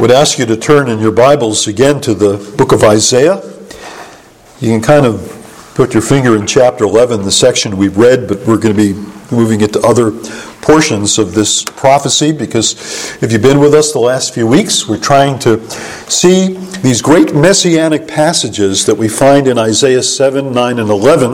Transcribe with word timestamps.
would 0.00 0.10
ask 0.10 0.38
you 0.38 0.44
to 0.46 0.56
turn 0.56 0.88
in 0.90 0.98
your 0.98 1.12
Bibles 1.12 1.66
again 1.68 2.00
to 2.02 2.12
the 2.12 2.54
book 2.58 2.72
of 2.72 2.84
Isaiah. 2.84 3.36
You 4.60 4.70
can 4.70 4.82
kind 4.82 5.06
of 5.06 5.72
put 5.74 5.94
your 5.94 6.02
finger 6.02 6.36
in 6.36 6.46
chapter 6.46 6.84
11, 6.84 7.22
the 7.22 7.32
section 7.32 7.76
we've 7.76 7.96
read, 7.96 8.28
but 8.28 8.38
we're 8.46 8.58
going 8.58 8.76
to 8.76 8.94
be 8.94 8.94
moving 9.34 9.62
it 9.62 9.72
to 9.72 9.80
other 9.80 10.10
portions 10.60 11.18
of 11.18 11.34
this 11.34 11.62
prophecy 11.62 12.32
because 12.32 12.74
if 13.22 13.32
you've 13.32 13.42
been 13.42 13.60
with 13.60 13.72
us 13.72 13.92
the 13.92 13.98
last 13.98 14.34
few 14.34 14.46
weeks, 14.46 14.88
we're 14.88 14.98
trying 14.98 15.38
to 15.38 15.68
see 16.10 16.54
these 16.82 17.00
great 17.00 17.34
messianic 17.34 18.06
passages 18.06 18.84
that 18.86 18.94
we 18.94 19.08
find 19.08 19.48
in 19.48 19.58
Isaiah 19.58 20.02
7, 20.02 20.52
9, 20.52 20.78
and 20.78 20.90
11 20.90 21.32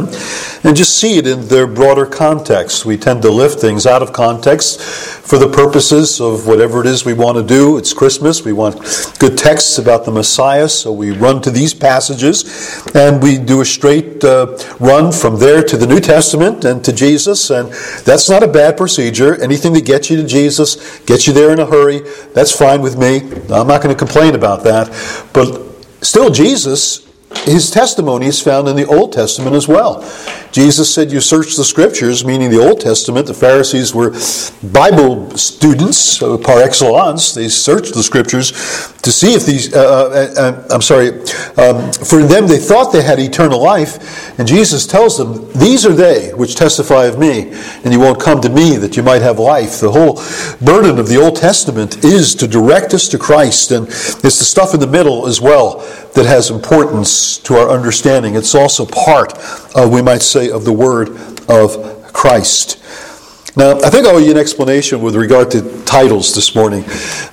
and 0.64 0.76
just 0.76 0.98
see 0.98 1.18
it 1.18 1.26
in 1.26 1.48
their 1.48 1.66
broader 1.66 2.06
context. 2.06 2.84
We 2.84 2.96
tend 2.96 3.22
to 3.22 3.30
lift 3.30 3.58
things 3.58 3.86
out 3.86 4.02
of 4.02 4.12
context 4.12 4.80
for 5.22 5.38
the 5.38 5.48
purposes 5.48 6.20
of 6.20 6.46
whatever 6.46 6.80
it 6.80 6.86
is 6.86 7.04
we 7.04 7.14
want 7.14 7.38
to 7.38 7.44
do. 7.44 7.78
It's 7.78 7.94
Christmas. 7.94 8.44
We 8.44 8.52
want 8.52 8.76
good 9.18 9.38
texts 9.38 9.78
about 9.78 10.04
the 10.04 10.10
Messiah, 10.10 10.68
so 10.68 10.92
we 10.92 11.12
run 11.12 11.40
to 11.42 11.50
these 11.50 11.72
passages 11.72 12.84
and 12.94 13.22
we 13.22 13.38
do 13.38 13.60
a 13.60 13.64
straight 13.64 14.22
uh, 14.24 14.58
run 14.80 15.12
from 15.12 15.38
there 15.38 15.62
to 15.62 15.76
the 15.76 15.86
New 15.86 16.00
Testament 16.00 16.64
and 16.64 16.84
to 16.84 16.92
Jesus. 16.92 17.50
And 17.50 17.72
that's 18.04 18.28
not 18.28 18.42
a 18.42 18.48
bad 18.48 18.76
procedure. 18.76 19.40
Anything 19.40 19.72
that 19.74 19.86
gets 19.86 20.10
you 20.10 20.16
to 20.16 20.26
Jesus, 20.26 21.00
gets 21.00 21.26
you 21.26 21.32
there 21.32 21.52
in 21.52 21.60
a 21.60 21.66
hurry, 21.66 22.00
that's 22.34 22.52
fine 22.52 22.82
with 22.82 22.98
me. 22.98 23.20
I'm 23.48 23.68
not 23.68 23.82
going 23.82 23.94
to 23.94 23.98
complain 23.98 24.34
about 24.34 24.64
that. 24.64 24.88
But 25.32 25.62
still, 26.02 26.30
Jesus 26.30 27.11
his 27.38 27.70
testimony 27.70 28.26
is 28.26 28.40
found 28.40 28.68
in 28.68 28.76
the 28.76 28.86
Old 28.86 29.12
Testament 29.12 29.56
as 29.56 29.66
well. 29.66 30.02
Jesus 30.52 30.94
said, 30.94 31.10
You 31.10 31.20
search 31.20 31.56
the 31.56 31.64
scriptures, 31.64 32.24
meaning 32.24 32.50
the 32.50 32.60
Old 32.60 32.80
Testament. 32.80 33.26
The 33.26 33.34
Pharisees 33.34 33.94
were 33.94 34.10
Bible 34.62 35.30
students 35.36 36.18
par 36.18 36.60
excellence. 36.60 37.32
They 37.34 37.48
searched 37.48 37.94
the 37.94 38.02
scriptures 38.02 38.52
to 39.02 39.10
see 39.10 39.34
if 39.34 39.46
these, 39.46 39.74
uh, 39.74 39.78
uh, 40.36 40.40
uh, 40.40 40.66
I'm 40.70 40.82
sorry, 40.82 41.20
um, 41.56 41.90
for 41.92 42.22
them 42.22 42.46
they 42.46 42.58
thought 42.58 42.92
they 42.92 43.02
had 43.02 43.18
eternal 43.18 43.62
life. 43.62 44.38
And 44.38 44.46
Jesus 44.46 44.86
tells 44.86 45.16
them, 45.16 45.50
These 45.52 45.86
are 45.86 45.94
they 45.94 46.32
which 46.34 46.54
testify 46.54 47.06
of 47.06 47.18
me, 47.18 47.52
and 47.84 47.92
you 47.92 47.98
won't 47.98 48.20
come 48.20 48.40
to 48.42 48.50
me 48.50 48.76
that 48.76 48.96
you 48.96 49.02
might 49.02 49.22
have 49.22 49.38
life. 49.38 49.80
The 49.80 49.90
whole 49.90 50.22
burden 50.64 50.98
of 50.98 51.08
the 51.08 51.16
Old 51.16 51.36
Testament 51.36 52.04
is 52.04 52.34
to 52.36 52.46
direct 52.46 52.92
us 52.92 53.08
to 53.08 53.18
Christ, 53.18 53.70
and 53.70 53.88
it's 53.88 54.20
the 54.20 54.30
stuff 54.30 54.74
in 54.74 54.80
the 54.80 54.86
middle 54.86 55.26
as 55.26 55.40
well 55.40 55.80
that 56.14 56.26
has 56.26 56.50
importance 56.50 57.38
to 57.38 57.54
our 57.54 57.68
understanding. 57.70 58.34
It's 58.36 58.54
also 58.54 58.86
part 58.86 59.34
of, 59.74 59.92
we 59.92 60.02
might 60.02 60.22
say, 60.22 60.50
of 60.50 60.64
the 60.64 60.72
Word 60.72 61.16
of 61.48 62.12
Christ. 62.12 62.78
Now, 63.54 63.78
I 63.82 63.90
think 63.90 64.06
I 64.06 64.12
owe 64.12 64.18
you 64.18 64.30
an 64.30 64.38
explanation 64.38 65.02
with 65.02 65.14
regard 65.14 65.50
to 65.50 65.82
titles 65.84 66.34
this 66.34 66.54
morning. 66.54 66.84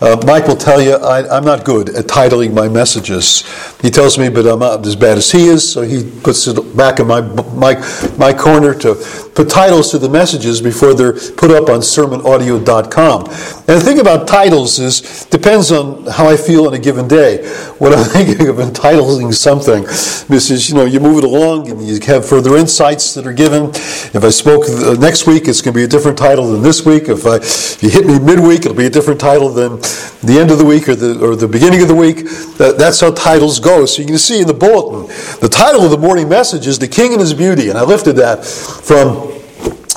Uh, 0.01 0.21
Mike 0.25 0.47
will 0.47 0.57
tell 0.57 0.81
you 0.81 0.95
I, 0.95 1.37
am 1.37 1.45
not 1.45 1.63
good 1.63 1.95
at 1.95 2.07
titling 2.07 2.53
my 2.53 2.67
messages. 2.67 3.45
He 3.81 3.89
tells 3.89 4.17
me, 4.17 4.27
but 4.27 4.45
I'm 4.45 4.59
not 4.59 4.85
as 4.85 4.97
bad 4.97 5.17
as 5.17 5.31
he 5.31 5.47
is, 5.47 5.71
so 5.71 5.81
he 5.81 6.03
puts 6.21 6.45
it 6.47 6.75
back 6.75 6.99
in 6.99 7.07
my, 7.07 7.21
my, 7.21 7.75
my 8.17 8.33
corner 8.33 8.73
to 8.79 8.95
put 9.39 9.49
titles 9.49 9.89
to 9.89 9.97
the 9.97 10.09
messages 10.09 10.59
before 10.59 10.93
they're 10.93 11.13
put 11.13 11.49
up 11.49 11.69
on 11.69 11.79
sermonaudio.com. 11.79 13.23
And 13.23 13.77
the 13.77 13.79
thing 13.79 13.99
about 13.99 14.27
titles 14.27 14.79
is, 14.79 15.23
depends 15.27 15.71
on 15.71 16.05
how 16.07 16.27
I 16.27 16.35
feel 16.35 16.67
on 16.67 16.73
a 16.73 16.77
given 16.77 17.07
day. 17.07 17.47
What 17.77 17.93
I'm 17.93 18.03
thinking 18.15 18.49
of 18.49 18.59
entitling 18.59 19.31
something, 19.31 19.83
this 19.83 20.51
is, 20.51 20.69
you 20.69 20.75
know, 20.75 20.83
you 20.83 20.99
move 20.99 21.19
it 21.19 21.23
along 21.23 21.69
and 21.69 21.81
you 21.81 22.01
have 22.07 22.27
further 22.27 22.57
insights 22.57 23.13
that 23.13 23.25
are 23.25 23.31
given. 23.31 23.69
If 23.69 24.25
I 24.25 24.29
spoke 24.29 24.65
uh, 24.67 24.99
next 24.99 25.25
week, 25.25 25.47
it's 25.47 25.61
going 25.61 25.73
to 25.73 25.79
be 25.79 25.85
a 25.85 25.87
different 25.87 26.17
title 26.17 26.51
than 26.51 26.61
this 26.61 26.85
week. 26.85 27.07
If, 27.07 27.25
I, 27.25 27.37
if 27.37 27.81
you 27.81 27.89
hit 27.89 28.05
me 28.05 28.19
midweek, 28.19 28.65
it'll 28.65 28.73
be 28.73 28.87
a 28.87 28.89
different 28.89 29.21
title 29.21 29.47
than 29.47 29.79
the 30.21 30.37
end 30.37 30.51
of 30.51 30.57
the 30.57 30.65
week 30.65 30.89
or 30.89 30.95
the, 30.95 31.17
or 31.25 31.37
the 31.37 31.47
beginning 31.47 31.81
of 31.81 31.87
the 31.87 31.95
week. 31.95 32.25
That, 32.57 32.75
that's 32.77 32.99
how 32.99 33.11
titles 33.11 33.61
go. 33.61 33.85
So 33.85 34.01
you 34.01 34.07
can 34.09 34.17
see 34.17 34.41
in 34.41 34.47
the 34.47 34.53
bulletin, 34.53 35.07
the 35.39 35.47
title 35.47 35.85
of 35.85 35.91
the 35.91 35.97
morning 35.97 36.27
message 36.27 36.67
is 36.67 36.77
The 36.77 36.89
King 36.89 37.13
and 37.13 37.21
His 37.21 37.33
Beauty. 37.33 37.69
And 37.69 37.77
I 37.77 37.83
lifted 37.83 38.17
that 38.17 38.43
from 38.43 39.28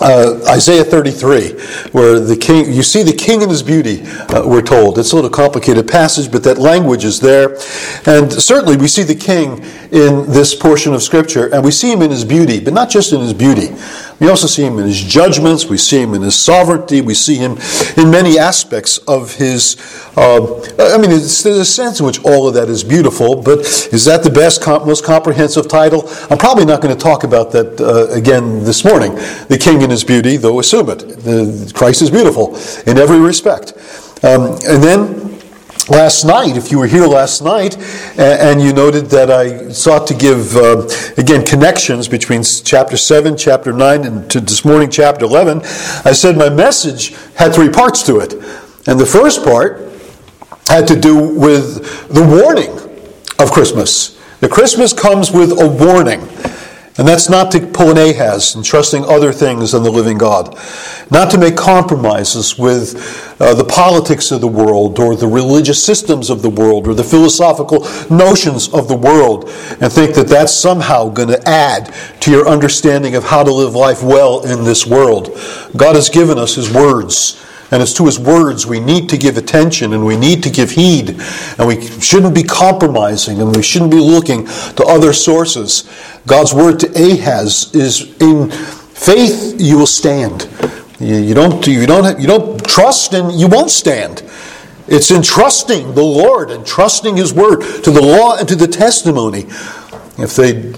uh, 0.03 0.41
Isaiah 0.49 0.85
33, 0.85 1.51
where 1.93 2.19
the 2.19 2.37
king, 2.37 2.73
you 2.73 2.83
see 2.83 3.03
the 3.03 3.13
king 3.13 3.43
in 3.43 3.49
his 3.49 3.63
beauty, 3.63 4.03
uh, 4.03 4.43
we're 4.47 4.63
told. 4.63 4.99
It's 4.99 5.13
a 5.13 5.15
little 5.15 5.31
complicated 5.31 5.89
passage, 5.89 6.31
but 6.31 6.43
that 6.45 6.59
language 6.59 7.05
is 7.05 7.21
there. 7.21 7.55
And 8.07 8.33
certainly 8.33 8.77
we 8.77 8.89
see 8.89 9.05
the 9.05 9.15
king 9.15 9.62
in 9.93 10.31
this 10.31 10.55
portion 10.55 10.93
of 10.93 11.03
Scripture, 11.03 11.55
and 11.55 11.65
we 11.65 11.71
see 11.71 11.93
him 11.93 12.03
in 12.03 12.11
his 12.11 12.25
beauty, 12.25 12.61
but 12.61 12.75
not 12.75 12.91
just 12.91 13.12
in 13.12 13.21
his 13.21 13.33
beauty. 13.33 13.69
We 14.22 14.28
also 14.28 14.47
see 14.47 14.65
him 14.65 14.78
in 14.78 14.87
his 14.87 15.03
judgments, 15.03 15.66
we 15.66 15.77
see 15.77 16.00
him 16.00 16.15
in 16.15 16.22
his 16.22 16.38
sovereignty, 16.38 17.00
we 17.00 17.12
see 17.12 17.34
him 17.34 17.59
in 17.97 18.09
many 18.09 18.38
aspects 18.38 18.99
of 18.99 19.34
his. 19.34 19.77
Uh, 20.16 20.60
I 20.78 20.97
mean, 20.97 21.10
there's 21.10 21.44
a 21.44 21.65
sense 21.65 21.99
in 21.99 22.06
which 22.06 22.22
all 22.25 22.47
of 22.47 22.55
that 22.55 22.69
is 22.69 22.84
beautiful, 22.84 23.43
but 23.43 23.59
is 23.93 24.05
that 24.05 24.22
the 24.22 24.31
best, 24.31 24.65
most 24.65 25.05
comprehensive 25.05 25.66
title? 25.66 26.09
I'm 26.31 26.38
probably 26.38 26.65
not 26.65 26.81
going 26.81 26.97
to 26.97 27.03
talk 27.03 27.25
about 27.25 27.50
that 27.50 27.81
uh, 27.81 28.15
again 28.15 28.62
this 28.62 28.84
morning. 28.84 29.16
The 29.49 29.59
King 29.61 29.82
and 29.82 29.91
His 29.91 30.05
beauty, 30.05 30.37
though 30.37 30.61
assume 30.61 30.91
it. 30.91 31.00
The, 31.00 31.72
Christ 31.75 32.00
is 32.00 32.11
beautiful 32.12 32.56
in 32.87 32.99
every 32.99 33.19
respect. 33.19 33.72
Um, 34.22 34.53
and 34.69 34.81
then 34.81 35.22
last 35.88 36.25
night, 36.25 36.56
if 36.56 36.70
you 36.70 36.78
were 36.78 36.87
here 36.87 37.06
last 37.06 37.43
night, 37.43 37.76
and 38.19 38.60
you 38.60 38.72
noted 38.72 39.06
that 39.06 39.31
I 39.31 39.70
sought 39.70 40.06
to 40.09 40.15
give, 40.15 40.56
uh, 40.56 40.88
again, 41.16 41.44
connections 41.44 42.09
between 42.09 42.43
chapter 42.43 42.97
7, 42.97 43.37
chapter 43.37 43.72
9, 43.72 44.04
and 44.04 44.31
to 44.31 44.41
this 44.41 44.65
morning, 44.65 44.91
chapter 44.91 45.25
11, 45.25 45.59
I 46.04 46.12
said 46.12 46.37
my 46.37 46.48
message 46.48 47.15
had 47.34 47.54
three 47.54 47.70
parts 47.70 48.03
to 48.04 48.19
it. 48.19 48.34
And 48.87 48.98
the 48.98 49.06
first 49.06 49.44
part 49.44 49.91
had 50.69 50.87
to 50.88 50.98
do 50.98 51.16
with 51.16 52.09
the 52.09 52.25
warning 52.25 52.70
of 53.38 53.50
Christmas. 53.50 54.19
The 54.41 54.49
Christmas 54.49 54.93
comes 54.93 55.31
with 55.31 55.53
a 55.60 55.69
warning. 55.69 56.20
And 56.99 57.09
that's 57.09 57.31
not 57.31 57.51
to 57.53 57.67
pull 57.67 57.91
an 57.91 57.97
Ahaz 57.97 58.55
and 58.55 58.63
trusting 58.63 59.05
other 59.05 59.33
things 59.33 59.73
than 59.73 59.83
the 59.83 59.91
living 59.91 60.19
God. 60.19 60.55
Not 61.11 61.31
to 61.31 61.39
make 61.39 61.57
compromises 61.57 62.59
with 62.59 63.37
uh, 63.41 63.55
the 63.55 63.65
politics 63.65 64.31
of 64.31 64.43
the 64.43 64.49
world 64.49 64.99
or 64.99 65.17
the 65.17 65.27
religious 65.27 65.83
systems 65.83 66.29
of 66.29 66.43
the 66.43 66.51
world 66.51 66.87
or 66.87 66.93
the 66.93 67.03
philosophical 67.03 67.89
notions 68.15 68.69
of 68.75 68.89
the 68.89 68.97
world 68.97 69.45
and 69.81 69.91
think 69.91 70.15
that 70.17 70.29
that's 70.29 70.53
somehow 70.53 71.09
going 71.09 71.29
to 71.29 71.49
add 71.49 71.95
to 72.21 72.31
your 72.31 72.47
understanding 72.47 73.15
of 73.15 73.25
how 73.25 73.43
to 73.43 73.53
live 73.53 73.75
life 73.75 74.03
well 74.03 74.45
in 74.45 74.65
this 74.65 74.87
world. 74.87 75.29
God 75.75 75.95
has 75.95 76.11
given 76.11 76.37
us 76.37 76.57
His 76.57 76.71
words. 76.71 77.43
And 77.72 77.83
it's 77.83 77.94
to 77.94 78.05
his 78.05 78.19
words 78.19 78.66
we 78.66 78.78
need 78.78 79.09
to 79.09 79.16
give 79.16 79.38
attention 79.38 79.94
and 79.94 80.05
we 80.05 80.16
need 80.16 80.43
to 80.43 80.50
give 80.50 80.71
heed. 80.72 81.19
And 81.59 81.66
we 81.66 81.81
shouldn't 82.00 82.34
be 82.34 82.43
compromising 82.43 83.41
and 83.41 83.56
we 83.56 83.62
shouldn't 83.62 83.91
be 83.91 83.99
looking 83.99 84.47
to 84.47 84.84
other 84.87 85.12
sources. 85.15 85.91
God's 86.27 86.53
word 86.53 86.78
to 86.81 86.88
Ahaz 86.88 87.75
is 87.75 88.15
in 88.21 88.50
faith 88.50 89.56
you 89.59 89.78
will 89.78 89.87
stand. 89.87 90.49
You 91.00 91.34
don't, 91.34 91.66
you 91.66 91.87
don't, 91.87 92.21
you 92.21 92.28
don't 92.28 92.65
trust 92.65 93.15
and 93.15 93.32
you 93.32 93.49
won't 93.49 93.71
stand. 93.71 94.22
It's 94.87 95.11
in 95.11 95.22
trusting 95.22 95.94
the 95.94 96.03
Lord 96.03 96.50
and 96.50 96.66
trusting 96.66 97.16
His 97.16 97.32
word 97.32 97.62
to 97.82 97.91
the 97.91 98.03
law 98.03 98.37
and 98.37 98.49
to 98.49 98.55
the 98.55 98.69
testimony. 98.69 99.47
If 100.19 100.37
they 100.37 100.72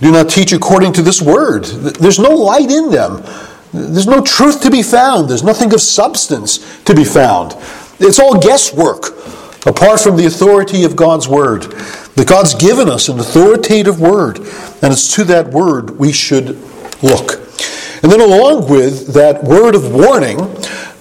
do 0.00 0.12
not 0.12 0.30
teach 0.30 0.52
according 0.52 0.92
to 0.94 1.02
this 1.02 1.20
word, 1.20 1.64
there's 1.64 2.18
no 2.18 2.30
light 2.30 2.70
in 2.70 2.90
them. 2.90 3.24
There's 3.72 4.06
no 4.06 4.22
truth 4.22 4.62
to 4.62 4.70
be 4.70 4.82
found. 4.82 5.28
There's 5.28 5.42
nothing 5.42 5.72
of 5.74 5.80
substance 5.80 6.82
to 6.84 6.94
be 6.94 7.04
found. 7.04 7.54
It's 7.98 8.18
all 8.18 8.38
guesswork 8.38 9.14
apart 9.66 10.00
from 10.00 10.16
the 10.16 10.26
authority 10.26 10.84
of 10.84 10.96
God's 10.96 11.28
word. 11.28 11.62
That 11.62 12.26
God's 12.26 12.54
given 12.54 12.88
us 12.88 13.08
an 13.08 13.20
authoritative 13.20 14.00
word, 14.00 14.38
and 14.38 14.92
it's 14.92 15.14
to 15.14 15.24
that 15.24 15.48
word 15.48 15.98
we 15.98 16.12
should 16.12 16.58
look. 17.02 17.34
And 18.02 18.10
then, 18.10 18.20
along 18.20 18.68
with 18.70 19.14
that 19.14 19.44
word 19.44 19.74
of 19.74 19.92
warning, 19.92 20.36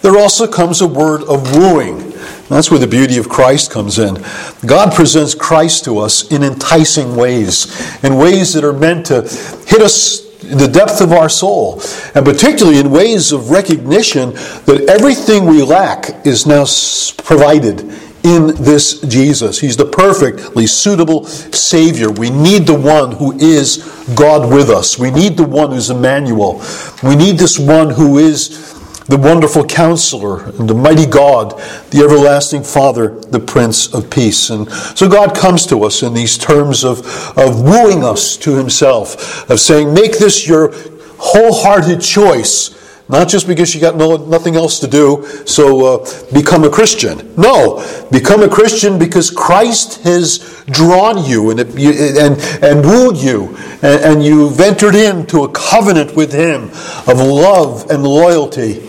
there 0.01 0.17
also 0.17 0.47
comes 0.47 0.81
a 0.81 0.87
word 0.87 1.23
of 1.23 1.55
wooing. 1.55 2.13
That's 2.49 2.71
where 2.71 2.79
the 2.79 2.87
beauty 2.87 3.17
of 3.17 3.27
Christ 3.27 3.71
comes 3.71 3.99
in. 3.99 4.23
God 4.65 4.93
presents 4.93 5.35
Christ 5.35 5.83
to 5.85 5.99
us 5.99 6.31
in 6.31 6.43
enticing 6.43 7.15
ways, 7.15 8.03
in 8.03 8.15
ways 8.15 8.53
that 8.53 8.63
are 8.63 8.73
meant 8.73 9.07
to 9.07 9.21
hit 9.67 9.81
us 9.81 10.26
the 10.49 10.67
depth 10.67 11.01
of 11.01 11.11
our 11.11 11.29
soul, 11.29 11.81
and 12.15 12.25
particularly 12.25 12.79
in 12.79 12.91
ways 12.91 13.31
of 13.31 13.49
recognition 13.49 14.31
that 14.65 14.85
everything 14.89 15.45
we 15.45 15.61
lack 15.61 16.25
is 16.25 16.45
now 16.45 16.65
provided 17.23 17.81
in 18.23 18.47
this 18.61 18.99
Jesus. 19.01 19.59
He's 19.59 19.77
the 19.77 19.85
perfectly 19.85 20.67
suitable 20.67 21.25
Savior. 21.25 22.11
We 22.11 22.29
need 22.29 22.67
the 22.67 22.77
one 22.77 23.13
who 23.13 23.37
is 23.37 23.77
God 24.15 24.51
with 24.51 24.69
us. 24.69 24.99
We 24.99 25.11
need 25.11 25.37
the 25.37 25.45
one 25.45 25.71
who's 25.71 25.89
Emmanuel. 25.89 26.61
We 27.03 27.15
need 27.15 27.37
this 27.37 27.57
one 27.57 27.89
who 27.89 28.17
is 28.17 28.76
the 29.07 29.17
wonderful 29.17 29.65
counselor, 29.65 30.51
the 30.51 30.73
mighty 30.73 31.05
God, 31.05 31.51
the 31.91 32.01
everlasting 32.03 32.63
Father, 32.63 33.19
the 33.21 33.39
Prince 33.39 33.93
of 33.93 34.09
Peace. 34.09 34.49
And 34.49 34.69
so 34.71 35.09
God 35.09 35.35
comes 35.35 35.65
to 35.67 35.83
us 35.83 36.03
in 36.03 36.13
these 36.13 36.37
terms 36.37 36.83
of, 36.83 36.99
of 37.37 37.61
wooing 37.61 38.03
us 38.03 38.35
to 38.37 38.55
Himself, 38.55 39.49
of 39.49 39.59
saying, 39.59 39.93
Make 39.93 40.17
this 40.17 40.47
your 40.47 40.73
wholehearted 41.19 42.01
choice 42.01 42.77
not 43.09 43.29
just 43.29 43.47
because 43.47 43.73
you 43.73 43.79
got 43.79 43.95
no, 43.95 44.17
nothing 44.17 44.55
else 44.55 44.79
to 44.79 44.87
do, 44.87 45.25
so 45.45 46.01
uh, 46.01 46.33
become 46.33 46.65
a 46.65 46.69
Christian. 46.69 47.33
No, 47.37 47.81
become 48.11 48.43
a 48.43 48.49
Christian 48.49 48.99
because 48.99 49.31
Christ 49.31 50.03
has 50.03 50.63
drawn 50.69 51.23
you 51.23 51.49
and, 51.51 51.59
it, 51.61 51.69
and, 51.69 52.37
and 52.63 52.85
wooed 52.85 53.17
you, 53.17 53.55
and, 53.81 54.03
and 54.03 54.23
you've 54.25 54.59
entered 54.59 54.95
into 54.95 55.45
a 55.45 55.51
covenant 55.51 56.15
with 56.15 56.33
Him 56.33 56.65
of 57.07 57.19
love 57.19 57.89
and 57.89 58.03
loyalty. 58.03 58.86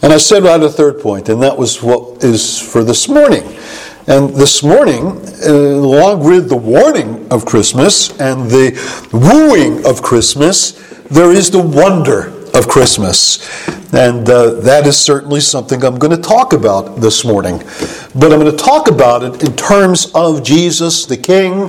And 0.00 0.12
I 0.12 0.18
said 0.18 0.46
at 0.46 0.58
the 0.58 0.70
third 0.70 1.00
point, 1.00 1.28
and 1.28 1.42
that 1.42 1.58
was 1.58 1.82
what 1.82 2.22
is 2.22 2.58
for 2.58 2.84
this 2.84 3.08
morning. 3.08 3.42
And 4.06 4.34
this 4.34 4.62
morning, 4.62 5.20
uh, 5.46 5.52
along 5.52 6.24
with 6.24 6.48
the 6.48 6.56
warning 6.56 7.30
of 7.30 7.44
Christmas 7.44 8.18
and 8.20 8.48
the 8.48 8.72
wooing 9.12 9.84
of 9.84 10.00
Christmas, 10.00 10.72
there 11.10 11.32
is 11.32 11.50
the 11.50 11.60
wonder 11.60 12.32
of 12.54 12.68
Christmas. 12.68 13.68
And 13.92 14.28
uh, 14.30 14.60
that 14.60 14.86
is 14.86 14.96
certainly 14.96 15.40
something 15.40 15.84
I'm 15.84 15.98
going 15.98 16.14
to 16.14 16.22
talk 16.22 16.52
about 16.52 17.00
this 17.00 17.24
morning. 17.24 17.58
But 18.14 18.32
I'm 18.32 18.38
going 18.38 18.50
to 18.50 18.56
talk 18.56 18.88
about 18.88 19.24
it 19.24 19.42
in 19.42 19.56
terms 19.56 20.10
of 20.14 20.42
Jesus, 20.44 21.06
the 21.06 21.16
King, 21.16 21.64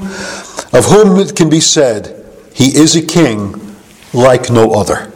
of 0.71 0.85
whom 0.85 1.19
it 1.19 1.35
can 1.35 1.49
be 1.49 1.59
said, 1.59 2.25
He 2.53 2.75
is 2.77 2.95
a 2.95 3.05
King 3.05 3.75
like 4.13 4.49
no 4.49 4.71
other. 4.71 5.11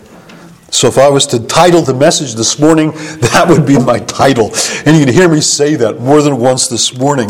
So 0.74 0.88
if 0.88 0.98
I 0.98 1.08
was 1.08 1.28
to 1.28 1.40
title 1.40 1.84
the 1.84 1.94
message 1.94 2.34
this 2.34 2.58
morning, 2.58 2.92
that 3.22 3.46
would 3.48 3.66
be 3.66 3.78
my 3.78 4.00
title. 4.00 4.52
And 4.88 4.98
you 4.98 5.06
can 5.06 5.14
hear 5.14 5.30
me 5.30 5.40
say 5.40 5.75
that 5.75 6.02
more 6.02 6.24
than 6.24 6.38
once 6.38 6.68
this 6.68 6.98
morning. 6.98 7.30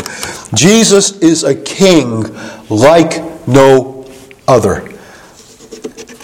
Jesus 0.53 1.19
is 1.19 1.43
a 1.43 1.53
king 1.53 2.23
like 2.69 3.21
no 3.45 4.09
other. 4.47 4.89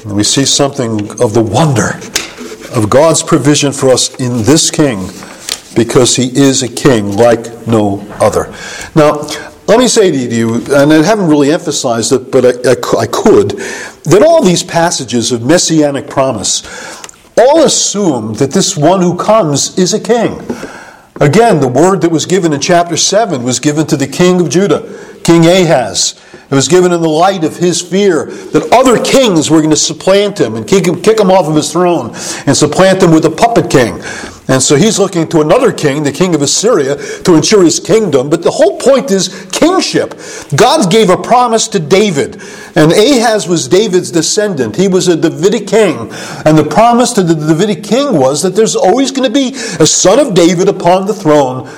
And 0.05 0.15
we 0.15 0.23
see 0.23 0.45
something 0.45 1.11
of 1.21 1.33
the 1.33 1.43
wonder 1.43 1.97
of 2.73 2.89
God's 2.89 3.21
provision 3.21 3.73
for 3.73 3.89
us 3.89 4.15
in 4.15 4.43
this 4.43 4.71
king 4.71 5.09
because 5.75 6.15
he 6.15 6.27
is 6.39 6.63
a 6.63 6.69
king 6.69 7.17
like 7.17 7.67
no 7.67 7.99
other. 8.21 8.45
Now, 8.95 9.27
let 9.67 9.77
me 9.77 9.89
say 9.89 10.09
to 10.09 10.17
you, 10.17 10.55
and 10.71 10.93
I 10.93 11.03
haven't 11.03 11.27
really 11.27 11.51
emphasized 11.51 12.13
it, 12.13 12.31
but 12.31 12.45
I, 12.45 12.71
I, 12.71 13.01
I 13.01 13.07
could, 13.07 13.51
that 14.05 14.23
all 14.25 14.41
these 14.41 14.63
passages 14.63 15.33
of 15.33 15.43
messianic 15.43 16.09
promise 16.09 16.98
all 17.39 17.63
assume 17.63 18.33
that 18.35 18.51
this 18.51 18.75
one 18.75 19.01
who 19.01 19.17
comes 19.17 19.77
is 19.77 19.93
a 19.93 19.99
king. 19.99 20.39
Again, 21.21 21.59
the 21.59 21.67
word 21.67 22.01
that 22.01 22.11
was 22.11 22.25
given 22.25 22.53
in 22.53 22.61
chapter 22.61 22.95
7 22.95 23.43
was 23.43 23.59
given 23.59 23.85
to 23.87 23.97
the 23.97 24.07
king 24.07 24.39
of 24.39 24.49
Judah, 24.49 25.19
King 25.23 25.45
Ahaz. 25.45 26.19
It 26.49 26.55
was 26.55 26.67
given 26.67 26.91
in 26.91 27.01
the 27.01 27.09
light 27.09 27.43
of 27.43 27.57
his 27.57 27.81
fear 27.81 28.25
that 28.25 28.69
other 28.71 29.03
kings 29.03 29.51
were 29.51 29.59
going 29.59 29.69
to 29.69 29.75
supplant 29.75 30.39
him 30.39 30.55
and 30.55 30.67
kick 30.67 30.87
him, 30.87 31.01
kick 31.01 31.19
him 31.19 31.29
off 31.29 31.47
of 31.47 31.55
his 31.55 31.71
throne 31.71 32.07
and 32.45 32.55
supplant 32.55 33.03
him 33.03 33.11
with 33.11 33.25
a 33.25 33.29
puppet 33.29 33.69
king. 33.69 34.01
And 34.49 34.63
so 34.63 34.75
he's 34.75 34.97
looking 34.97 35.27
to 35.29 35.41
another 35.41 35.71
king, 35.71 36.01
the 36.01 36.11
king 36.11 36.33
of 36.33 36.41
Assyria, 36.41 36.95
to 37.21 37.35
ensure 37.35 37.63
his 37.63 37.79
kingdom. 37.79 38.31
But 38.31 38.41
the 38.41 38.49
whole 38.49 38.79
point 38.79 39.11
is 39.11 39.47
kingship. 39.51 40.19
God 40.55 40.91
gave 40.91 41.11
a 41.11 41.17
promise 41.17 41.67
to 41.69 41.79
David, 41.79 42.41
and 42.75 42.91
Ahaz 42.91 43.47
was 43.47 43.67
David's 43.67 44.09
descendant. 44.09 44.75
He 44.75 44.87
was 44.87 45.07
a 45.07 45.15
Davidic 45.15 45.67
king. 45.67 46.11
And 46.45 46.57
the 46.57 46.67
promise 46.67 47.13
to 47.13 47.23
the 47.23 47.35
Davidic 47.35 47.83
king 47.83 48.17
was 48.17 48.41
that 48.41 48.55
there's 48.55 48.75
always 48.75 49.11
going 49.11 49.31
to 49.31 49.33
be 49.33 49.55
a 49.79 49.85
son 49.85 50.17
of 50.17 50.33
David 50.33 50.67
upon 50.67 51.05
the 51.05 51.13
throne 51.13 51.69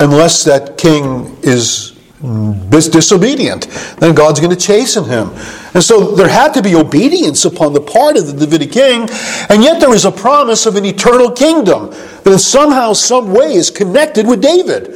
unless 0.00 0.42
that 0.42 0.76
king 0.76 1.38
is 1.42 1.91
disobedient, 2.22 3.66
then 3.98 4.14
God's 4.14 4.40
going 4.40 4.54
to 4.54 4.60
chasten 4.60 5.04
him. 5.04 5.30
And 5.74 5.82
so 5.82 6.14
there 6.14 6.28
had 6.28 6.54
to 6.54 6.62
be 6.62 6.74
obedience 6.74 7.44
upon 7.44 7.72
the 7.72 7.80
part 7.80 8.16
of 8.16 8.26
the 8.26 8.46
Davidic 8.46 8.72
king, 8.72 9.08
and 9.48 9.62
yet 9.62 9.80
there 9.80 9.94
is 9.94 10.04
a 10.04 10.12
promise 10.12 10.66
of 10.66 10.76
an 10.76 10.84
eternal 10.84 11.30
kingdom 11.30 11.90
that 12.24 12.38
somehow, 12.38 12.92
some 12.92 13.32
way 13.32 13.54
is 13.54 13.70
connected 13.70 14.26
with 14.26 14.40
David 14.40 14.88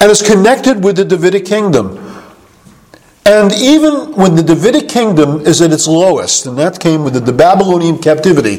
and 0.00 0.10
is 0.10 0.22
connected 0.22 0.84
with 0.84 0.96
the 0.96 1.04
Davidic 1.04 1.44
kingdom. 1.44 1.98
And 3.26 3.52
even 3.52 4.14
when 4.14 4.34
the 4.34 4.42
Davidic 4.42 4.88
kingdom 4.88 5.40
is 5.46 5.60
at 5.62 5.72
its 5.72 5.86
lowest, 5.86 6.46
and 6.46 6.58
that 6.58 6.80
came 6.80 7.04
with 7.04 7.24
the 7.24 7.32
Babylonian 7.32 7.98
captivity, 7.98 8.58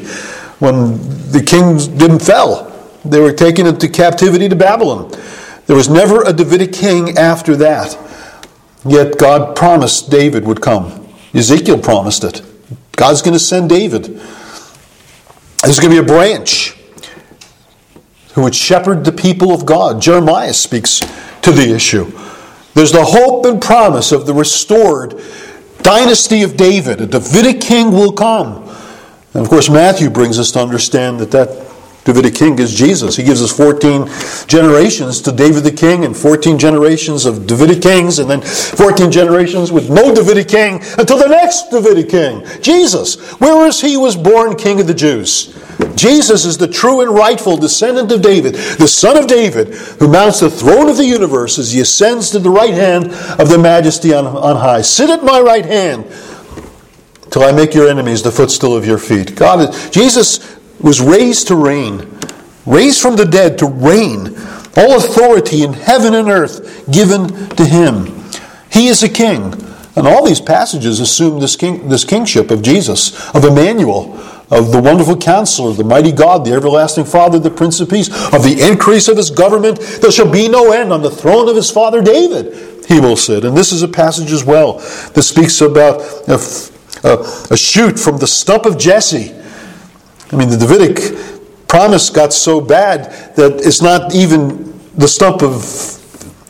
when 0.60 0.98
the 1.30 1.42
kings 1.44 1.88
didn't 1.88 2.20
fell, 2.20 2.70
they 3.04 3.20
were 3.20 3.32
taken 3.32 3.66
into 3.66 3.88
captivity 3.88 4.48
to 4.48 4.56
Babylon. 4.56 5.12
There 5.66 5.76
was 5.76 5.88
never 5.88 6.22
a 6.22 6.32
Davidic 6.32 6.72
king 6.72 7.16
after 7.16 7.56
that. 7.56 7.96
Yet 8.84 9.18
God 9.18 9.54
promised 9.54 10.10
David 10.10 10.44
would 10.46 10.60
come. 10.60 11.08
Ezekiel 11.34 11.78
promised 11.78 12.24
it. 12.24 12.42
God's 12.96 13.22
going 13.22 13.34
to 13.34 13.38
send 13.38 13.68
David. 13.68 14.04
There's 15.62 15.78
going 15.78 15.94
to 15.94 16.02
be 16.02 16.04
a 16.04 16.14
branch 16.14 16.76
who 18.34 18.42
would 18.42 18.54
shepherd 18.54 19.04
the 19.04 19.12
people 19.12 19.52
of 19.52 19.64
God. 19.64 20.02
Jeremiah 20.02 20.54
speaks 20.54 21.00
to 21.42 21.52
the 21.52 21.72
issue. 21.74 22.10
There's 22.74 22.92
the 22.92 23.04
hope 23.04 23.44
and 23.44 23.60
promise 23.60 24.12
of 24.12 24.26
the 24.26 24.34
restored 24.34 25.20
dynasty 25.82 26.42
of 26.42 26.56
David. 26.56 27.00
A 27.00 27.06
Davidic 27.06 27.60
king 27.60 27.92
will 27.92 28.12
come. 28.12 28.68
And 29.34 29.42
of 29.42 29.48
course, 29.48 29.68
Matthew 29.68 30.10
brings 30.10 30.38
us 30.38 30.50
to 30.52 30.60
understand 30.60 31.20
that 31.20 31.30
that 31.30 31.71
Davidic 32.04 32.34
king 32.34 32.58
is 32.58 32.74
Jesus. 32.74 33.16
He 33.16 33.22
gives 33.22 33.42
us 33.42 33.56
14 33.56 34.08
generations 34.48 35.20
to 35.20 35.30
David 35.30 35.62
the 35.62 35.70
king 35.70 36.04
and 36.04 36.16
14 36.16 36.58
generations 36.58 37.26
of 37.26 37.46
Davidic 37.46 37.80
kings 37.80 38.18
and 38.18 38.28
then 38.28 38.42
14 38.42 39.10
generations 39.12 39.70
with 39.70 39.88
no 39.88 40.12
Davidic 40.12 40.48
king 40.48 40.82
until 40.98 41.16
the 41.16 41.28
next 41.28 41.70
Davidic 41.70 42.08
king, 42.08 42.44
Jesus. 42.60 43.32
Whereas 43.38 43.80
he 43.80 43.96
was 43.96 44.16
born 44.16 44.56
king 44.56 44.80
of 44.80 44.88
the 44.88 44.94
Jews. 44.94 45.56
Jesus 45.94 46.44
is 46.44 46.58
the 46.58 46.68
true 46.68 47.02
and 47.02 47.10
rightful 47.10 47.56
descendant 47.56 48.10
of 48.10 48.20
David, 48.20 48.54
the 48.54 48.88
son 48.88 49.16
of 49.16 49.28
David, 49.28 49.68
who 49.74 50.08
mounts 50.08 50.40
the 50.40 50.50
throne 50.50 50.88
of 50.88 50.96
the 50.96 51.04
universe 51.04 51.58
as 51.58 51.72
he 51.72 51.80
ascends 51.80 52.30
to 52.30 52.40
the 52.40 52.50
right 52.50 52.74
hand 52.74 53.12
of 53.40 53.48
the 53.48 53.58
majesty 53.58 54.12
on, 54.12 54.26
on 54.26 54.56
high. 54.56 54.82
Sit 54.82 55.08
at 55.08 55.22
my 55.22 55.40
right 55.40 55.64
hand 55.64 56.04
till 57.32 57.42
I 57.42 57.50
make 57.50 57.74
your 57.74 57.88
enemies 57.88 58.22
the 58.22 58.30
footstool 58.30 58.76
of 58.76 58.86
your 58.86 58.98
feet. 58.98 59.34
God 59.34 59.72
Jesus 59.90 60.51
was 60.82 61.00
raised 61.00 61.48
to 61.48 61.56
reign, 61.56 62.18
raised 62.66 63.00
from 63.00 63.16
the 63.16 63.24
dead 63.24 63.58
to 63.58 63.66
reign. 63.66 64.36
All 64.76 64.96
authority 64.96 65.62
in 65.62 65.74
heaven 65.74 66.14
and 66.14 66.28
earth 66.28 66.90
given 66.90 67.28
to 67.50 67.64
him. 67.64 68.06
He 68.70 68.88
is 68.88 69.02
a 69.02 69.08
king. 69.08 69.54
And 69.94 70.06
all 70.06 70.24
these 70.24 70.40
passages 70.40 71.00
assume 71.00 71.40
this, 71.40 71.56
king, 71.56 71.88
this 71.88 72.04
kingship 72.04 72.50
of 72.50 72.62
Jesus, 72.62 73.30
of 73.34 73.44
Emmanuel, 73.44 74.18
of 74.50 74.72
the 74.72 74.80
wonderful 74.80 75.16
counselor, 75.16 75.72
the 75.72 75.84
mighty 75.84 76.12
God, 76.12 76.44
the 76.44 76.52
everlasting 76.52 77.04
Father, 77.04 77.38
the 77.38 77.50
Prince 77.50 77.80
of 77.80 77.90
Peace, 77.90 78.08
of 78.32 78.42
the 78.42 78.66
increase 78.70 79.08
of 79.08 79.18
his 79.18 79.30
government. 79.30 79.78
There 80.00 80.10
shall 80.10 80.30
be 80.30 80.48
no 80.48 80.72
end 80.72 80.92
on 80.92 81.02
the 81.02 81.10
throne 81.10 81.48
of 81.48 81.56
his 81.56 81.70
father 81.70 82.00
David. 82.00 82.86
He 82.86 83.00
will 83.00 83.16
sit. 83.16 83.44
And 83.44 83.56
this 83.56 83.72
is 83.72 83.82
a 83.82 83.88
passage 83.88 84.32
as 84.32 84.44
well 84.44 84.78
that 84.78 85.22
speaks 85.22 85.60
about 85.60 86.00
a, 86.28 86.38
a, 87.04 87.18
a 87.50 87.56
shoot 87.56 87.98
from 87.98 88.16
the 88.16 88.26
stump 88.26 88.64
of 88.64 88.78
Jesse 88.78 89.34
I 90.32 90.36
mean, 90.36 90.48
the 90.48 90.56
Davidic 90.56 91.68
promise 91.68 92.10
got 92.10 92.32
so 92.32 92.60
bad 92.60 93.36
that 93.36 93.60
it's 93.64 93.82
not 93.82 94.14
even 94.14 94.78
the 94.96 95.06
stump 95.08 95.42
of, 95.42 95.54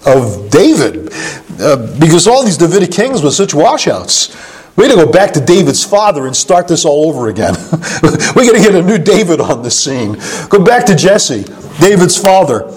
of 0.06 0.50
David, 0.50 1.12
uh, 1.60 1.98
because 1.98 2.26
all 2.26 2.44
these 2.44 2.56
Davidic 2.56 2.92
kings 2.92 3.22
were 3.22 3.30
such 3.30 3.54
washouts. 3.54 4.36
We 4.76 4.88
got 4.88 4.94
to 4.94 5.04
go 5.04 5.12
back 5.12 5.32
to 5.32 5.40
David's 5.40 5.84
father 5.84 6.26
and 6.26 6.34
start 6.34 6.66
this 6.66 6.84
all 6.84 7.08
over 7.08 7.28
again. 7.28 7.54
we 8.34 8.46
got 8.46 8.56
to 8.56 8.62
get 8.62 8.74
a 8.74 8.82
new 8.82 8.98
David 8.98 9.40
on 9.40 9.62
the 9.62 9.70
scene. 9.70 10.16
Go 10.48 10.64
back 10.64 10.86
to 10.86 10.94
Jesse, 10.94 11.44
David's 11.78 12.16
father, 12.16 12.72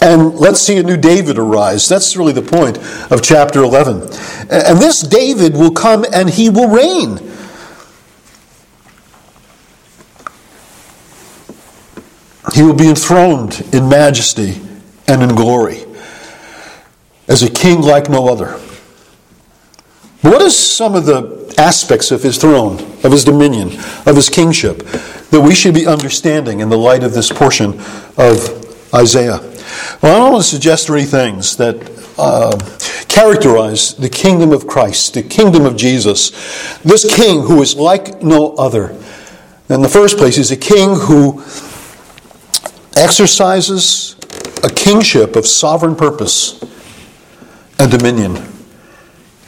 and 0.00 0.34
let's 0.34 0.60
see 0.60 0.78
a 0.78 0.82
new 0.82 0.96
David 0.96 1.38
arise. 1.38 1.88
That's 1.88 2.16
really 2.16 2.32
the 2.32 2.42
point 2.42 2.78
of 3.10 3.22
chapter 3.22 3.62
11. 3.62 4.02
And 4.50 4.78
this 4.78 5.00
David 5.00 5.54
will 5.54 5.72
come 5.72 6.04
and 6.12 6.28
he 6.30 6.50
will 6.50 6.68
reign. 6.68 7.27
He 12.54 12.62
will 12.62 12.74
be 12.74 12.88
enthroned 12.88 13.66
in 13.72 13.88
majesty 13.88 14.60
and 15.06 15.22
in 15.22 15.34
glory 15.34 15.84
as 17.28 17.42
a 17.42 17.50
king 17.50 17.80
like 17.80 18.08
no 18.08 18.28
other. 18.28 18.58
What 20.22 20.42
are 20.42 20.50
some 20.50 20.94
of 20.94 21.06
the 21.06 21.54
aspects 21.58 22.10
of 22.10 22.22
his 22.22 22.38
throne, 22.38 22.80
of 23.04 23.12
his 23.12 23.24
dominion, 23.24 23.78
of 24.06 24.16
his 24.16 24.28
kingship 24.28 24.78
that 25.30 25.40
we 25.40 25.54
should 25.54 25.74
be 25.74 25.86
understanding 25.86 26.60
in 26.60 26.70
the 26.70 26.78
light 26.78 27.04
of 27.04 27.14
this 27.14 27.30
portion 27.30 27.80
of 28.16 28.94
Isaiah? 28.94 29.38
Well, 30.02 30.26
I 30.26 30.30
want 30.30 30.42
to 30.42 30.48
suggest 30.48 30.86
three 30.86 31.04
things 31.04 31.56
that 31.58 31.76
uh, 32.18 32.58
characterize 33.08 33.94
the 33.94 34.08
kingdom 34.08 34.50
of 34.52 34.66
Christ, 34.66 35.14
the 35.14 35.22
kingdom 35.22 35.64
of 35.66 35.76
Jesus. 35.76 36.30
This 36.82 37.14
king 37.14 37.42
who 37.42 37.62
is 37.62 37.76
like 37.76 38.22
no 38.22 38.54
other. 38.54 38.90
In 39.68 39.82
the 39.82 39.88
first 39.88 40.16
place, 40.16 40.36
he's 40.36 40.50
a 40.50 40.56
king 40.56 40.96
who 40.96 41.44
exercises 42.98 44.16
a 44.64 44.68
kingship 44.68 45.36
of 45.36 45.46
sovereign 45.46 45.94
purpose 45.94 46.60
and 47.78 47.90
dominion. 47.90 48.36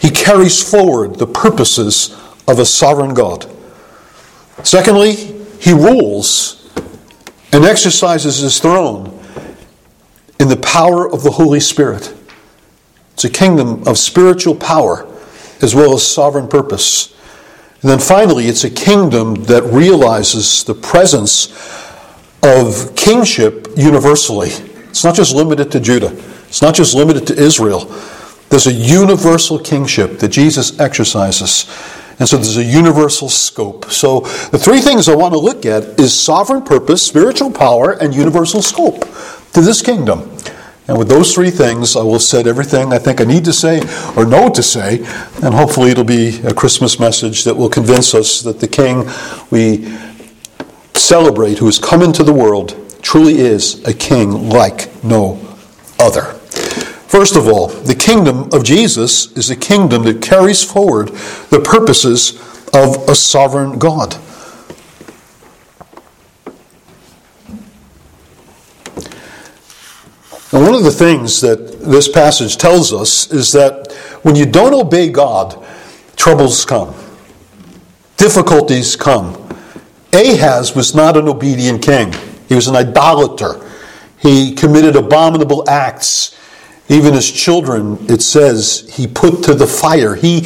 He 0.00 0.10
carries 0.10 0.62
forward 0.62 1.16
the 1.16 1.26
purposes 1.26 2.16
of 2.46 2.58
a 2.58 2.64
sovereign 2.64 3.12
God. 3.12 3.50
Secondly, 4.62 5.14
he 5.60 5.72
rules 5.72 6.70
and 7.52 7.64
exercises 7.64 8.38
his 8.38 8.60
throne 8.60 9.18
in 10.38 10.48
the 10.48 10.56
power 10.56 11.10
of 11.10 11.22
the 11.22 11.30
Holy 11.30 11.60
Spirit. 11.60 12.14
It's 13.14 13.24
a 13.24 13.30
kingdom 13.30 13.86
of 13.86 13.98
spiritual 13.98 14.54
power 14.54 15.06
as 15.60 15.74
well 15.74 15.92
as 15.92 16.06
sovereign 16.06 16.48
purpose. 16.48 17.14
And 17.82 17.90
then 17.90 17.98
finally, 17.98 18.46
it's 18.46 18.64
a 18.64 18.70
kingdom 18.70 19.44
that 19.44 19.64
realizes 19.64 20.64
the 20.64 20.74
presence 20.74 21.48
of 22.42 22.94
kingship 22.96 23.68
universally. 23.76 24.48
It's 24.88 25.04
not 25.04 25.14
just 25.14 25.34
limited 25.34 25.70
to 25.72 25.80
Judah, 25.80 26.12
it's 26.48 26.62
not 26.62 26.74
just 26.74 26.94
limited 26.94 27.26
to 27.28 27.34
Israel. 27.34 27.84
There's 28.48 28.66
a 28.66 28.72
universal 28.72 29.60
kingship 29.60 30.18
that 30.18 30.28
Jesus 30.28 30.78
exercises. 30.80 31.66
And 32.18 32.28
so 32.28 32.36
there's 32.36 32.58
a 32.58 32.64
universal 32.64 33.28
scope. 33.28 33.86
So 33.86 34.20
the 34.50 34.58
three 34.58 34.80
things 34.80 35.08
I 35.08 35.14
want 35.14 35.32
to 35.32 35.38
look 35.38 35.64
at 35.64 35.98
is 35.98 36.18
sovereign 36.18 36.62
purpose, 36.62 37.06
spiritual 37.06 37.50
power, 37.50 37.92
and 37.92 38.14
universal 38.14 38.60
scope 38.60 39.02
to 39.52 39.60
this 39.60 39.80
kingdom. 39.80 40.30
And 40.86 40.98
with 40.98 41.08
those 41.08 41.32
three 41.32 41.50
things, 41.50 41.94
I 41.94 42.02
will 42.02 42.18
set 42.18 42.48
everything 42.48 42.92
I 42.92 42.98
think 42.98 43.20
I 43.20 43.24
need 43.24 43.44
to 43.44 43.52
say 43.52 43.80
or 44.16 44.26
know 44.26 44.50
to 44.50 44.62
say, 44.62 44.98
and 45.42 45.54
hopefully 45.54 45.92
it'll 45.92 46.02
be 46.02 46.40
a 46.40 46.52
Christmas 46.52 46.98
message 46.98 47.44
that 47.44 47.56
will 47.56 47.70
convince 47.70 48.12
us 48.12 48.42
that 48.42 48.58
the 48.58 48.66
King 48.66 49.08
we 49.50 49.96
celebrate, 51.00 51.58
who 51.58 51.66
has 51.66 51.78
come 51.78 52.02
into 52.02 52.22
the 52.22 52.32
world, 52.32 52.76
truly 53.02 53.38
is 53.38 53.82
a 53.86 53.94
King 53.94 54.48
like 54.48 55.02
no 55.02 55.40
other. 55.98 56.34
First 57.10 57.34
of 57.34 57.48
all, 57.48 57.66
the 57.66 57.94
kingdom 57.94 58.48
of 58.52 58.62
Jesus 58.62 59.32
is 59.32 59.50
a 59.50 59.56
kingdom 59.56 60.04
that 60.04 60.22
carries 60.22 60.62
forward 60.62 61.08
the 61.50 61.58
purposes 61.58 62.38
of 62.72 63.08
a 63.08 63.16
sovereign 63.16 63.78
God. 63.78 64.14
And 70.52 70.62
one 70.64 70.74
of 70.74 70.82
the 70.82 70.90
things 70.90 71.40
that 71.40 71.80
this 71.80 72.08
passage 72.08 72.56
tells 72.56 72.92
us 72.92 73.32
is 73.32 73.52
that 73.52 73.92
when 74.22 74.36
you 74.36 74.46
don't 74.46 74.74
obey 74.74 75.08
God, 75.08 75.64
troubles 76.16 76.64
come, 76.64 76.94
difficulties 78.16 78.94
come. 78.96 79.39
Ahaz 80.12 80.74
was 80.74 80.94
not 80.94 81.16
an 81.16 81.28
obedient 81.28 81.82
king, 81.82 82.12
he 82.48 82.54
was 82.54 82.68
an 82.68 82.76
idolater. 82.76 83.66
He 84.18 84.54
committed 84.54 84.96
abominable 84.96 85.68
acts. 85.68 86.36
Even 86.90 87.14
his 87.14 87.30
children, 87.30 87.96
it 88.10 88.20
says, 88.20 88.92
he 88.92 89.06
put 89.06 89.44
to 89.44 89.54
the 89.54 89.66
fire. 89.66 90.14
He 90.14 90.40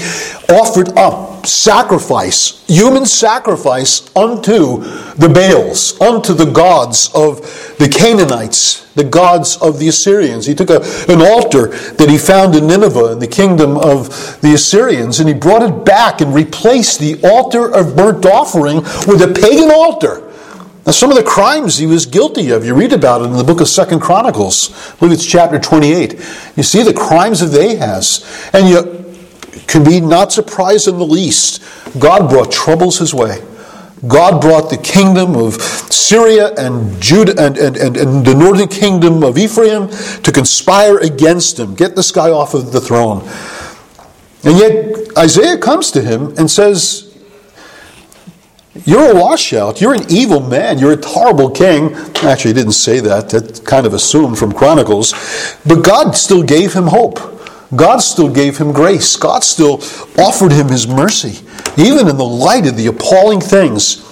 offered 0.49 0.91
up 0.97 1.34
sacrifice, 1.47 2.65
human 2.67 3.07
sacrifice 3.07 4.15
unto 4.17 4.79
the 5.15 5.29
Baals, 5.29 6.01
unto 6.01 6.33
the 6.33 6.51
gods 6.51 7.11
of 7.15 7.41
the 7.79 7.89
Canaanites, 7.89 8.85
the 8.95 9.05
gods 9.05 9.57
of 9.59 9.79
the 9.79 9.89
Assyrians. 9.89 10.47
He 10.47 10.55
took 10.55 10.71
a, 10.71 10.81
an 11.09 11.21
altar 11.21 11.69
that 11.69 12.09
he 12.09 12.19
found 12.19 12.55
in 12.55 12.67
Nineveh 12.67 13.13
in 13.13 13.19
the 13.19 13.27
kingdom 13.27 13.77
of 13.77 14.41
the 14.41 14.55
Assyrians 14.55 15.21
and 15.21 15.29
he 15.29 15.35
brought 15.35 15.63
it 15.63 15.85
back 15.85 16.21
and 16.21 16.35
replaced 16.35 17.01
the 17.01 17.21
altar 17.25 17.73
of 17.73 17.97
burnt 17.97 18.27
offering 18.27 18.79
with 19.07 19.23
a 19.23 19.33
pagan 19.35 19.71
altar. 19.71 20.31
Now, 20.87 20.93
some 20.93 21.11
of 21.11 21.17
the 21.17 21.23
crimes 21.23 21.79
he 21.79 21.87
was 21.87 22.05
guilty 22.05 22.51
of, 22.51 22.65
you 22.65 22.75
read 22.75 22.93
about 22.93 23.23
it 23.23 23.25
in 23.25 23.33
the 23.39 23.45
book 23.45 23.63
of 23.63 23.69
Second 23.69 24.01
Chronicles. 24.01 24.69
Believe 24.99 25.13
it's 25.13 25.25
chapter 25.25 25.59
28. 25.59 26.13
You 26.57 26.63
see 26.63 26.83
the 26.83 26.93
crimes 26.93 27.41
of 27.41 27.55
Ahaz. 27.55 28.51
And 28.53 28.69
you 28.69 29.04
can 29.67 29.85
be 29.85 30.01
not 30.01 30.33
surprised 30.33 30.89
in 30.89 30.99
the 30.99 31.07
least. 31.07 31.63
God 31.99 32.29
brought 32.29 32.53
troubles 32.53 32.99
his 32.99 33.15
way. 33.15 33.43
God 34.07 34.41
brought 34.41 34.71
the 34.71 34.77
kingdom 34.77 35.35
of 35.35 35.55
Syria 35.55 36.53
and 36.59 37.01
Judah 37.01 37.35
and, 37.39 37.57
and, 37.57 37.77
and, 37.77 37.97
and 37.97 38.25
the 38.27 38.35
northern 38.35 38.69
kingdom 38.69 39.23
of 39.23 39.39
Ephraim 39.39 39.89
to 40.23 40.33
conspire 40.33 40.99
against 40.99 41.59
him, 41.59 41.75
get 41.75 41.97
this 41.97 42.13
guy 42.13 42.31
off 42.31 42.55
of 42.55 42.73
the 42.73 42.81
throne. 42.81 43.27
And 44.45 44.59
yet 44.59 45.17
Isaiah 45.17 45.57
comes 45.57 45.91
to 45.93 46.03
him 46.03 46.35
and 46.37 46.51
says, 46.51 47.15
you're 48.85 49.13
a 49.13 49.15
washout. 49.15 49.81
You're 49.81 49.95
an 49.95 50.11
evil 50.11 50.41
man. 50.41 50.79
You're 50.79 50.99
a 50.99 51.07
horrible 51.07 51.51
king. 51.51 51.95
Actually, 52.23 52.51
he 52.51 52.55
didn't 52.55 52.73
say 52.73 52.99
that. 53.01 53.31
That's 53.31 53.61
kind 53.61 53.87
of 53.87 53.95
assumed 53.95 54.37
from 54.37 54.53
Chronicles. 54.53 55.15
But 55.65 55.85
God 55.85 56.17
still 56.17 56.43
gave 56.43 56.75
him 56.75 56.89
hope. 56.89 57.21
God 57.75 57.99
still 57.99 58.33
gave 58.33 58.59
him 58.59 58.73
grace. 58.73 59.17
God 59.17 59.43
still 59.43 59.75
offered 60.19 60.53
him 60.53 60.69
his 60.69 60.87
mercy, 60.87 61.47
even 61.77 62.09
in 62.09 62.17
the 62.17 62.25
light 62.25 62.67
of 62.67 62.77
the 62.77 62.87
appalling 62.87 63.41
things 63.41 64.03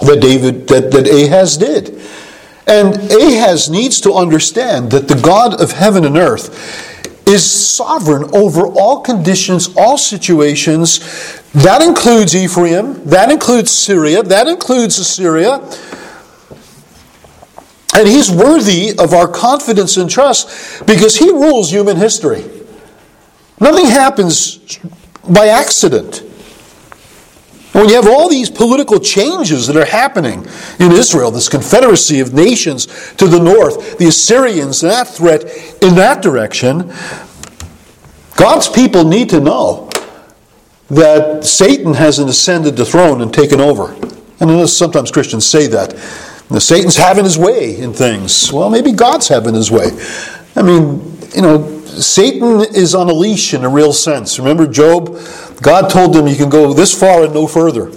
that 0.00 0.20
David 0.20 0.68
that, 0.68 0.90
that 0.90 1.06
Ahaz 1.06 1.56
did. 1.56 2.00
And 2.66 2.96
Ahaz 3.10 3.68
needs 3.68 4.00
to 4.02 4.12
understand 4.14 4.90
that 4.92 5.08
the 5.08 5.20
God 5.20 5.60
of 5.60 5.72
heaven 5.72 6.04
and 6.04 6.16
earth 6.16 7.26
is 7.26 7.48
sovereign 7.48 8.30
over 8.34 8.66
all 8.66 9.00
conditions, 9.00 9.70
all 9.76 9.98
situations. 9.98 10.98
That 11.52 11.82
includes 11.82 12.34
Ephraim, 12.34 13.04
that 13.06 13.30
includes 13.30 13.70
Syria, 13.70 14.22
that 14.22 14.46
includes 14.48 14.98
Assyria. 14.98 15.56
And 17.94 18.06
he's 18.06 18.30
worthy 18.30 18.96
of 18.98 19.12
our 19.12 19.26
confidence 19.26 19.96
and 19.96 20.08
trust 20.08 20.86
because 20.86 21.16
he 21.16 21.30
rules 21.30 21.70
human 21.70 21.96
history. 21.96 22.44
Nothing 23.60 23.86
happens 23.86 24.78
by 25.28 25.48
accident. 25.48 26.22
When 27.72 27.88
you 27.88 27.94
have 27.94 28.08
all 28.08 28.28
these 28.28 28.50
political 28.50 28.98
changes 28.98 29.68
that 29.68 29.76
are 29.76 29.84
happening 29.84 30.46
in 30.80 30.90
Israel, 30.90 31.30
this 31.30 31.48
confederacy 31.48 32.18
of 32.18 32.34
nations 32.34 32.86
to 33.14 33.28
the 33.28 33.38
north, 33.38 33.96
the 33.98 34.08
Assyrians, 34.08 34.80
that 34.80 35.06
threat 35.06 35.44
in 35.80 35.94
that 35.94 36.20
direction, 36.20 36.92
God's 38.36 38.68
people 38.68 39.04
need 39.04 39.30
to 39.30 39.40
know 39.40 39.88
that 40.88 41.44
Satan 41.44 41.94
hasn't 41.94 42.28
ascended 42.28 42.76
the 42.76 42.84
throne 42.84 43.22
and 43.22 43.32
taken 43.32 43.60
over. 43.60 43.94
And 44.40 44.68
sometimes 44.68 45.12
Christians 45.12 45.46
say 45.46 45.68
that. 45.68 45.96
Satan's 46.58 46.96
having 46.96 47.22
his 47.22 47.38
way 47.38 47.78
in 47.78 47.92
things. 47.92 48.52
Well, 48.52 48.70
maybe 48.70 48.90
God's 48.90 49.28
having 49.28 49.54
his 49.54 49.70
way. 49.70 49.90
I 50.56 50.62
mean, 50.62 51.18
you 51.32 51.42
know, 51.42 51.79
Satan 51.90 52.60
is 52.74 52.94
on 52.94 53.08
a 53.08 53.12
leash 53.12 53.54
in 53.54 53.64
a 53.64 53.68
real 53.68 53.92
sense. 53.92 54.38
Remember 54.38 54.66
Job? 54.66 55.18
God 55.62 55.90
told 55.90 56.16
him 56.16 56.26
you 56.26 56.36
can 56.36 56.48
go 56.48 56.72
this 56.72 56.98
far 56.98 57.24
and 57.24 57.34
no 57.34 57.46
further. 57.46 57.92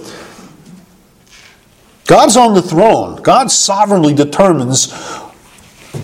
God's 2.06 2.36
on 2.36 2.54
the 2.54 2.62
throne. 2.62 3.22
God 3.22 3.50
sovereignly 3.50 4.14
determines 4.14 4.92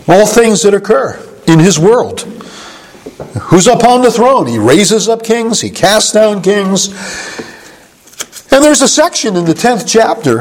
all 0.09 0.27
things 0.27 0.63
that 0.63 0.73
occur 0.75 1.23
in 1.47 1.59
his 1.59 1.79
world. 1.79 2.21
Who's 3.43 3.69
up 3.69 3.85
on 3.85 4.03
the 4.03 4.11
throne? 4.11 4.47
He 4.47 4.59
raises 4.59 5.09
up 5.09 5.23
kings, 5.23 5.61
he 5.61 5.71
casts 5.71 6.13
down 6.13 6.43
kings. 6.43 6.89
And 8.53 8.65
there's 8.65 8.83
a 8.83 8.89
section 8.89 9.37
in 9.37 9.45
the 9.45 9.53
10th 9.53 9.87
chapter 9.87 10.41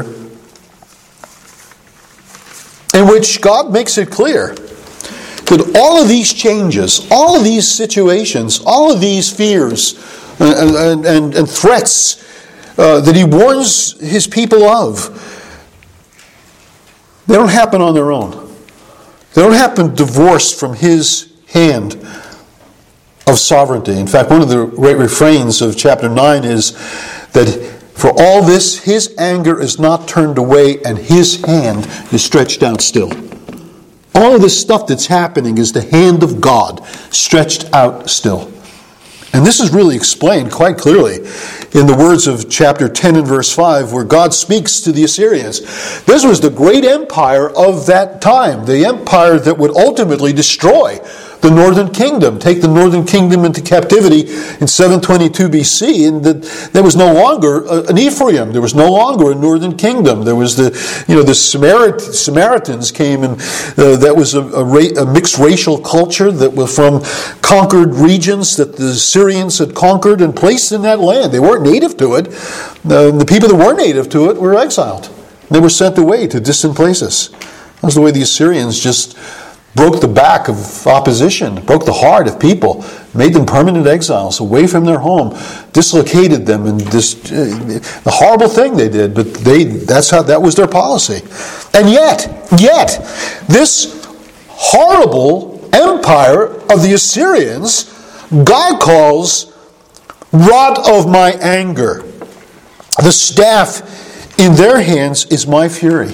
in 2.98 3.06
which 3.06 3.40
God 3.40 3.70
makes 3.72 3.98
it 3.98 4.10
clear 4.10 4.56
that 5.50 5.76
all 5.76 6.00
of 6.00 6.08
these 6.08 6.32
changes, 6.32 7.06
all 7.10 7.36
of 7.36 7.42
these 7.42 7.70
situations, 7.70 8.60
all 8.64 8.92
of 8.92 9.00
these 9.00 9.30
fears 9.32 9.94
and, 10.38 10.76
and, 10.76 11.06
and, 11.06 11.34
and 11.34 11.50
threats 11.50 12.24
uh, 12.78 13.00
that 13.00 13.16
he 13.16 13.24
warns 13.24 14.00
his 14.00 14.28
people 14.28 14.62
of, 14.62 15.26
they 17.26 17.34
don't 17.34 17.50
happen 17.50 17.80
on 17.80 17.94
their 17.94 18.12
own. 18.12 18.54
They 19.34 19.42
don't 19.42 19.52
happen 19.52 19.94
divorced 19.94 20.58
from 20.58 20.74
his 20.74 21.32
hand 21.48 21.94
of 23.26 23.38
sovereignty. 23.38 23.98
In 23.98 24.06
fact, 24.06 24.30
one 24.30 24.42
of 24.42 24.48
the 24.48 24.66
great 24.66 24.96
refrains 24.96 25.62
of 25.62 25.76
chapter 25.76 26.08
9 26.08 26.44
is 26.44 26.72
that 27.32 27.48
for 27.94 28.10
all 28.16 28.42
this, 28.42 28.78
his 28.84 29.14
anger 29.18 29.60
is 29.60 29.78
not 29.80 30.06
turned 30.06 30.38
away 30.38 30.80
and 30.84 30.96
his 30.96 31.42
hand 31.42 31.86
is 32.12 32.24
stretched 32.24 32.62
out 32.62 32.80
still. 32.80 33.10
All 34.14 34.34
of 34.34 34.42
this 34.42 34.60
stuff 34.60 34.86
that's 34.86 35.06
happening 35.06 35.58
is 35.58 35.72
the 35.72 35.82
hand 35.82 36.22
of 36.22 36.40
God 36.40 36.84
stretched 37.10 37.72
out 37.72 38.10
still. 38.10 38.52
And 39.32 39.46
this 39.46 39.60
is 39.60 39.72
really 39.72 39.94
explained 39.94 40.50
quite 40.50 40.76
clearly 40.76 41.18
in 41.72 41.86
the 41.86 41.96
words 41.96 42.26
of 42.26 42.50
chapter 42.50 42.88
10 42.88 43.14
and 43.14 43.26
verse 43.26 43.54
5, 43.54 43.92
where 43.92 44.04
God 44.04 44.34
speaks 44.34 44.80
to 44.80 44.92
the 44.92 45.04
Assyrians. 45.04 45.60
This 46.04 46.24
was 46.24 46.40
the 46.40 46.50
great 46.50 46.84
empire 46.84 47.48
of 47.48 47.86
that 47.86 48.20
time, 48.20 48.66
the 48.66 48.84
empire 48.84 49.38
that 49.38 49.56
would 49.56 49.70
ultimately 49.70 50.32
destroy 50.32 50.98
the 51.40 51.50
northern 51.50 51.90
kingdom, 51.90 52.38
take 52.38 52.60
the 52.60 52.68
northern 52.68 53.04
kingdom 53.04 53.44
into 53.44 53.62
captivity 53.62 54.20
in 54.60 54.66
722 54.66 55.48
BC, 55.48 56.08
and 56.08 56.24
that 56.24 56.42
there 56.72 56.82
was 56.82 56.96
no 56.96 57.12
longer 57.12 57.66
an 57.88 57.96
Ephraim. 57.96 58.52
There 58.52 58.60
was 58.60 58.74
no 58.74 58.90
longer 58.90 59.32
a 59.32 59.34
northern 59.34 59.76
kingdom. 59.76 60.24
There 60.24 60.36
was 60.36 60.56
the, 60.56 61.04
you 61.08 61.16
know, 61.16 61.22
the 61.22 61.32
Samarit- 61.32 62.00
Samaritans 62.00 62.92
came, 62.92 63.24
and 63.24 63.40
uh, 63.78 63.96
that 63.96 64.14
was 64.16 64.34
a, 64.34 64.42
a, 64.42 64.64
ra- 64.64 65.02
a, 65.02 65.06
mixed 65.06 65.38
racial 65.38 65.78
culture 65.78 66.30
that 66.30 66.52
was 66.52 66.74
from 66.74 67.02
conquered 67.42 67.94
regions 67.94 68.56
that 68.56 68.76
the 68.76 68.94
Syrians 68.94 69.58
had 69.58 69.74
conquered 69.74 70.20
and 70.20 70.36
placed 70.36 70.72
in 70.72 70.82
that 70.82 71.00
land. 71.00 71.32
They 71.32 71.40
weren't 71.40 71.62
native 71.62 71.96
to 71.98 72.16
it. 72.16 72.28
Uh, 72.28 73.10
the 73.10 73.26
people 73.26 73.48
that 73.48 73.56
were 73.56 73.74
native 73.74 74.08
to 74.10 74.30
it 74.30 74.36
were 74.36 74.54
exiled. 74.54 75.10
They 75.50 75.58
were 75.60 75.70
sent 75.70 75.98
away 75.98 76.28
to 76.28 76.38
distant 76.38 76.76
places. 76.76 77.30
That's 77.82 77.94
the 77.94 78.00
way 78.00 78.10
the 78.10 78.22
Assyrians 78.22 78.78
just 78.78 79.16
broke 79.74 80.00
the 80.00 80.08
back 80.08 80.48
of 80.48 80.86
opposition, 80.86 81.54
broke 81.64 81.84
the 81.84 81.92
heart 81.92 82.26
of 82.26 82.40
people, 82.40 82.84
made 83.14 83.32
them 83.32 83.46
permanent 83.46 83.86
exiles 83.86 84.40
away 84.40 84.66
from 84.66 84.84
their 84.84 84.98
home, 84.98 85.36
dislocated 85.72 86.46
them, 86.46 86.66
and 86.66 86.80
this 86.80 87.14
uh, 87.30 87.80
the 88.04 88.10
horrible 88.10 88.48
thing 88.48 88.76
they 88.76 88.88
did. 88.88 89.14
But 89.14 89.34
they 89.34 89.64
that's 89.64 90.10
how 90.10 90.22
that 90.22 90.42
was 90.42 90.54
their 90.54 90.68
policy. 90.68 91.22
And 91.74 91.90
yet, 91.90 92.26
yet, 92.58 92.98
this 93.48 94.04
horrible 94.48 95.68
empire 95.72 96.46
of 96.46 96.82
the 96.82 96.92
Assyrians, 96.94 97.84
God 98.30 98.80
calls 98.80 99.56
rod 100.32 100.78
of 100.88 101.08
my 101.08 101.30
anger. 101.40 102.02
The 103.02 103.12
staff 103.12 104.38
in 104.38 104.54
their 104.54 104.82
hands 104.82 105.26
is 105.26 105.46
my 105.46 105.68
fury. 105.68 106.12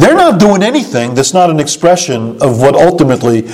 They're 0.00 0.14
not 0.14 0.40
doing 0.40 0.62
anything 0.62 1.14
that's 1.14 1.34
not 1.34 1.50
an 1.50 1.60
expression 1.60 2.40
of 2.40 2.58
what 2.58 2.74
ultimately 2.74 3.48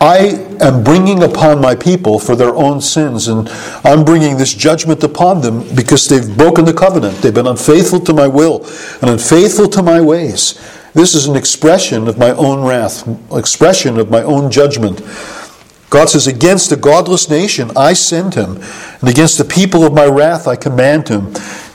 I 0.00 0.48
am 0.60 0.82
bringing 0.82 1.22
upon 1.22 1.60
my 1.60 1.76
people 1.76 2.18
for 2.18 2.34
their 2.34 2.52
own 2.56 2.80
sins, 2.80 3.28
and 3.28 3.48
I'm 3.84 4.04
bringing 4.04 4.36
this 4.36 4.52
judgment 4.52 5.04
upon 5.04 5.42
them 5.42 5.62
because 5.76 6.08
they've 6.08 6.36
broken 6.36 6.64
the 6.64 6.74
covenant. 6.74 7.18
They've 7.18 7.32
been 7.32 7.46
unfaithful 7.46 8.00
to 8.00 8.12
my 8.12 8.26
will 8.26 8.66
and 9.00 9.10
unfaithful 9.10 9.68
to 9.68 9.82
my 9.82 10.00
ways. 10.00 10.60
This 10.92 11.14
is 11.14 11.28
an 11.28 11.36
expression 11.36 12.08
of 12.08 12.18
my 12.18 12.32
own 12.32 12.66
wrath, 12.66 13.08
expression 13.32 13.96
of 14.00 14.10
my 14.10 14.24
own 14.24 14.50
judgment. 14.50 15.02
God 15.88 16.08
says, 16.08 16.26
Against 16.26 16.72
a 16.72 16.76
godless 16.76 17.30
nation 17.30 17.70
I 17.76 17.92
send 17.92 18.34
him, 18.34 18.60
and 19.00 19.08
against 19.08 19.38
the 19.38 19.44
people 19.44 19.84
of 19.84 19.94
my 19.94 20.06
wrath 20.06 20.48
I 20.48 20.56
command 20.56 21.06
him 21.06 21.32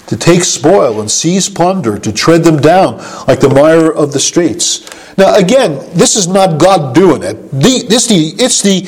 to 0.07 0.17
take 0.17 0.43
spoil 0.43 0.99
and 0.99 1.09
seize 1.09 1.49
plunder, 1.49 1.97
to 1.99 2.11
tread 2.11 2.43
them 2.43 2.57
down 2.57 2.97
like 3.27 3.39
the 3.39 3.49
mire 3.49 3.91
of 3.91 4.13
the 4.13 4.19
streets. 4.19 4.89
Now, 5.17 5.35
again, 5.35 5.73
this 5.93 6.15
is 6.15 6.27
not 6.27 6.59
God 6.59 6.93
doing 6.93 7.23
it. 7.23 7.51
The, 7.51 7.85
this, 7.87 8.07
the, 8.07 8.33
it's 8.37 8.61
the 8.61 8.83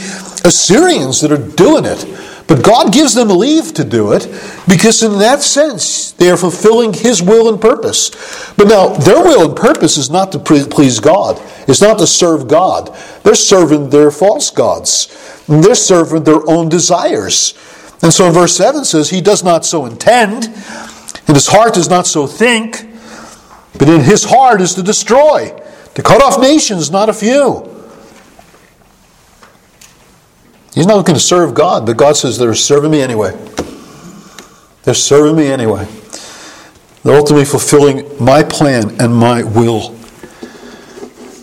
Assyrians 0.47 1.21
that 1.21 1.31
are 1.31 1.55
doing 1.55 1.85
it. 1.85 2.05
But 2.49 2.63
God 2.63 2.91
gives 2.91 3.13
them 3.13 3.29
leave 3.29 3.75
to 3.75 3.83
do 3.83 4.11
it 4.13 4.25
because, 4.67 5.03
in 5.03 5.19
that 5.19 5.41
sense, 5.41 6.13
they 6.13 6.31
are 6.31 6.37
fulfilling 6.37 6.93
His 6.93 7.21
will 7.21 7.47
and 7.47 7.61
purpose. 7.61 8.09
But 8.57 8.67
now, 8.67 8.87
their 8.87 9.21
will 9.21 9.49
and 9.49 9.55
purpose 9.55 9.97
is 9.97 10.09
not 10.09 10.31
to 10.31 10.39
please 10.39 10.99
God, 10.99 11.39
it's 11.67 11.81
not 11.81 11.99
to 11.99 12.07
serve 12.07 12.47
God. 12.47 12.95
They're 13.23 13.35
serving 13.35 13.91
their 13.91 14.09
false 14.09 14.49
gods, 14.49 15.43
and 15.47 15.63
they're 15.63 15.75
serving 15.75 16.23
their 16.23 16.41
own 16.49 16.69
desires. 16.69 17.53
And 18.01 18.11
so, 18.11 18.31
verse 18.31 18.55
7 18.55 18.83
says, 18.83 19.11
He 19.11 19.21
does 19.21 19.43
not 19.43 19.63
so 19.63 19.85
intend. 19.85 20.47
And 21.29 21.35
his 21.35 21.45
heart 21.45 21.75
does 21.75 21.91
not 21.91 22.07
so 22.07 22.25
think, 22.25 22.89
but 23.77 23.87
in 23.87 24.01
his 24.01 24.23
heart 24.23 24.61
is 24.61 24.73
to 24.73 24.81
destroy, 24.81 25.55
to 25.93 26.01
cut 26.01 26.23
off 26.23 26.41
nations, 26.41 26.89
not 26.89 27.07
a 27.07 27.13
few. 27.13 27.69
He's 30.73 30.87
not 30.87 30.97
looking 30.97 31.13
to 31.13 31.19
serve 31.19 31.53
God, 31.53 31.85
but 31.85 31.97
God 31.97 32.17
says 32.17 32.39
they're 32.39 32.55
serving 32.55 32.89
me 32.89 33.03
anyway. 33.03 33.37
They're 34.81 34.95
serving 34.95 35.35
me 35.35 35.45
anyway. 35.51 35.87
They're 37.03 37.15
ultimately 37.15 37.45
fulfilling 37.45 38.07
my 38.19 38.41
plan 38.41 38.99
and 38.99 39.13
my 39.13 39.43
will. 39.43 39.91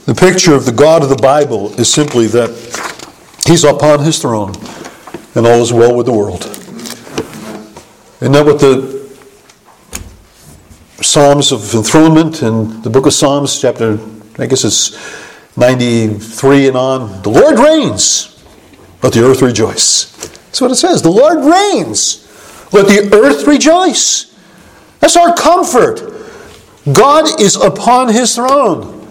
The 0.06 0.16
picture 0.18 0.56
of 0.56 0.66
the 0.66 0.72
God 0.72 1.04
of 1.04 1.10
the 1.10 1.14
Bible 1.22 1.72
is 1.78 1.88
simply 1.92 2.26
that 2.26 2.50
He's 3.46 3.62
upon 3.62 4.00
His 4.00 4.20
throne 4.20 4.52
and 5.36 5.46
all 5.46 5.62
is 5.62 5.72
well 5.72 5.94
with 5.94 6.06
the 6.06 6.12
world. 6.12 6.44
Isn't 8.20 8.32
that 8.32 8.44
what 8.44 8.58
the 8.58 8.95
Psalms 11.06 11.52
of 11.52 11.72
enthronement 11.72 12.42
in 12.42 12.82
the 12.82 12.90
book 12.90 13.06
of 13.06 13.12
Psalms, 13.12 13.60
chapter, 13.60 13.98
I 14.38 14.46
guess 14.46 14.64
it's 14.64 15.56
93 15.56 16.66
and 16.66 16.76
on. 16.76 17.22
The 17.22 17.30
Lord 17.30 17.60
reigns, 17.60 18.44
let 19.04 19.12
the 19.12 19.24
earth 19.24 19.40
rejoice. 19.40 20.12
That's 20.46 20.60
what 20.60 20.72
it 20.72 20.74
says. 20.74 21.02
The 21.02 21.10
Lord 21.10 21.38
reigns, 21.38 22.26
let 22.72 22.88
the 22.88 23.08
earth 23.14 23.46
rejoice. 23.46 24.36
That's 24.98 25.16
our 25.16 25.32
comfort. 25.32 26.00
God 26.92 27.40
is 27.40 27.54
upon 27.54 28.08
his 28.08 28.34
throne. 28.34 29.08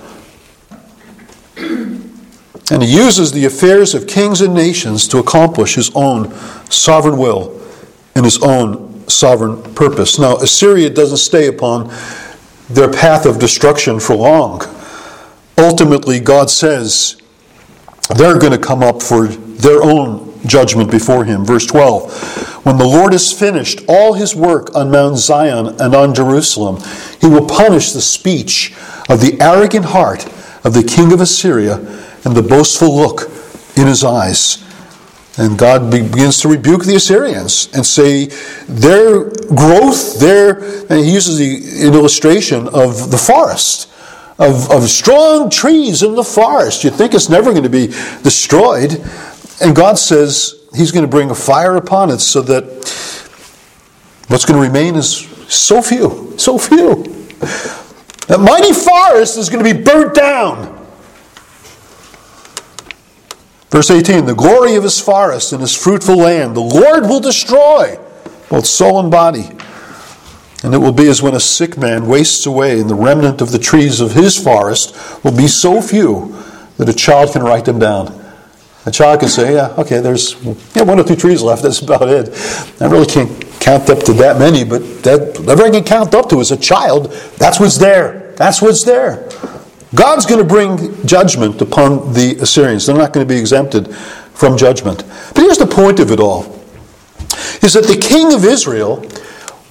And 1.56 2.84
he 2.84 2.94
uses 2.94 3.32
the 3.32 3.46
affairs 3.46 3.96
of 3.96 4.06
kings 4.06 4.42
and 4.42 4.54
nations 4.54 5.08
to 5.08 5.18
accomplish 5.18 5.76
his 5.76 5.92
own 5.96 6.34
sovereign 6.70 7.18
will 7.18 7.62
and 8.16 8.26
his 8.26 8.42
own 8.44 8.85
sovereign 9.08 9.62
purpose. 9.76 10.20
Now, 10.20 10.38
Assyria 10.38 10.90
doesn't 10.90 11.18
stay 11.18 11.48
upon 11.48 11.94
their 12.70 12.92
path 12.92 13.26
of 13.26 13.40
destruction 13.40 14.00
for 14.00 14.16
long. 14.16 14.62
Ultimately, 15.58 16.20
God 16.20 16.50
says 16.50 17.22
they're 18.16 18.40
going 18.40 18.52
to 18.52 18.58
come 18.58 18.84
up 18.84 19.02
for 19.02 19.28
their 19.28 19.82
own 19.82 20.34
judgment 20.48 20.92
before 20.92 21.26
Him. 21.26 21.46
Verse 21.46 21.66
12 21.66 22.66
When 22.66 22.78
the 22.78 22.86
Lord 22.86 23.14
has 23.14 23.32
finished 23.32 23.82
all 23.88 24.14
His 24.14 24.36
work 24.36 24.76
on 24.76 24.92
Mount 24.92 25.18
Zion 25.18 25.80
and 25.80 25.96
on 25.96 26.14
Jerusalem, 26.14 26.82
He 27.22 27.28
will 27.28 27.48
punish 27.48 27.92
the 27.92 28.02
speech 28.02 28.74
of 29.10 29.22
the 29.22 29.38
arrogant 29.40 29.86
heart 29.86 30.26
of 30.66 30.74
the 30.74 30.84
king 30.84 31.14
of 31.14 31.22
Assyria 31.22 31.76
and 32.26 32.36
the 32.36 32.42
boastful 32.42 32.94
look 32.94 33.30
in 33.78 33.88
his 33.88 34.04
eyes. 34.04 34.65
And 35.38 35.58
God 35.58 35.92
begins 35.92 36.40
to 36.42 36.48
rebuke 36.48 36.86
the 36.86 36.96
Assyrians 36.96 37.70
and 37.74 37.86
say 37.86 38.28
their 38.68 39.26
growth, 39.54 40.20
their, 40.20 40.64
and 40.90 41.04
he 41.04 41.14
uses 41.14 41.38
the, 41.38 41.86
illustration 41.88 42.68
of 42.70 43.12
the 43.12 43.18
forest, 43.18 43.92
of, 44.40 44.72
of 44.72 44.90
strong 44.90 45.50
trees 45.50 46.04
in 46.04 46.16
the 46.16 46.24
forest. 46.24 46.86
You 46.86 46.90
think 46.90 47.14
it's 47.14 47.30
never 47.30 47.52
going 47.52 47.64
to 47.64 47.70
be 47.70 47.88
destroyed. 48.24 48.94
And 49.62 49.76
God 49.76 49.98
says 49.98 50.56
he's 50.74 50.92
going 50.92 51.06
to 51.06 51.12
bring 51.12 51.30
a 51.32 51.36
fire 51.36 51.76
upon 51.76 52.12
it 52.12 52.20
so 52.20 52.42
that 52.44 52.64
what's 54.28 54.46
going 54.46 54.62
to 54.62 54.68
remain 54.68 54.96
is 54.96 55.28
so 55.54 55.82
few, 55.82 56.34
so 56.38 56.58
few. 56.58 57.04
That 58.28 58.40
mighty 58.40 58.74
forest 58.74 59.38
is 59.38 59.50
going 59.50 59.64
to 59.64 59.74
be 59.74 59.84
burnt 59.84 60.16
down. 60.16 60.75
Verse 63.76 63.92
18 63.92 64.24
The 64.24 64.34
glory 64.34 64.76
of 64.76 64.84
his 64.84 65.02
forest 65.02 65.52
and 65.52 65.60
his 65.60 65.76
fruitful 65.76 66.16
land, 66.16 66.56
the 66.56 66.62
Lord 66.62 67.10
will 67.10 67.20
destroy 67.20 68.00
both 68.50 68.66
soul 68.66 69.02
and 69.02 69.12
body. 69.12 69.50
And 70.64 70.74
it 70.74 70.78
will 70.78 70.94
be 70.94 71.10
as 71.10 71.22
when 71.22 71.36
a 71.36 71.42
sick 71.42 71.78
man 71.78 72.08
wastes 72.08 72.46
away, 72.46 72.80
and 72.80 72.90
the 72.90 72.96
remnant 72.96 73.42
of 73.42 73.52
the 73.52 73.60
trees 73.60 74.00
of 74.00 74.14
his 74.14 74.42
forest 74.42 74.96
will 75.26 75.36
be 75.36 75.50
so 75.50 75.82
few 75.82 76.42
that 76.78 76.88
a 76.88 76.94
child 76.94 77.34
can 77.34 77.44
write 77.44 77.66
them 77.66 77.78
down. 77.78 78.18
A 78.86 78.92
child 78.92 79.20
can 79.20 79.28
say, 79.28 79.56
Yeah, 79.56 79.76
okay, 79.78 80.00
there's 80.00 80.42
yeah, 80.74 80.84
one 80.84 80.98
or 80.98 81.04
two 81.04 81.18
trees 81.18 81.42
left, 81.42 81.62
that's 81.64 81.82
about 81.82 82.08
it. 82.08 82.30
I 82.80 82.86
really 82.86 83.06
can't 83.06 83.30
count 83.60 83.90
up 83.90 84.00
to 84.04 84.14
that 84.14 84.40
many, 84.40 84.64
but 84.64 85.04
that, 85.04 85.38
whatever 85.40 85.64
I 85.64 85.70
can 85.72 85.84
count 85.84 86.16
up 86.16 86.30
to 86.30 86.40
as 86.40 86.50
a 86.50 86.58
child, 86.58 87.12
that's 87.40 87.60
what's 87.60 87.78
there. 87.78 88.32
That's 88.38 88.62
what's 88.62 88.86
there. 88.86 89.28
God's 89.96 90.26
going 90.26 90.40
to 90.40 90.46
bring 90.46 91.06
judgment 91.06 91.62
upon 91.62 92.14
the 92.14 92.38
Assyrians. 92.42 92.86
They're 92.86 92.98
not 92.98 93.14
going 93.14 93.28
to 93.28 93.34
be 93.34 93.40
exempted 93.40 93.96
from 93.96 94.58
judgment. 94.58 95.04
But 95.34 95.38
here's 95.38 95.58
the 95.58 95.68
point 95.68 96.00
of 96.00 96.12
it 96.12 96.20
all 96.20 96.54
is 97.62 97.74
that 97.74 97.86
the 97.86 97.98
king 97.98 98.34
of 98.34 98.46
Israel 98.46 99.06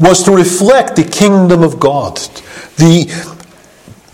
was 0.01 0.25
to 0.25 0.33
reflect 0.33 0.97
the 0.97 1.05
kingdom 1.05 1.63
of 1.63 1.79
God, 1.79 2.17
the 2.77 3.07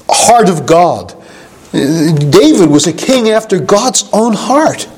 heart 0.09 0.49
of 0.49 0.66
God. 0.66 1.14
David 1.73 2.68
was 2.68 2.87
a 2.87 2.92
king 2.92 3.31
after 3.31 3.59
God's 3.59 4.09
own 4.12 4.35
heart. 4.35 4.88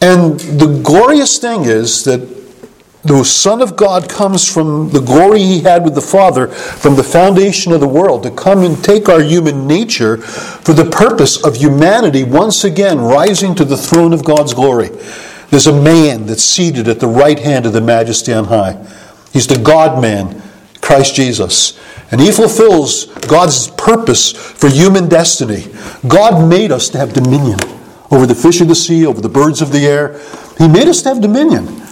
And 0.00 0.38
the 0.38 0.80
glorious 0.84 1.38
thing 1.38 1.64
is 1.64 2.04
that 2.04 2.20
the 3.08 3.24
Son 3.24 3.62
of 3.62 3.76
God 3.76 4.08
comes 4.08 4.46
from 4.46 4.90
the 4.90 5.00
glory 5.00 5.40
he 5.40 5.60
had 5.60 5.82
with 5.82 5.94
the 5.94 6.00
Father 6.00 6.48
from 6.48 6.94
the 6.94 7.02
foundation 7.02 7.72
of 7.72 7.80
the 7.80 7.88
world 7.88 8.22
to 8.22 8.30
come 8.30 8.62
and 8.62 8.82
take 8.84 9.08
our 9.08 9.22
human 9.22 9.66
nature 9.66 10.18
for 10.18 10.72
the 10.72 10.84
purpose 10.84 11.42
of 11.44 11.56
humanity 11.56 12.22
once 12.22 12.64
again 12.64 13.00
rising 13.00 13.54
to 13.54 13.64
the 13.64 13.76
throne 13.76 14.12
of 14.12 14.24
God's 14.24 14.54
glory. 14.54 14.90
There's 15.50 15.66
a 15.66 15.82
man 15.82 16.26
that's 16.26 16.44
seated 16.44 16.88
at 16.88 17.00
the 17.00 17.08
right 17.08 17.38
hand 17.38 17.64
of 17.64 17.72
the 17.72 17.80
majesty 17.80 18.32
on 18.32 18.44
high. 18.44 18.74
He's 19.32 19.46
the 19.46 19.58
God 19.58 20.00
man, 20.00 20.42
Christ 20.82 21.14
Jesus. 21.14 21.78
And 22.10 22.20
he 22.20 22.30
fulfills 22.30 23.06
God's 23.06 23.68
purpose 23.68 24.32
for 24.32 24.68
human 24.68 25.08
destiny. 25.08 25.66
God 26.06 26.48
made 26.48 26.72
us 26.72 26.88
to 26.90 26.98
have 26.98 27.12
dominion 27.14 27.58
over 28.10 28.26
the 28.26 28.34
fish 28.34 28.60
of 28.60 28.68
the 28.68 28.74
sea, 28.74 29.06
over 29.06 29.20
the 29.20 29.28
birds 29.28 29.62
of 29.62 29.72
the 29.72 29.86
air. 29.86 30.20
He 30.58 30.68
made 30.68 30.88
us 30.88 31.02
to 31.02 31.10
have 31.10 31.20
dominion. 31.20 31.87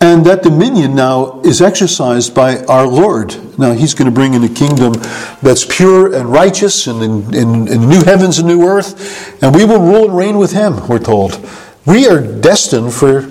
And 0.00 0.24
that 0.26 0.44
dominion 0.44 0.94
now 0.94 1.40
is 1.40 1.60
exercised 1.60 2.34
by 2.34 2.64
our 2.66 2.86
Lord. 2.86 3.36
Now, 3.58 3.72
He's 3.72 3.94
going 3.94 4.06
to 4.06 4.14
bring 4.14 4.34
in 4.34 4.44
a 4.44 4.48
kingdom 4.48 4.92
that's 5.42 5.64
pure 5.64 6.14
and 6.14 6.30
righteous 6.30 6.86
and 6.86 7.02
in, 7.02 7.34
in, 7.34 7.68
in 7.68 7.88
new 7.88 8.04
heavens 8.04 8.38
and 8.38 8.46
new 8.46 8.62
earth. 8.62 9.42
And 9.42 9.54
we 9.54 9.64
will 9.64 9.80
rule 9.80 10.04
and 10.04 10.16
reign 10.16 10.38
with 10.38 10.52
Him, 10.52 10.86
we're 10.86 11.00
told. 11.00 11.44
We 11.84 12.06
are 12.06 12.20
destined 12.20 12.92
for 12.92 13.22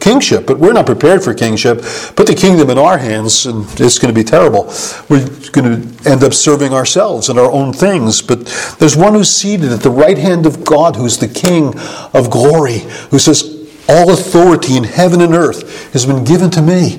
kingship, 0.00 0.46
but 0.46 0.58
we're 0.58 0.72
not 0.72 0.86
prepared 0.86 1.22
for 1.22 1.32
kingship. 1.32 1.82
Put 2.16 2.26
the 2.26 2.34
kingdom 2.34 2.68
in 2.70 2.76
our 2.76 2.98
hands, 2.98 3.46
and 3.46 3.64
it's 3.80 3.98
going 4.00 4.12
to 4.12 4.20
be 4.20 4.24
terrible. 4.24 4.64
We're 5.08 5.28
going 5.52 5.82
to 5.82 6.10
end 6.10 6.24
up 6.24 6.34
serving 6.34 6.72
ourselves 6.72 7.28
and 7.28 7.38
our 7.38 7.50
own 7.50 7.72
things. 7.72 8.20
But 8.20 8.46
there's 8.80 8.96
one 8.96 9.14
who's 9.14 9.30
seated 9.30 9.70
at 9.70 9.80
the 9.80 9.90
right 9.90 10.18
hand 10.18 10.44
of 10.44 10.64
God, 10.64 10.96
who's 10.96 11.18
the 11.18 11.28
King 11.28 11.78
of 12.12 12.30
glory, 12.30 12.78
who 13.10 13.20
says, 13.20 13.59
all 13.90 14.12
authority 14.12 14.76
in 14.76 14.84
heaven 14.84 15.20
and 15.20 15.34
earth 15.34 15.92
has 15.92 16.06
been 16.06 16.24
given 16.24 16.50
to 16.50 16.62
me. 16.62 16.96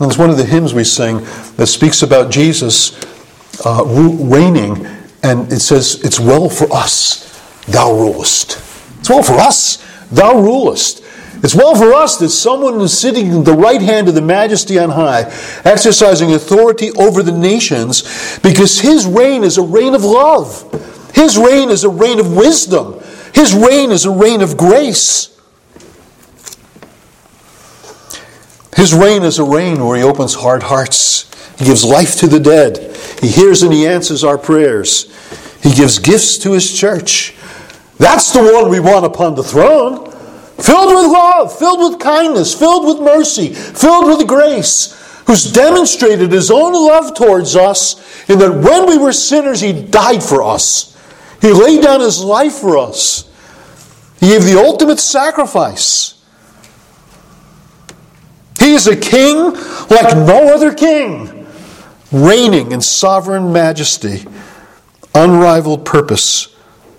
And 0.00 0.10
it's 0.10 0.18
one 0.18 0.30
of 0.30 0.36
the 0.36 0.44
hymns 0.44 0.74
we 0.74 0.84
sing 0.84 1.18
that 1.56 1.66
speaks 1.66 2.02
about 2.02 2.30
Jesus 2.30 2.98
uh, 3.64 3.84
reigning, 3.84 4.86
and 5.22 5.52
it 5.52 5.60
says, 5.60 6.00
It's 6.04 6.20
well 6.20 6.48
for 6.48 6.72
us, 6.72 7.40
thou 7.66 7.92
rulest. 7.92 8.58
It's 9.00 9.10
well 9.10 9.22
for 9.22 9.34
us, 9.34 9.76
thou 10.10 10.40
rulest. 10.40 11.04
It's 11.42 11.54
well 11.54 11.74
for 11.74 11.94
us 11.94 12.18
that 12.18 12.28
someone 12.28 12.80
is 12.82 12.98
sitting 12.98 13.38
at 13.38 13.44
the 13.46 13.54
right 13.54 13.80
hand 13.80 14.08
of 14.08 14.14
the 14.14 14.20
majesty 14.20 14.78
on 14.78 14.90
high, 14.90 15.22
exercising 15.64 16.34
authority 16.34 16.90
over 16.92 17.22
the 17.22 17.32
nations, 17.32 18.38
because 18.40 18.80
his 18.80 19.06
reign 19.06 19.42
is 19.42 19.56
a 19.56 19.62
reign 19.62 19.94
of 19.94 20.04
love. 20.04 20.66
His 21.14 21.38
reign 21.38 21.70
is 21.70 21.84
a 21.84 21.88
reign 21.88 22.20
of 22.20 22.36
wisdom. 22.36 23.00
His 23.34 23.54
reign 23.54 23.90
is 23.90 24.04
a 24.04 24.10
reign 24.10 24.42
of 24.42 24.58
grace. 24.58 25.29
His 28.80 28.94
reign 28.94 29.24
is 29.24 29.38
a 29.38 29.44
reign 29.44 29.84
where 29.84 29.98
he 29.98 30.02
opens 30.02 30.32
hard 30.32 30.62
hearts. 30.62 31.28
He 31.58 31.66
gives 31.66 31.84
life 31.84 32.16
to 32.20 32.26
the 32.26 32.40
dead. 32.40 32.96
He 33.20 33.28
hears 33.28 33.62
and 33.62 33.74
he 33.74 33.86
answers 33.86 34.24
our 34.24 34.38
prayers. 34.38 35.04
He 35.62 35.74
gives 35.74 35.98
gifts 35.98 36.38
to 36.38 36.52
his 36.52 36.72
church. 36.72 37.34
That's 37.98 38.32
the 38.32 38.42
one 38.42 38.70
we 38.70 38.80
want 38.80 39.04
upon 39.04 39.34
the 39.34 39.42
throne. 39.42 40.10
Filled 40.56 40.94
with 40.94 41.12
love, 41.12 41.58
filled 41.58 41.90
with 41.90 42.00
kindness, 42.00 42.58
filled 42.58 42.86
with 42.86 43.04
mercy, 43.04 43.52
filled 43.52 44.06
with 44.06 44.26
grace, 44.26 45.22
who's 45.26 45.52
demonstrated 45.52 46.32
his 46.32 46.50
own 46.50 46.72
love 46.72 47.14
towards 47.14 47.56
us 47.56 48.30
in 48.30 48.38
that 48.38 48.64
when 48.64 48.86
we 48.86 48.96
were 48.96 49.12
sinners, 49.12 49.60
he 49.60 49.74
died 49.74 50.22
for 50.22 50.42
us. 50.42 50.98
He 51.42 51.52
laid 51.52 51.82
down 51.82 52.00
his 52.00 52.24
life 52.24 52.54
for 52.54 52.78
us. 52.78 53.30
He 54.20 54.28
gave 54.28 54.44
the 54.44 54.58
ultimate 54.58 55.00
sacrifice. 55.00 56.14
He 58.60 58.74
is 58.74 58.86
a 58.86 58.96
king 58.96 59.54
like 59.90 60.14
no 60.14 60.54
other 60.54 60.72
king, 60.72 61.46
reigning 62.12 62.72
in 62.72 62.80
sovereign 62.80 63.52
majesty, 63.52 64.26
unrivaled 65.14 65.84
purpose 65.84 66.54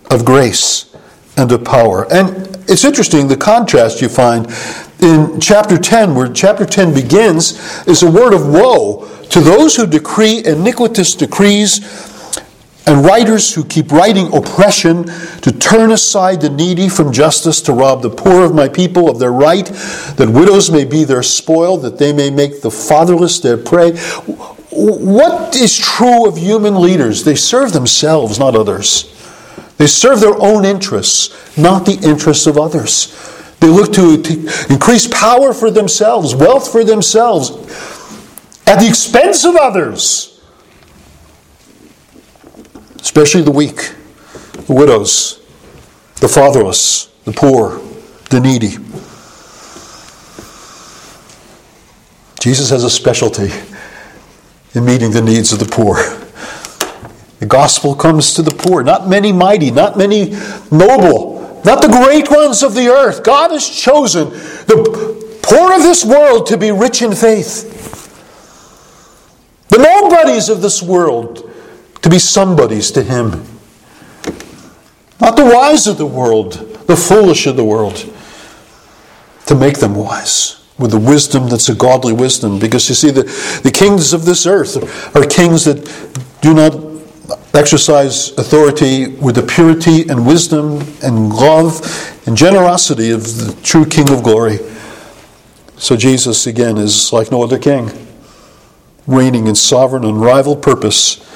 of 0.10 0.26
grace 0.26 0.94
and 1.38 1.52
of 1.52 1.64
power. 1.64 2.12
And 2.12 2.58
it's 2.68 2.84
interesting 2.84 3.28
the 3.28 3.38
contrast 3.38 4.02
you 4.02 4.10
find 4.10 4.48
in 5.02 5.40
chapter 5.40 5.78
10, 5.78 6.16
where 6.16 6.32
chapter 6.32 6.66
10 6.66 6.94
begins, 6.94 7.86
is 7.88 8.04
a 8.04 8.12
word 8.12 8.34
of 8.34 8.48
woe 8.48 9.08
to 9.30 9.40
those 9.40 9.76
who 9.76 9.88
decree 9.88 10.44
iniquitous 10.44 11.16
decrees 11.16 12.11
and 12.88 13.06
writers 13.06 13.54
who 13.54 13.64
keep 13.64 13.92
writing 13.92 14.34
oppression 14.36 15.06
to 15.42 15.52
turn 15.52 15.92
aside 15.92 16.42
the 16.42 16.50
needy 16.50 16.90
from 16.90 17.12
justice, 17.14 17.62
to 17.62 17.74
rob 17.74 18.02
the 18.02 18.10
poor 18.10 18.44
of 18.44 18.56
my 18.56 18.68
people 18.68 19.10
of 19.10 19.20
their 19.20 19.32
right, 19.32 19.66
that 19.66 20.30
widows 20.30 20.72
may 20.72 20.84
be 20.84 21.04
their 21.04 21.24
spoil, 21.24 21.78
that 21.78 22.00
they 22.00 22.12
may 22.12 22.30
make 22.30 22.62
the 22.62 22.72
fatherless 22.72 23.40
their 23.40 23.58
prey. 23.58 23.92
What 24.72 25.56
is 25.56 25.78
true 25.78 26.28
of 26.28 26.38
human 26.38 26.82
leaders? 26.82 27.24
They 27.24 27.36
serve 27.36 27.74
themselves, 27.74 28.40
not 28.40 28.56
others. 28.56 29.08
They 29.78 29.88
serve 29.88 30.20
their 30.20 30.40
own 30.42 30.66
interests, 30.66 31.58
not 31.58 31.86
the 31.86 32.00
interests 32.04 32.48
of 32.48 32.58
others. 32.58 33.16
They 33.60 33.68
look 33.68 33.94
to, 33.94 34.22
to 34.22 34.74
increase 34.74 35.08
power 35.08 35.54
for 35.54 35.70
themselves, 35.70 36.34
wealth 36.34 36.72
for 36.72 36.84
themselves, 36.84 37.52
at 38.66 38.80
the 38.80 38.88
expense 38.88 39.46
of 39.46 39.56
others 39.56 40.31
especially 43.02 43.42
the 43.42 43.52
weak, 43.52 43.94
the 44.68 44.74
widows, 44.74 45.42
the 46.22 46.28
fatherless, 46.28 47.08
the 47.26 47.32
poor, 47.32 47.82
the 48.30 48.40
needy. 48.40 48.78
Jesus 52.40 52.70
has 52.70 52.84
a 52.84 52.90
specialty 52.90 53.52
in 54.74 54.86
meeting 54.86 55.12
the 55.12 55.22
needs 55.22 55.52
of 55.52 55.60
the 55.60 55.66
poor. 55.66 55.98
The 57.40 57.46
gospel 57.46 57.96
comes 57.96 58.34
to 58.36 58.42
the 58.42 58.52
poor, 58.52 58.84
not 58.84 59.08
many 59.08 59.32
mighty, 59.32 59.72
not 59.72 59.98
many 59.98 60.30
noble, 60.72 61.62
not 61.66 61.82
the 61.82 61.88
great 61.88 62.30
ones 62.32 62.64
of 62.64 62.74
the 62.74 62.88
earth. 62.88 63.24
God 63.24 63.52
has 63.52 63.68
chosen 63.68 64.30
the 64.30 65.40
poor 65.44 65.74
of 65.74 65.82
this 65.82 66.06
world 66.06 66.48
to 66.48 66.58
be 66.58 66.72
rich 66.72 67.02
in 67.02 67.14
faith. 67.14 67.68
The 69.70 69.80
nobodies 69.80 70.50
of 70.50 70.62
this 70.62 70.82
world 70.82 71.51
to 72.02 72.10
be 72.10 72.20
somebodies 72.20 72.92
to 72.92 73.04
Him. 73.04 73.46
Not 75.20 75.38
the 75.38 75.46
wise 75.46 75.88
of 75.88 75.98
the 75.98 76.06
world, 76.06 76.54
the 76.88 76.96
foolish 76.96 77.46
of 77.46 77.56
the 77.56 77.64
world, 77.64 78.12
to 79.46 79.56
make 79.56 79.78
them 79.78 79.96
wise 79.96 80.58
with 80.80 80.92
the 80.92 81.00
wisdom 81.00 81.48
that's 81.48 81.70
a 81.70 81.76
godly 81.76 82.14
wisdom. 82.14 82.58
Because 82.58 82.90
you 82.90 82.96
see, 82.96 83.12
the, 83.12 83.24
the 83.64 83.72
kings 83.72 84.14
of 84.14 84.26
this 84.26 84.48
earth 84.48 85.16
are 85.16 85.24
kings 85.26 85.66
that 85.66 85.86
do 86.42 86.54
not 86.56 86.74
exercise 87.54 88.32
authority 88.32 89.08
with 89.08 89.36
the 89.36 89.44
purity 89.44 90.10
and 90.10 90.26
wisdom 90.26 90.82
and 91.04 91.30
love 91.30 91.82
and 92.26 92.36
generosity 92.36 93.12
of 93.12 93.24
the 93.24 93.56
true 93.62 93.86
King 93.86 94.10
of 94.10 94.24
glory. 94.24 94.58
So 95.78 95.96
Jesus, 95.96 96.48
again, 96.48 96.78
is 96.78 97.14
like 97.14 97.32
no 97.32 97.44
other 97.44 97.60
king, 97.60 97.92
reigning 99.06 99.48
in 99.48 99.56
sovereign, 99.56 100.04
unrivaled 100.04 100.62
purpose 100.62 101.28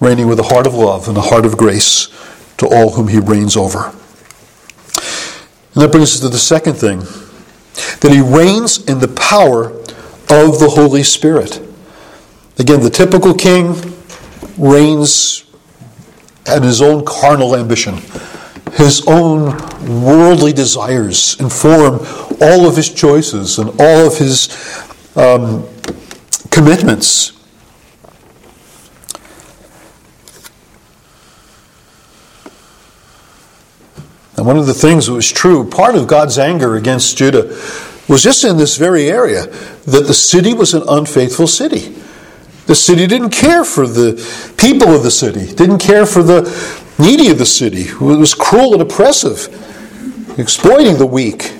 reigning 0.00 0.26
with 0.28 0.38
a 0.38 0.44
heart 0.44 0.66
of 0.66 0.74
love 0.74 1.08
and 1.08 1.16
a 1.16 1.22
heart 1.22 1.46
of 1.46 1.56
grace 1.56 2.08
to 2.58 2.66
all 2.66 2.92
whom 2.92 3.08
he 3.08 3.18
reigns 3.18 3.56
over. 3.56 3.86
And 5.74 5.82
that 5.82 5.92
brings 5.92 6.14
us 6.14 6.20
to 6.20 6.28
the 6.28 6.38
second 6.38 6.74
thing 6.74 7.00
that 8.00 8.10
he 8.10 8.20
reigns 8.20 8.84
in 8.86 8.98
the 8.98 9.08
power 9.08 9.70
of 10.30 10.58
the 10.58 10.68
Holy 10.70 11.02
Spirit. 11.02 11.60
Again, 12.58 12.80
the 12.80 12.90
typical 12.90 13.34
king 13.34 13.76
reigns 14.56 15.44
at 16.46 16.62
his 16.62 16.80
own 16.80 17.04
carnal 17.04 17.54
ambition. 17.54 17.98
His 18.72 19.06
own 19.06 19.56
worldly 20.02 20.52
desires 20.52 21.38
inform 21.40 22.00
all 22.40 22.66
of 22.66 22.76
his 22.76 22.92
choices 22.92 23.58
and 23.58 23.70
all 23.80 24.06
of 24.06 24.16
his 24.18 24.48
um, 25.16 25.66
commitments. 26.50 27.35
And 34.36 34.46
one 34.46 34.58
of 34.58 34.66
the 34.66 34.74
things 34.74 35.06
that 35.06 35.12
was 35.12 35.30
true, 35.30 35.68
part 35.68 35.94
of 35.94 36.06
God's 36.06 36.38
anger 36.38 36.76
against 36.76 37.16
Judah 37.16 37.44
was 38.08 38.22
just 38.22 38.44
in 38.44 38.56
this 38.56 38.76
very 38.76 39.08
area 39.08 39.46
that 39.46 40.06
the 40.06 40.14
city 40.14 40.52
was 40.52 40.74
an 40.74 40.82
unfaithful 40.88 41.46
city. 41.46 41.96
The 42.66 42.74
city 42.74 43.06
didn't 43.06 43.30
care 43.30 43.64
for 43.64 43.86
the 43.86 44.14
people 44.58 44.94
of 44.94 45.02
the 45.02 45.10
city, 45.10 45.46
didn't 45.54 45.78
care 45.78 46.04
for 46.04 46.22
the 46.22 46.42
needy 46.98 47.30
of 47.30 47.38
the 47.38 47.46
city. 47.46 47.82
It 47.82 48.00
was 48.00 48.34
cruel 48.34 48.74
and 48.74 48.82
oppressive, 48.82 49.48
exploiting 50.38 50.98
the 50.98 51.06
weak, 51.06 51.52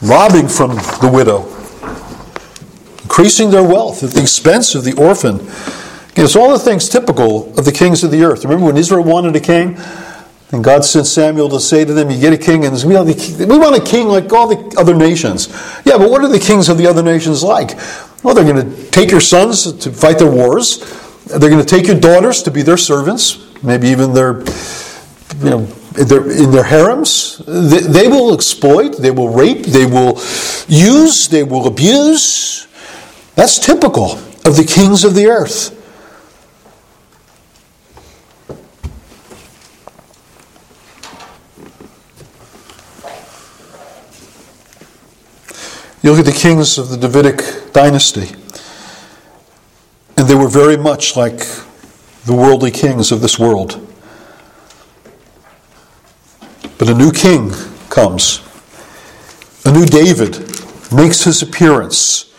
robbing 0.00 0.48
from 0.48 0.76
the 1.00 1.10
widow, 1.12 1.42
increasing 3.02 3.50
their 3.50 3.64
wealth 3.64 4.02
at 4.02 4.10
the 4.10 4.22
expense 4.22 4.74
of 4.74 4.84
the 4.84 4.94
orphan 4.94 5.46
it's 6.24 6.36
all 6.36 6.50
the 6.50 6.58
things 6.58 6.88
typical 6.88 7.56
of 7.58 7.64
the 7.64 7.72
kings 7.72 8.02
of 8.02 8.10
the 8.10 8.22
earth. 8.24 8.44
Remember 8.44 8.66
when 8.66 8.76
Israel 8.76 9.04
wanted 9.04 9.36
a 9.36 9.40
king? 9.40 9.78
And 10.52 10.62
God 10.62 10.84
sent 10.84 11.06
Samuel 11.06 11.48
to 11.48 11.60
say 11.60 11.84
to 11.84 11.92
them, 11.92 12.08
You 12.10 12.20
get 12.20 12.32
a 12.32 12.38
king, 12.38 12.64
and 12.64 12.74
we 12.84 12.94
want 12.94 13.76
a 13.76 13.84
king 13.84 14.06
like 14.06 14.32
all 14.32 14.46
the 14.46 14.76
other 14.78 14.94
nations. 14.94 15.48
Yeah, 15.84 15.98
but 15.98 16.08
what 16.08 16.22
are 16.22 16.28
the 16.28 16.38
kings 16.38 16.68
of 16.68 16.78
the 16.78 16.86
other 16.86 17.02
nations 17.02 17.42
like? 17.42 17.76
Well, 18.22 18.34
they're 18.34 18.44
going 18.44 18.64
to 18.64 18.90
take 18.90 19.10
your 19.10 19.20
sons 19.20 19.72
to 19.72 19.90
fight 19.90 20.18
their 20.18 20.30
wars. 20.30 20.78
They're 21.26 21.50
going 21.50 21.64
to 21.64 21.68
take 21.68 21.88
your 21.88 21.98
daughters 21.98 22.44
to 22.44 22.50
be 22.52 22.62
their 22.62 22.76
servants, 22.76 23.44
maybe 23.62 23.88
even 23.88 24.14
their, 24.14 24.40
you 25.40 25.50
know, 25.50 25.68
in 25.98 26.50
their 26.52 26.64
harems. 26.64 27.38
They, 27.46 27.80
they 27.80 28.08
will 28.08 28.32
exploit, 28.32 28.98
they 28.98 29.10
will 29.10 29.30
rape, 29.30 29.66
they 29.66 29.86
will 29.86 30.20
use, 30.68 31.28
they 31.28 31.42
will 31.42 31.66
abuse. 31.66 32.68
That's 33.34 33.58
typical 33.58 34.12
of 34.12 34.56
the 34.56 34.64
kings 34.64 35.04
of 35.04 35.14
the 35.14 35.26
earth. 35.26 35.75
You 46.06 46.12
look 46.12 46.20
at 46.24 46.32
the 46.32 46.38
kings 46.40 46.78
of 46.78 46.88
the 46.88 46.96
Davidic 46.96 47.72
dynasty, 47.72 48.36
and 50.16 50.28
they 50.28 50.36
were 50.36 50.46
very 50.46 50.76
much 50.76 51.16
like 51.16 51.38
the 52.26 52.32
worldly 52.32 52.70
kings 52.70 53.10
of 53.10 53.20
this 53.22 53.40
world. 53.40 53.84
But 56.78 56.88
a 56.88 56.94
new 56.94 57.10
king 57.10 57.50
comes. 57.90 58.40
A 59.64 59.72
new 59.72 59.84
David 59.84 60.38
makes 60.92 61.24
his 61.24 61.42
appearance. 61.42 62.32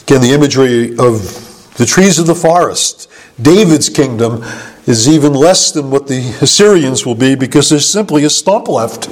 Again, 0.00 0.20
the 0.20 0.32
imagery 0.32 0.90
of 0.98 1.74
the 1.76 1.86
trees 1.86 2.18
of 2.18 2.26
the 2.26 2.34
forest. 2.34 3.08
David's 3.40 3.90
kingdom 3.90 4.42
is 4.86 5.08
even 5.08 5.32
less 5.32 5.72
than 5.72 5.90
what 5.90 6.06
the 6.06 6.18
Assyrians 6.40 7.06
will 7.06 7.14
be 7.14 7.34
because 7.34 7.70
there's 7.70 7.88
simply 7.88 8.24
a 8.24 8.30
stump 8.30 8.68
left. 8.68 9.08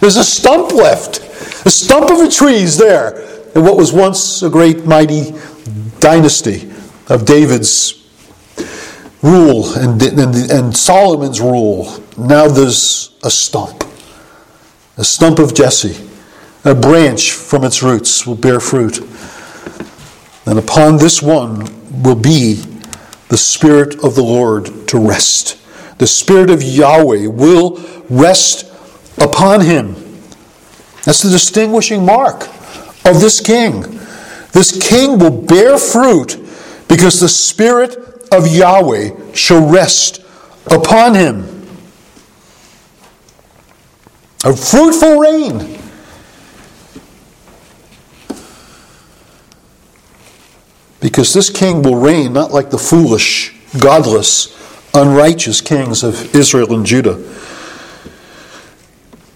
There's 0.00 0.16
a 0.16 0.24
stump 0.24 0.72
left. 0.72 1.18
A 1.66 1.70
stump 1.70 2.10
of 2.10 2.20
a 2.20 2.30
tree 2.30 2.56
is 2.56 2.76
there 2.76 3.20
in 3.54 3.64
what 3.64 3.76
was 3.76 3.92
once 3.92 4.42
a 4.42 4.50
great 4.50 4.84
mighty 4.84 5.32
dynasty 6.00 6.70
of 7.08 7.24
David's 7.24 8.02
rule 9.22 9.72
and, 9.76 10.02
and, 10.02 10.50
and 10.50 10.76
Solomon's 10.76 11.40
rule. 11.40 11.98
Now 12.18 12.48
there's 12.48 13.16
a 13.22 13.30
stump. 13.30 13.84
A 14.98 15.04
stump 15.04 15.38
of 15.38 15.54
Jesse. 15.54 16.06
A 16.64 16.74
branch 16.74 17.32
from 17.32 17.64
its 17.64 17.82
roots 17.82 18.26
will 18.26 18.36
bear 18.36 18.60
fruit. 18.60 19.00
And 20.46 20.58
upon 20.58 20.98
this 20.98 21.22
one 21.22 21.66
will 22.02 22.14
be 22.14 22.62
the 23.28 23.36
Spirit 23.36 24.04
of 24.04 24.14
the 24.14 24.22
Lord 24.22 24.88
to 24.88 24.98
rest. 24.98 25.58
The 25.98 26.06
Spirit 26.06 26.50
of 26.50 26.62
Yahweh 26.62 27.26
will 27.26 27.82
rest 28.10 28.72
upon 29.18 29.60
him. 29.60 29.94
That's 31.04 31.22
the 31.22 31.30
distinguishing 31.30 32.04
mark 32.04 32.48
of 33.04 33.20
this 33.20 33.40
king. 33.40 33.82
This 34.52 34.78
king 34.88 35.18
will 35.18 35.42
bear 35.42 35.78
fruit 35.78 36.38
because 36.88 37.20
the 37.20 37.28
Spirit 37.28 37.96
of 38.32 38.46
Yahweh 38.46 39.32
shall 39.34 39.68
rest 39.68 40.24
upon 40.70 41.14
him. 41.14 41.66
A 44.44 44.54
fruitful 44.54 45.18
reign. 45.18 45.73
Because 51.04 51.34
this 51.34 51.50
king 51.50 51.82
will 51.82 51.96
reign 51.96 52.32
not 52.32 52.50
like 52.50 52.70
the 52.70 52.78
foolish, 52.78 53.54
godless, 53.78 54.48
unrighteous 54.94 55.60
kings 55.60 56.02
of 56.02 56.34
Israel 56.34 56.72
and 56.72 56.86
Judah. 56.86 57.22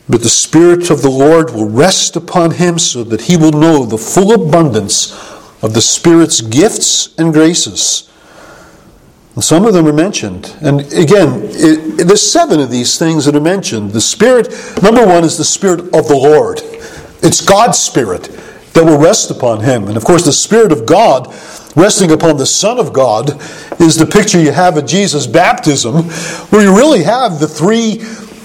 But 0.09 0.22
the 0.22 0.31
Spirit 0.31 0.88
of 0.88 1.02
the 1.02 1.11
Lord 1.11 1.50
will 1.50 1.68
rest 1.68 2.16
upon 2.16 2.52
him 2.52 2.78
so 2.78 3.04
that 3.04 3.20
he 3.20 3.37
will 3.37 3.52
know 3.52 3.85
the 3.85 3.98
full 3.98 4.33
abundance 4.33 5.12
of 5.62 5.74
the 5.74 5.83
Spirit's 5.83 6.40
gifts 6.40 7.14
and 7.18 7.35
graces. 7.35 8.11
Some 9.38 9.66
of 9.66 9.74
them 9.74 9.87
are 9.87 9.92
mentioned. 9.92 10.57
And 10.62 10.81
again, 10.94 11.42
it, 11.52 12.07
there's 12.07 12.33
seven 12.33 12.61
of 12.61 12.70
these 12.70 12.98
things 12.98 13.26
that 13.26 13.37
are 13.37 13.40
mentioned. 13.40 13.92
The 13.92 14.00
Spirit, 14.00 14.48
number 14.83 15.07
one, 15.07 15.22
is 15.22 15.37
the 15.37 15.44
Spirit 15.44 15.81
of 15.81 16.09
the 16.09 16.16
Lord. 16.16 16.62
It's 17.22 17.42
God's 17.42 17.78
Spirit 17.78 18.31
that 18.72 18.85
will 18.85 18.98
rest 18.98 19.31
upon 19.31 19.61
him. 19.61 19.88
And 19.88 19.96
of 19.96 20.04
course, 20.04 20.24
the 20.24 20.33
Spirit 20.33 20.72
of 20.72 20.87
God 20.87 21.35
resting 21.79 22.11
upon 22.11 22.37
the 22.37 22.47
Son 22.47 22.79
of 22.79 22.93
God 22.93 23.41
is 23.81 23.97
the 23.97 24.07
picture 24.07 24.41
you 24.41 24.53
have 24.53 24.77
at 24.77 24.87
Jesus' 24.87 25.27
baptism, 25.27 26.05
where 26.51 26.62
you 26.62 26.77
really 26.77 27.05
have 27.05 27.38
the 27.38 27.49
three 27.49 27.99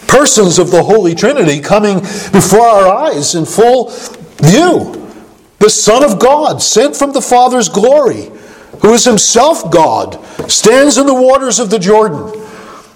persons 0.07 0.59
of 0.59 0.69
the 0.69 0.83
Holy 0.83 1.15
Trinity 1.15 1.59
coming 1.59 1.99
before 1.99 2.61
our 2.61 2.93
eyes 3.07 3.33
in 3.33 3.45
full 3.45 3.89
view. 4.37 4.99
The 5.57 5.69
Son 5.69 6.03
of 6.03 6.19
God, 6.19 6.61
sent 6.61 6.95
from 6.95 7.13
the 7.13 7.21
Father's 7.21 7.69
glory, 7.69 8.29
who 8.81 8.93
is 8.93 9.05
himself 9.05 9.71
God, 9.71 10.23
stands 10.49 10.97
in 10.97 11.07
the 11.07 11.13
waters 11.13 11.59
of 11.59 11.69
the 11.69 11.79
Jordan. 11.79 12.41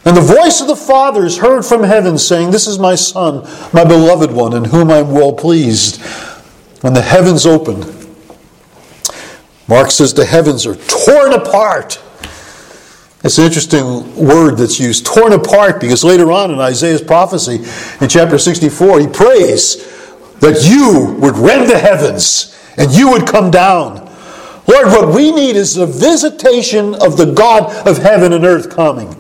And 0.06 0.16
the 0.16 0.22
voice 0.22 0.62
of 0.62 0.68
the 0.68 0.76
Father 0.76 1.26
is 1.26 1.38
heard 1.40 1.66
from 1.66 1.84
heaven, 1.84 2.18
saying, 2.18 2.52
This 2.52 2.68
is 2.68 2.78
my 2.78 2.96
Son, 2.96 3.44
my 3.74 3.84
beloved 3.84 4.32
one, 4.32 4.54
in 4.54 4.66
whom 4.66 4.92
I'm 4.92 5.12
well 5.12 5.34
pleased. 5.34 6.02
When 6.82 6.94
the 6.94 7.02
heavens 7.02 7.46
open, 7.46 7.97
Mark 9.68 9.92
says 9.92 10.14
the 10.14 10.26
heavens 10.26 10.66
are 10.66 10.76
torn 10.76 11.34
apart. 11.34 12.02
It's 13.24 13.38
an 13.38 13.46
interesting 13.46 14.16
word 14.16 14.58
that's 14.58 14.80
used, 14.80 15.06
torn 15.06 15.34
apart, 15.34 15.82
because 15.82 16.04
later 16.04 16.32
on 16.32 16.52
in 16.52 16.60
Isaiah's 16.60 17.02
prophecy, 17.02 17.66
in 18.00 18.08
chapter 18.08 18.38
64, 18.38 19.02
he 19.02 19.08
prays 19.08 19.86
that 20.40 20.64
you 20.64 21.16
would 21.20 21.36
rend 21.36 21.70
the 21.70 21.78
heavens 21.78 22.58
and 22.78 22.92
you 22.94 23.10
would 23.12 23.28
come 23.28 23.52
down. 23.52 24.06
Lord, 24.68 24.88
what 24.88 25.16
we 25.16 25.32
need 25.32 25.56
is 25.56 25.76
the 25.76 25.86
visitation 25.86 26.94
of 26.96 27.18
the 27.18 27.34
God 27.34 27.88
of 27.88 27.98
heaven 27.98 28.34
and 28.34 28.46
earth 28.46 28.70
coming. 28.70 29.16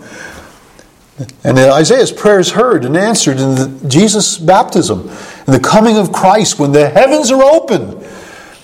And 1.43 1.57
Isaiah's 1.57 2.11
prayer 2.11 2.39
is 2.39 2.51
heard 2.51 2.85
and 2.85 2.95
answered 2.95 3.39
in 3.39 3.89
Jesus' 3.89 4.37
baptism, 4.37 5.09
in 5.47 5.53
the 5.53 5.59
coming 5.59 5.97
of 5.97 6.13
Christ, 6.13 6.59
when 6.59 6.71
the 6.71 6.89
heavens 6.89 7.31
are 7.31 7.41
open 7.41 8.03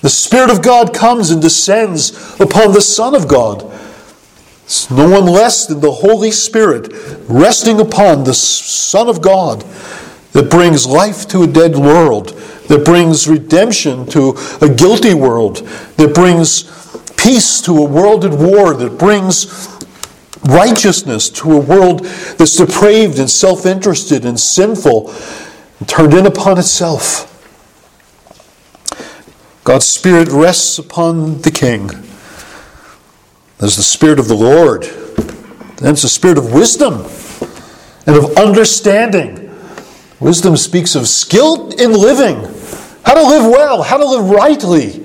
the 0.04 0.10
Spirit 0.10 0.50
of 0.50 0.60
God 0.60 0.92
comes 0.92 1.30
and 1.30 1.40
descends 1.40 2.10
upon 2.38 2.74
the 2.74 2.82
Son 2.82 3.14
of 3.14 3.26
God. 3.26 3.62
It's 4.64 4.90
no 4.90 5.08
one 5.08 5.24
less 5.24 5.66
than 5.66 5.80
the 5.80 5.92
Holy 5.92 6.30
Spirit 6.30 6.92
resting 7.26 7.80
upon 7.80 8.24
the 8.24 8.34
Son 8.34 9.08
of 9.08 9.22
God 9.22 9.62
that 10.32 10.50
brings 10.50 10.86
life 10.86 11.26
to 11.28 11.44
a 11.44 11.46
dead 11.46 11.76
world, 11.76 12.34
that 12.68 12.84
brings 12.84 13.26
redemption 13.26 14.04
to 14.08 14.36
a 14.60 14.68
guilty 14.68 15.14
world, 15.14 15.66
that 15.96 16.14
brings 16.14 16.64
peace 17.16 17.62
to 17.62 17.74
a 17.78 17.88
world 17.88 18.26
at 18.26 18.32
war, 18.32 18.74
that 18.74 18.98
brings 18.98 19.46
righteousness 20.42 21.30
to 21.30 21.50
a 21.50 21.60
world 21.60 22.00
that's 22.36 22.56
depraved 22.56 23.18
and 23.18 23.30
self 23.30 23.64
interested 23.64 24.26
and 24.26 24.38
sinful 24.38 25.14
and 25.78 25.88
turned 25.88 26.12
in 26.12 26.26
upon 26.26 26.58
itself. 26.58 27.30
God's 29.64 29.86
Spirit 29.86 30.28
rests 30.28 30.78
upon 30.78 31.40
the 31.40 31.50
king. 31.50 31.86
There's 33.56 33.76
the 33.76 33.82
Spirit 33.82 34.18
of 34.18 34.28
the 34.28 34.34
Lord. 34.34 34.82
Then 35.78 35.94
it's 35.94 36.02
the 36.02 36.08
Spirit 36.08 36.36
of 36.36 36.52
wisdom 36.52 37.06
and 38.06 38.14
of 38.14 38.36
understanding. 38.36 39.50
Wisdom 40.20 40.58
speaks 40.58 40.94
of 40.94 41.08
skill 41.08 41.70
in 41.70 41.92
living, 41.92 42.36
how 43.06 43.14
to 43.14 43.22
live 43.22 43.50
well, 43.50 43.82
how 43.82 43.96
to 43.96 44.04
live 44.04 44.28
rightly. 44.28 45.02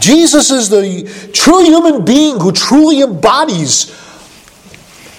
Jesus 0.00 0.50
is 0.50 0.70
the 0.70 1.30
true 1.34 1.62
human 1.62 2.06
being 2.06 2.40
who 2.40 2.52
truly 2.52 3.02
embodies 3.02 3.90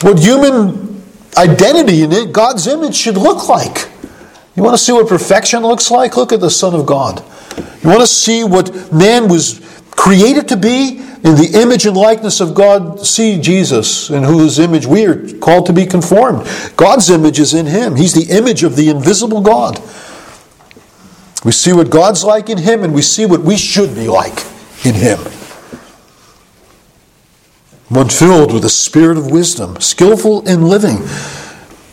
what 0.02 0.18
human 0.18 1.04
identity 1.38 2.02
in 2.02 2.32
God's 2.32 2.66
image 2.66 2.96
should 2.96 3.18
look 3.18 3.48
like. 3.48 3.90
You 4.56 4.64
want 4.64 4.74
to 4.74 4.84
see 4.84 4.92
what 4.92 5.08
perfection 5.08 5.62
looks 5.62 5.92
like? 5.92 6.18
Look 6.18 6.32
at 6.34 6.40
the 6.40 6.50
Son 6.50 6.74
of 6.74 6.88
God. 6.88 7.24
You 7.58 7.90
want 7.90 8.02
to 8.02 8.08
see 8.08 8.44
what 8.44 8.92
man 8.92 9.28
was 9.28 9.62
created 9.92 10.48
to 10.50 10.58
be 10.58 10.98
in 10.98 11.36
the 11.36 11.52
image 11.62 11.86
and 11.86 11.96
likeness 11.96 12.42
of 12.42 12.54
God? 12.54 13.06
See 13.06 13.40
Jesus, 13.40 14.10
in 14.10 14.24
whose 14.24 14.60
image 14.60 14.86
we 14.86 15.06
are 15.06 15.28
called 15.40 15.66
to 15.68 15.74
be 15.74 15.86
conformed. 15.86 16.48
God's 16.76 17.10
image 17.10 17.40
is 17.40 17.54
in 17.54 17.66
him. 17.66 17.96
He's 17.96 18.14
the 18.14 18.36
image 18.36 18.64
of 18.64 18.76
the 18.76 18.90
invisible 18.90 19.42
God. 19.42 19.80
We 21.44 21.52
see 21.52 21.74
what 21.74 21.92
God's 21.92 22.24
like 22.24 22.50
in 22.50 22.58
him, 22.58 22.84
and 22.84 22.94
we 22.94 23.04
see 23.04 23.26
what 23.26 23.42
we 23.42 23.56
should 23.56 23.94
be 23.94 24.08
like 24.08 24.46
in 24.84 24.96
him. 24.96 25.20
One 27.90 28.10
filled 28.10 28.52
with 28.52 28.64
the 28.64 28.70
spirit 28.70 29.18
of 29.18 29.30
wisdom, 29.30 29.80
skillful 29.80 30.48
in 30.48 30.64
living, 30.64 30.98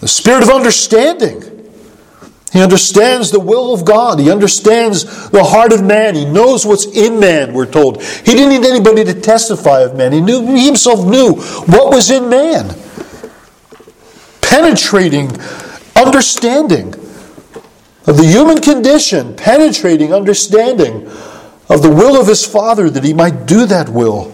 the 0.01 0.09
spirit 0.09 0.42
of 0.42 0.48
understanding 0.48 1.51
he 2.52 2.60
understands 2.60 3.30
the 3.30 3.40
will 3.40 3.72
of 3.72 3.84
God. 3.84 4.20
He 4.20 4.30
understands 4.30 5.30
the 5.30 5.42
heart 5.42 5.72
of 5.72 5.82
man. 5.82 6.14
He 6.14 6.26
knows 6.26 6.66
what's 6.66 6.84
in 6.84 7.18
man, 7.18 7.54
we're 7.54 7.64
told. 7.64 8.02
He 8.02 8.34
didn't 8.34 8.50
need 8.50 8.68
anybody 8.68 9.04
to 9.04 9.18
testify 9.18 9.80
of 9.80 9.96
man. 9.96 10.12
He 10.12 10.20
knew 10.20 10.44
he 10.44 10.66
himself 10.66 11.06
knew 11.06 11.32
what 11.32 11.90
was 11.90 12.10
in 12.10 12.28
man. 12.28 12.76
Penetrating 14.42 15.30
understanding 15.96 16.92
of 18.06 18.16
the 18.18 18.26
human 18.26 18.60
condition, 18.60 19.34
penetrating 19.34 20.12
understanding 20.12 21.06
of 21.70 21.80
the 21.80 21.90
will 21.90 22.20
of 22.20 22.26
his 22.26 22.44
Father 22.44 22.90
that 22.90 23.02
he 23.02 23.14
might 23.14 23.46
do 23.46 23.64
that 23.64 23.88
will. 23.88 24.24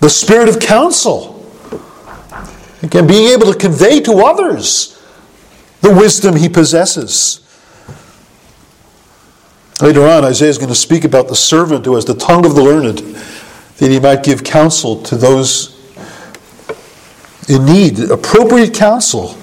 The 0.00 0.08
spirit 0.08 0.48
of 0.48 0.60
counsel. 0.60 1.34
Again, 2.82 3.06
being 3.06 3.34
able 3.34 3.52
to 3.52 3.58
convey 3.58 4.00
to 4.00 4.24
others 4.24 4.95
the 5.80 5.94
wisdom 5.94 6.36
he 6.36 6.48
possesses. 6.48 7.40
Later 9.80 10.06
on, 10.06 10.24
Isaiah 10.24 10.48
is 10.48 10.58
going 10.58 10.70
to 10.70 10.74
speak 10.74 11.04
about 11.04 11.28
the 11.28 11.36
servant 11.36 11.84
who 11.84 11.94
has 11.96 12.06
the 12.06 12.14
tongue 12.14 12.46
of 12.46 12.54
the 12.54 12.62
learned, 12.62 12.98
that 12.98 13.90
he 13.90 14.00
might 14.00 14.22
give 14.22 14.42
counsel 14.42 15.02
to 15.02 15.16
those 15.16 15.76
in 17.48 17.64
need, 17.66 18.00
appropriate 18.10 18.74
counsel. 18.74 19.36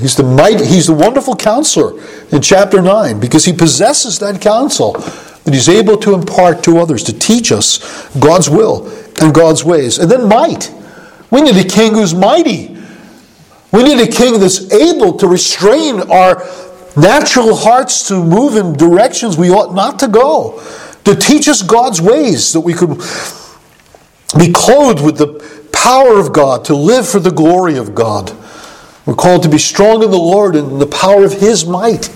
He's 0.00 0.14
the 0.14 0.22
mighty, 0.22 0.64
he's 0.64 0.86
the 0.86 0.92
wonderful 0.92 1.34
counselor 1.34 2.00
in 2.30 2.40
chapter 2.40 2.80
9 2.80 3.18
because 3.18 3.44
he 3.44 3.52
possesses 3.52 4.18
that 4.20 4.40
counsel 4.40 4.92
that 4.92 5.54
he's 5.54 5.68
able 5.68 5.96
to 5.96 6.14
impart 6.14 6.62
to 6.64 6.78
others 6.78 7.02
to 7.04 7.18
teach 7.18 7.50
us 7.50 7.78
God's 8.18 8.48
will 8.48 8.86
and 9.20 9.34
God's 9.34 9.64
ways. 9.64 9.98
And 9.98 10.10
then 10.10 10.28
might. 10.28 10.72
We 11.30 11.40
need 11.40 11.56
a 11.56 11.68
king 11.68 11.94
who's 11.94 12.14
mighty. 12.14 12.77
We 13.72 13.82
need 13.82 14.00
a 14.00 14.10
king 14.10 14.40
that's 14.40 14.72
able 14.72 15.18
to 15.18 15.28
restrain 15.28 16.00
our 16.10 16.46
natural 16.96 17.54
hearts 17.54 18.08
to 18.08 18.22
move 18.22 18.56
in 18.56 18.72
directions 18.72 19.36
we 19.36 19.50
ought 19.50 19.74
not 19.74 19.98
to 20.00 20.08
go, 20.08 20.62
to 21.04 21.14
teach 21.14 21.48
us 21.48 21.62
God's 21.62 22.00
ways, 22.00 22.52
that 22.52 22.60
we 22.60 22.72
could 22.72 22.98
be 24.38 24.52
clothed 24.52 25.04
with 25.04 25.18
the 25.18 25.68
power 25.72 26.18
of 26.18 26.32
God, 26.32 26.64
to 26.66 26.74
live 26.74 27.08
for 27.08 27.20
the 27.20 27.30
glory 27.30 27.76
of 27.76 27.94
God. 27.94 28.32
We're 29.06 29.14
called 29.14 29.42
to 29.44 29.48
be 29.48 29.58
strong 29.58 30.02
in 30.02 30.10
the 30.10 30.18
Lord 30.18 30.54
and 30.54 30.72
in 30.72 30.78
the 30.78 30.86
power 30.86 31.24
of 31.24 31.32
His 31.34 31.64
might. 31.64 32.06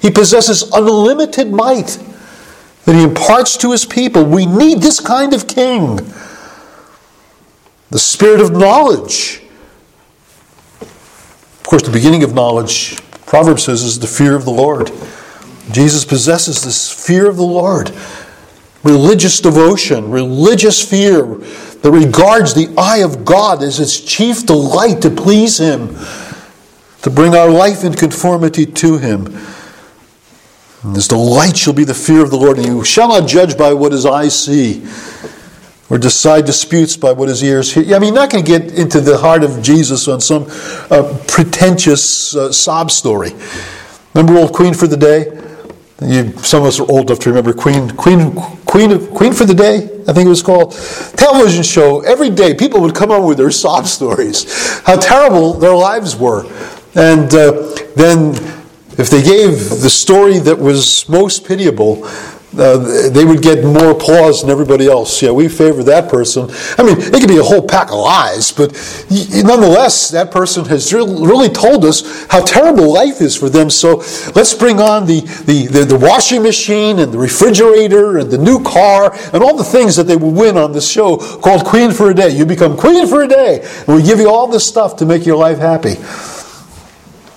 He 0.00 0.10
possesses 0.10 0.62
unlimited 0.72 1.52
might 1.52 1.98
that 2.84 2.94
He 2.94 3.02
imparts 3.02 3.56
to 3.58 3.72
His 3.72 3.84
people. 3.84 4.24
We 4.24 4.46
need 4.46 4.78
this 4.78 5.00
kind 5.00 5.34
of 5.34 5.46
king. 5.46 5.96
The 7.90 7.98
spirit 7.98 8.40
of 8.40 8.52
knowledge. 8.52 9.39
Of 11.60 11.66
course, 11.66 11.82
the 11.82 11.92
beginning 11.92 12.24
of 12.24 12.34
knowledge, 12.34 12.98
Proverbs 13.26 13.64
says, 13.64 13.82
is 13.82 13.98
the 13.98 14.06
fear 14.06 14.34
of 14.34 14.44
the 14.44 14.50
Lord. 14.50 14.90
Jesus 15.70 16.04
possesses 16.04 16.64
this 16.64 16.90
fear 16.90 17.28
of 17.28 17.36
the 17.36 17.44
Lord, 17.44 17.92
religious 18.82 19.40
devotion, 19.40 20.10
religious 20.10 20.88
fear 20.88 21.22
that 21.22 21.90
regards 21.90 22.54
the 22.54 22.74
eye 22.76 22.98
of 22.98 23.24
God 23.24 23.62
as 23.62 23.78
its 23.78 24.00
chief 24.00 24.44
delight 24.46 25.02
to 25.02 25.10
please 25.10 25.58
Him 25.58 25.96
to 27.02 27.10
bring 27.10 27.34
our 27.34 27.48
life 27.48 27.84
in 27.84 27.94
conformity 27.94 28.66
to 28.66 28.98
Him. 28.98 29.26
And 30.82 31.08
delight 31.08 31.56
shall 31.56 31.74
be 31.74 31.84
the 31.84 31.94
fear 31.94 32.22
of 32.22 32.30
the 32.30 32.36
Lord, 32.36 32.56
and 32.56 32.66
you 32.66 32.84
shall 32.84 33.08
not 33.08 33.28
judge 33.28 33.56
by 33.56 33.72
what 33.74 33.92
his 33.92 34.06
eyes 34.06 34.44
see, 34.44 34.82
or 35.90 35.98
decide 35.98 36.46
disputes 36.46 36.96
by 36.96 37.12
what 37.12 37.28
his 37.28 37.42
ears 37.42 37.74
hear. 37.74 37.94
I 37.94 37.98
mean, 37.98 38.14
not 38.14 38.30
going 38.30 38.44
to 38.44 38.58
get 38.58 38.78
into 38.78 39.00
the 39.00 39.18
heart 39.18 39.42
of 39.42 39.60
Jesus 39.60 40.06
on 40.06 40.20
some 40.20 40.46
uh, 40.90 41.18
pretentious 41.26 42.34
uh, 42.34 42.52
sob 42.52 42.90
story. 42.90 43.32
Remember 44.14 44.40
old 44.40 44.52
Queen 44.52 44.72
for 44.72 44.86
the 44.86 44.96
Day? 44.96 45.36
You, 46.02 46.32
some 46.38 46.62
of 46.62 46.68
us 46.68 46.80
are 46.80 46.90
old 46.90 47.10
enough 47.10 47.18
to 47.20 47.28
remember 47.28 47.52
Queen, 47.52 47.90
Queen, 47.90 48.34
Queen, 48.64 49.06
Queen 49.08 49.32
for 49.34 49.44
the 49.44 49.54
Day. 49.54 49.84
I 50.08 50.12
think 50.12 50.26
it 50.26 50.30
was 50.30 50.42
called. 50.42 50.72
Television 51.16 51.62
show. 51.62 52.00
Every 52.00 52.30
day, 52.30 52.54
people 52.54 52.80
would 52.80 52.94
come 52.94 53.10
on 53.10 53.26
with 53.26 53.36
their 53.36 53.50
sob 53.50 53.86
stories, 53.86 54.80
how 54.80 54.96
terrible 54.96 55.52
their 55.54 55.74
lives 55.74 56.16
were. 56.16 56.46
And 56.94 57.32
uh, 57.34 57.74
then, 57.96 58.34
if 58.96 59.10
they 59.10 59.22
gave 59.22 59.68
the 59.82 59.90
story 59.90 60.38
that 60.38 60.58
was 60.58 61.08
most 61.08 61.44
pitiable, 61.44 62.08
uh, 62.58 63.08
they 63.10 63.24
would 63.24 63.42
get 63.42 63.64
more 63.64 63.92
applause 63.92 64.40
than 64.40 64.50
everybody 64.50 64.88
else. 64.88 65.22
Yeah, 65.22 65.30
we 65.30 65.48
favor 65.48 65.84
that 65.84 66.10
person. 66.10 66.50
I 66.76 66.82
mean, 66.82 66.96
it 66.98 67.20
could 67.20 67.28
be 67.28 67.38
a 67.38 67.42
whole 67.42 67.66
pack 67.66 67.88
of 67.88 67.98
lies, 67.98 68.50
but 68.50 68.72
nonetheless, 69.44 70.10
that 70.10 70.30
person 70.32 70.64
has 70.64 70.92
really 70.92 71.48
told 71.48 71.84
us 71.84 72.26
how 72.26 72.44
terrible 72.44 72.92
life 72.92 73.20
is 73.20 73.36
for 73.36 73.48
them. 73.48 73.70
So 73.70 73.98
let's 74.34 74.52
bring 74.52 74.80
on 74.80 75.06
the, 75.06 75.20
the, 75.46 75.68
the, 75.70 75.84
the 75.84 75.98
washing 75.98 76.42
machine 76.42 76.98
and 76.98 77.12
the 77.12 77.18
refrigerator 77.18 78.18
and 78.18 78.30
the 78.30 78.38
new 78.38 78.62
car 78.64 79.16
and 79.32 79.44
all 79.44 79.56
the 79.56 79.64
things 79.64 79.94
that 79.94 80.04
they 80.04 80.16
will 80.16 80.32
win 80.32 80.56
on 80.56 80.72
this 80.72 80.90
show 80.90 81.18
called 81.18 81.64
Queen 81.64 81.92
for 81.92 82.10
a 82.10 82.14
Day. 82.14 82.30
You 82.30 82.44
become 82.46 82.76
Queen 82.76 83.06
for 83.06 83.22
a 83.22 83.28
Day, 83.28 83.60
and 83.86 83.96
we 83.96 84.02
give 84.02 84.18
you 84.18 84.28
all 84.28 84.48
this 84.48 84.66
stuff 84.66 84.96
to 84.96 85.06
make 85.06 85.24
your 85.24 85.36
life 85.36 85.58
happy. 85.58 85.94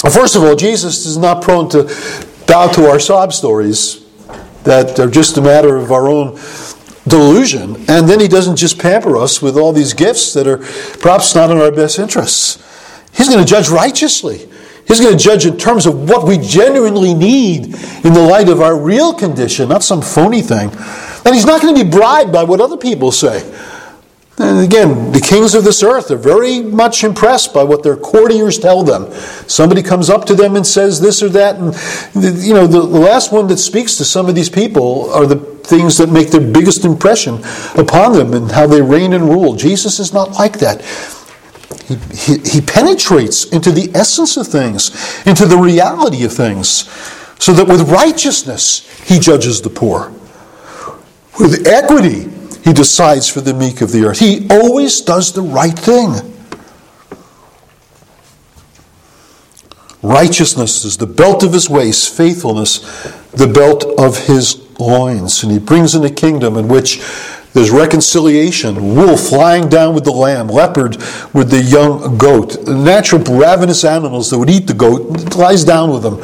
First 0.09 0.35
of 0.35 0.43
all, 0.43 0.55
Jesus 0.55 1.05
is 1.05 1.17
not 1.17 1.43
prone 1.43 1.69
to 1.69 1.83
bow 2.47 2.67
to 2.73 2.89
our 2.89 2.99
sob 2.99 3.31
stories 3.31 4.02
that 4.63 4.99
are 4.99 5.09
just 5.09 5.37
a 5.37 5.41
matter 5.41 5.75
of 5.75 5.91
our 5.91 6.07
own 6.07 6.39
delusion. 7.07 7.75
And 7.89 8.07
then 8.07 8.19
he 8.19 8.27
doesn't 8.27 8.55
just 8.55 8.79
pamper 8.79 9.17
us 9.17 9.41
with 9.41 9.57
all 9.57 9.73
these 9.73 9.93
gifts 9.93 10.33
that 10.33 10.47
are 10.47 10.57
perhaps 10.99 11.35
not 11.35 11.51
in 11.51 11.57
our 11.57 11.71
best 11.71 11.99
interests. 11.99 12.61
He's 13.13 13.29
going 13.29 13.43
to 13.43 13.49
judge 13.49 13.69
righteously. 13.69 14.49
He's 14.87 14.99
going 14.99 15.17
to 15.17 15.23
judge 15.23 15.45
in 15.45 15.57
terms 15.57 15.85
of 15.85 16.09
what 16.09 16.27
we 16.27 16.37
genuinely 16.37 17.13
need 17.13 17.65
in 17.65 18.13
the 18.13 18.27
light 18.29 18.49
of 18.49 18.61
our 18.61 18.77
real 18.77 19.13
condition, 19.13 19.69
not 19.69 19.83
some 19.83 20.01
phony 20.01 20.41
thing. 20.41 20.69
And 21.25 21.33
he's 21.33 21.45
not 21.45 21.61
going 21.61 21.75
to 21.75 21.83
be 21.83 21.89
bribed 21.89 22.33
by 22.33 22.43
what 22.43 22.59
other 22.59 22.77
people 22.77 23.11
say. 23.11 23.41
And 24.39 24.65
again, 24.65 25.11
the 25.11 25.21
kings 25.21 25.53
of 25.53 25.63
this 25.63 25.83
earth 25.83 26.09
are 26.09 26.17
very 26.17 26.59
much 26.61 27.03
impressed 27.03 27.53
by 27.53 27.63
what 27.63 27.83
their 27.83 27.95
courtiers 27.95 28.57
tell 28.57 28.83
them. 28.83 29.11
Somebody 29.47 29.83
comes 29.83 30.09
up 30.09 30.25
to 30.25 30.33
them 30.33 30.55
and 30.55 30.65
says 30.65 30.99
this 30.99 31.21
or 31.21 31.29
that, 31.29 31.57
and 31.57 32.43
you 32.43 32.53
know, 32.55 32.65
the, 32.65 32.81
the 32.81 32.99
last 32.99 33.31
one 33.31 33.47
that 33.47 33.57
speaks 33.57 33.95
to 33.97 34.05
some 34.05 34.27
of 34.27 34.33
these 34.33 34.49
people 34.49 35.11
are 35.13 35.27
the 35.27 35.35
things 35.35 35.97
that 35.99 36.09
make 36.09 36.31
their 36.31 36.41
biggest 36.41 36.83
impression 36.83 37.43
upon 37.75 38.13
them 38.13 38.33
and 38.33 38.51
how 38.51 38.65
they 38.65 38.81
reign 38.81 39.13
and 39.13 39.29
rule. 39.29 39.55
Jesus 39.55 39.99
is 39.99 40.13
not 40.13 40.31
like 40.31 40.57
that. 40.59 40.81
He, 41.85 41.95
he, 42.15 42.39
he 42.39 42.61
penetrates 42.61 43.45
into 43.45 43.71
the 43.71 43.91
essence 43.93 44.35
of 44.35 44.47
things, 44.47 44.89
into 45.27 45.45
the 45.45 45.57
reality 45.57 46.25
of 46.25 46.33
things, 46.33 46.89
so 47.39 47.53
that 47.53 47.67
with 47.67 47.87
righteousness 47.89 48.89
he 49.07 49.19
judges 49.19 49.61
the 49.61 49.69
poor. 49.69 50.11
With 51.39 51.67
equity, 51.67 52.32
he 52.63 52.73
decides 52.73 53.27
for 53.27 53.41
the 53.41 53.53
meek 53.53 53.81
of 53.81 53.91
the 53.91 54.05
earth. 54.05 54.19
He 54.19 54.47
always 54.49 55.01
does 55.01 55.33
the 55.33 55.41
right 55.41 55.77
thing. 55.77 56.33
Righteousness 60.01 60.83
is 60.83 60.97
the 60.97 61.07
belt 61.07 61.43
of 61.43 61.53
his 61.53 61.69
waist, 61.69 62.15
faithfulness, 62.15 62.79
the 63.31 63.47
belt 63.47 63.85
of 63.97 64.27
his 64.27 64.57
loins. 64.79 65.43
And 65.43 65.51
he 65.51 65.59
brings 65.59 65.95
in 65.95 66.03
a 66.03 66.09
kingdom 66.09 66.57
in 66.57 66.67
which 66.67 67.01
there's 67.53 67.69
reconciliation, 67.69 68.95
wolf 68.95 69.29
flying 69.29 69.69
down 69.69 69.93
with 69.93 70.05
the 70.05 70.11
lamb, 70.11 70.47
leopard 70.47 70.97
with 71.33 71.51
the 71.51 71.61
young 71.61 72.17
goat. 72.17 72.67
Natural 72.67 73.21
ravenous 73.23 73.83
animals 73.83 74.31
that 74.31 74.39
would 74.39 74.49
eat 74.49 74.65
the 74.65 74.73
goat 74.73 75.35
lies 75.35 75.63
down 75.63 75.91
with 75.91 76.01
them. 76.01 76.15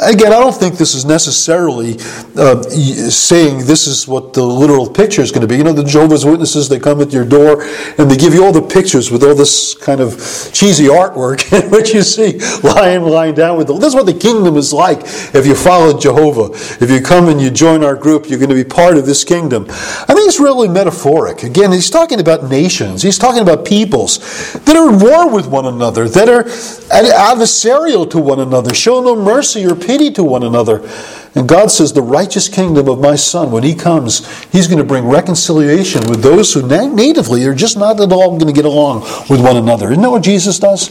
Again, 0.00 0.32
I 0.32 0.40
don't 0.40 0.54
think 0.54 0.78
this 0.78 0.94
is 0.94 1.04
necessarily 1.04 1.96
uh, 2.36 2.62
saying 2.62 3.66
this 3.66 3.86
is 3.86 4.08
what 4.08 4.32
the 4.32 4.42
literal 4.42 4.88
picture 4.88 5.20
is 5.20 5.30
going 5.30 5.42
to 5.42 5.46
be. 5.46 5.56
You 5.56 5.64
know, 5.64 5.72
the 5.72 5.84
Jehovah's 5.84 6.24
Witnesses, 6.24 6.68
they 6.68 6.78
come 6.78 7.00
at 7.00 7.12
your 7.12 7.24
door 7.24 7.62
and 7.98 8.10
they 8.10 8.16
give 8.16 8.32
you 8.32 8.44
all 8.44 8.52
the 8.52 8.62
pictures 8.62 9.10
with 9.10 9.22
all 9.22 9.34
this 9.34 9.74
kind 9.74 10.00
of 10.00 10.12
cheesy 10.52 10.86
artwork 10.86 11.52
in 11.64 11.70
which 11.70 11.92
you 11.92 12.02
see 12.02 12.38
lion 12.62 13.02
lying 13.02 13.34
down 13.34 13.58
with 13.58 13.66
them. 13.66 13.78
This 13.78 13.88
is 13.88 13.94
what 13.94 14.06
the 14.06 14.14
kingdom 14.14 14.56
is 14.56 14.72
like 14.72 15.00
if 15.34 15.46
you 15.46 15.54
follow 15.54 15.98
Jehovah. 15.98 16.54
If 16.82 16.90
you 16.90 17.00
come 17.02 17.28
and 17.28 17.40
you 17.40 17.50
join 17.50 17.84
our 17.84 17.96
group, 17.96 18.30
you're 18.30 18.38
going 18.38 18.48
to 18.48 18.54
be 18.54 18.64
part 18.64 18.96
of 18.96 19.04
this 19.04 19.24
kingdom. 19.24 19.66
I 19.68 20.14
think 20.14 20.28
it's 20.28 20.40
really 20.40 20.61
metaphoric. 20.68 21.42
Again, 21.42 21.72
he's 21.72 21.90
talking 21.90 22.20
about 22.20 22.44
nations, 22.44 23.02
he's 23.02 23.18
talking 23.18 23.42
about 23.42 23.64
peoples 23.64 24.18
that 24.52 24.76
are 24.76 24.92
at 24.92 25.02
war 25.02 25.32
with 25.32 25.46
one 25.46 25.66
another, 25.66 26.08
that 26.08 26.28
are 26.28 26.44
adversarial 26.44 28.10
to 28.10 28.18
one 28.18 28.40
another, 28.40 28.74
show 28.74 29.00
no 29.00 29.16
mercy 29.16 29.66
or 29.66 29.74
pity 29.74 30.10
to 30.12 30.24
one 30.24 30.42
another. 30.42 30.88
And 31.34 31.48
God 31.48 31.70
says, 31.70 31.92
The 31.92 32.02
righteous 32.02 32.48
kingdom 32.48 32.88
of 32.88 33.00
my 33.00 33.16
Son, 33.16 33.50
when 33.50 33.62
He 33.62 33.74
comes, 33.74 34.26
He's 34.50 34.66
going 34.66 34.78
to 34.78 34.84
bring 34.84 35.06
reconciliation 35.06 36.02
with 36.08 36.22
those 36.22 36.52
who 36.52 36.66
natively 36.66 37.44
are 37.46 37.54
just 37.54 37.76
not 37.76 38.00
at 38.00 38.12
all 38.12 38.38
going 38.38 38.52
to 38.52 38.52
get 38.52 38.66
along 38.66 39.00
with 39.30 39.40
one 39.40 39.56
another. 39.56 39.90
Isn't 39.90 40.02
that 40.02 40.10
what 40.10 40.22
Jesus 40.22 40.58
does? 40.58 40.88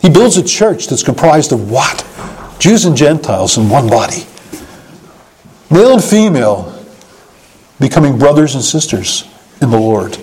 He 0.00 0.08
builds 0.08 0.36
a 0.36 0.44
church 0.44 0.86
that's 0.86 1.02
comprised 1.02 1.52
of 1.52 1.70
what? 1.70 2.04
Jews 2.58 2.84
and 2.84 2.96
Gentiles 2.96 3.56
in 3.56 3.68
one 3.68 3.88
body. 3.88 4.26
Male 5.70 5.94
and 5.94 6.04
female, 6.04 6.67
becoming 7.80 8.18
brothers 8.18 8.54
and 8.54 8.64
sisters 8.64 9.24
in 9.60 9.70
the 9.70 9.78
Lord. 9.78 10.18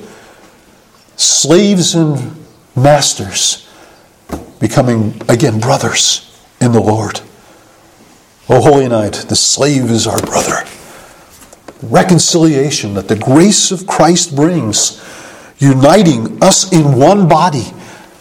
Slaves 1.16 1.96
and 1.96 2.36
masters 2.76 3.70
becoming, 4.60 5.22
again, 5.30 5.60
brothers 5.60 6.44
in 6.60 6.72
the 6.72 6.82
Lord. 6.82 7.22
O 8.50 8.62
holy 8.62 8.88
night, 8.88 9.14
the 9.30 9.36
slave 9.36 9.90
is 9.90 10.06
our 10.06 10.22
brother. 10.22 10.68
Reconciliation 11.82 12.94
that 12.94 13.08
the 13.08 13.16
grace 13.16 13.72
of 13.72 13.88
Christ 13.88 14.36
brings, 14.36 15.02
uniting 15.58 16.42
us 16.44 16.72
in 16.72 16.98
one 16.98 17.28
body 17.28 17.66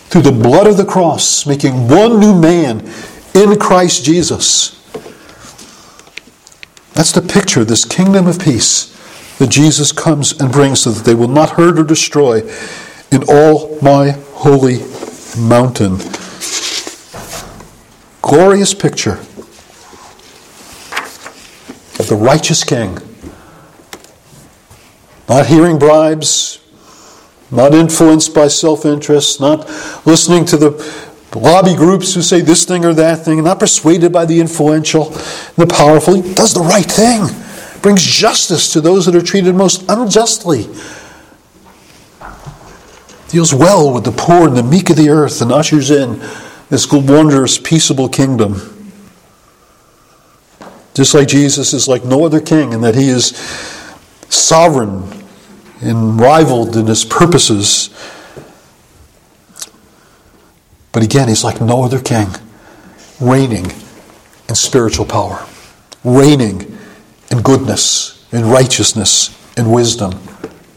through 0.08 0.22
the 0.22 0.32
blood 0.32 0.66
of 0.66 0.76
the 0.76 0.84
cross, 0.84 1.46
making 1.46 1.88
one 1.88 2.20
new 2.20 2.38
man 2.38 2.88
in 3.34 3.58
Christ 3.58 4.04
Jesus. 4.04 4.80
That's 6.92 7.12
the 7.12 7.22
picture 7.22 7.62
of 7.62 7.68
this 7.68 7.84
kingdom 7.84 8.28
of 8.28 8.38
peace 8.38 8.93
that 9.44 9.50
Jesus 9.50 9.92
comes 9.92 10.32
and 10.40 10.50
brings 10.50 10.80
so 10.80 10.90
that 10.90 11.04
they 11.04 11.14
will 11.14 11.28
not 11.28 11.50
hurt 11.50 11.78
or 11.78 11.84
destroy 11.84 12.40
in 13.12 13.22
all 13.28 13.78
my 13.82 14.12
holy 14.32 14.78
mountain. 15.38 15.98
Glorious 18.22 18.72
picture 18.72 19.18
of 21.98 22.06
the 22.08 22.16
righteous 22.18 22.64
king. 22.64 22.96
Not 25.28 25.44
hearing 25.44 25.78
bribes, 25.78 26.64
not 27.50 27.74
influenced 27.74 28.34
by 28.34 28.48
self 28.48 28.86
interest, 28.86 29.42
not 29.42 29.68
listening 30.06 30.46
to 30.46 30.56
the 30.56 30.70
lobby 31.34 31.74
groups 31.74 32.14
who 32.14 32.22
say 32.22 32.40
this 32.40 32.64
thing 32.64 32.86
or 32.86 32.94
that 32.94 33.26
thing, 33.26 33.44
not 33.44 33.58
persuaded 33.58 34.10
by 34.10 34.24
the 34.24 34.40
influential, 34.40 35.10
the 35.58 35.66
powerful. 35.68 36.14
He 36.14 36.32
does 36.32 36.54
the 36.54 36.60
right 36.60 36.90
thing, 36.90 37.43
brings 37.84 38.02
justice 38.02 38.72
to 38.72 38.80
those 38.80 39.04
that 39.04 39.14
are 39.14 39.20
treated 39.20 39.54
most 39.54 39.84
unjustly, 39.90 40.62
deals 43.28 43.52
well 43.52 43.92
with 43.92 44.04
the 44.04 44.10
poor 44.10 44.48
and 44.48 44.56
the 44.56 44.62
meek 44.62 44.88
of 44.88 44.96
the 44.96 45.10
earth, 45.10 45.42
and 45.42 45.52
ushers 45.52 45.90
in 45.90 46.18
this 46.70 46.90
wondrous, 46.90 47.58
peaceable 47.58 48.08
kingdom. 48.08 48.54
Just 50.94 51.12
like 51.12 51.28
Jesus 51.28 51.74
is 51.74 51.86
like 51.86 52.06
no 52.06 52.24
other 52.24 52.40
king, 52.40 52.72
in 52.72 52.80
that 52.80 52.94
he 52.94 53.10
is 53.10 53.36
sovereign 54.30 55.22
and 55.82 56.18
rivaled 56.18 56.78
in 56.78 56.86
his 56.86 57.04
purposes. 57.04 57.90
But 60.90 61.02
again, 61.02 61.28
he's 61.28 61.44
like 61.44 61.60
no 61.60 61.84
other 61.84 62.00
king, 62.00 62.28
reigning 63.20 63.66
in 64.48 64.54
spiritual 64.54 65.04
power, 65.04 65.44
reigning 66.02 66.73
in 67.30 67.42
goodness, 67.42 68.26
in 68.32 68.48
righteousness, 68.48 69.30
in 69.56 69.70
wisdom, 69.70 70.12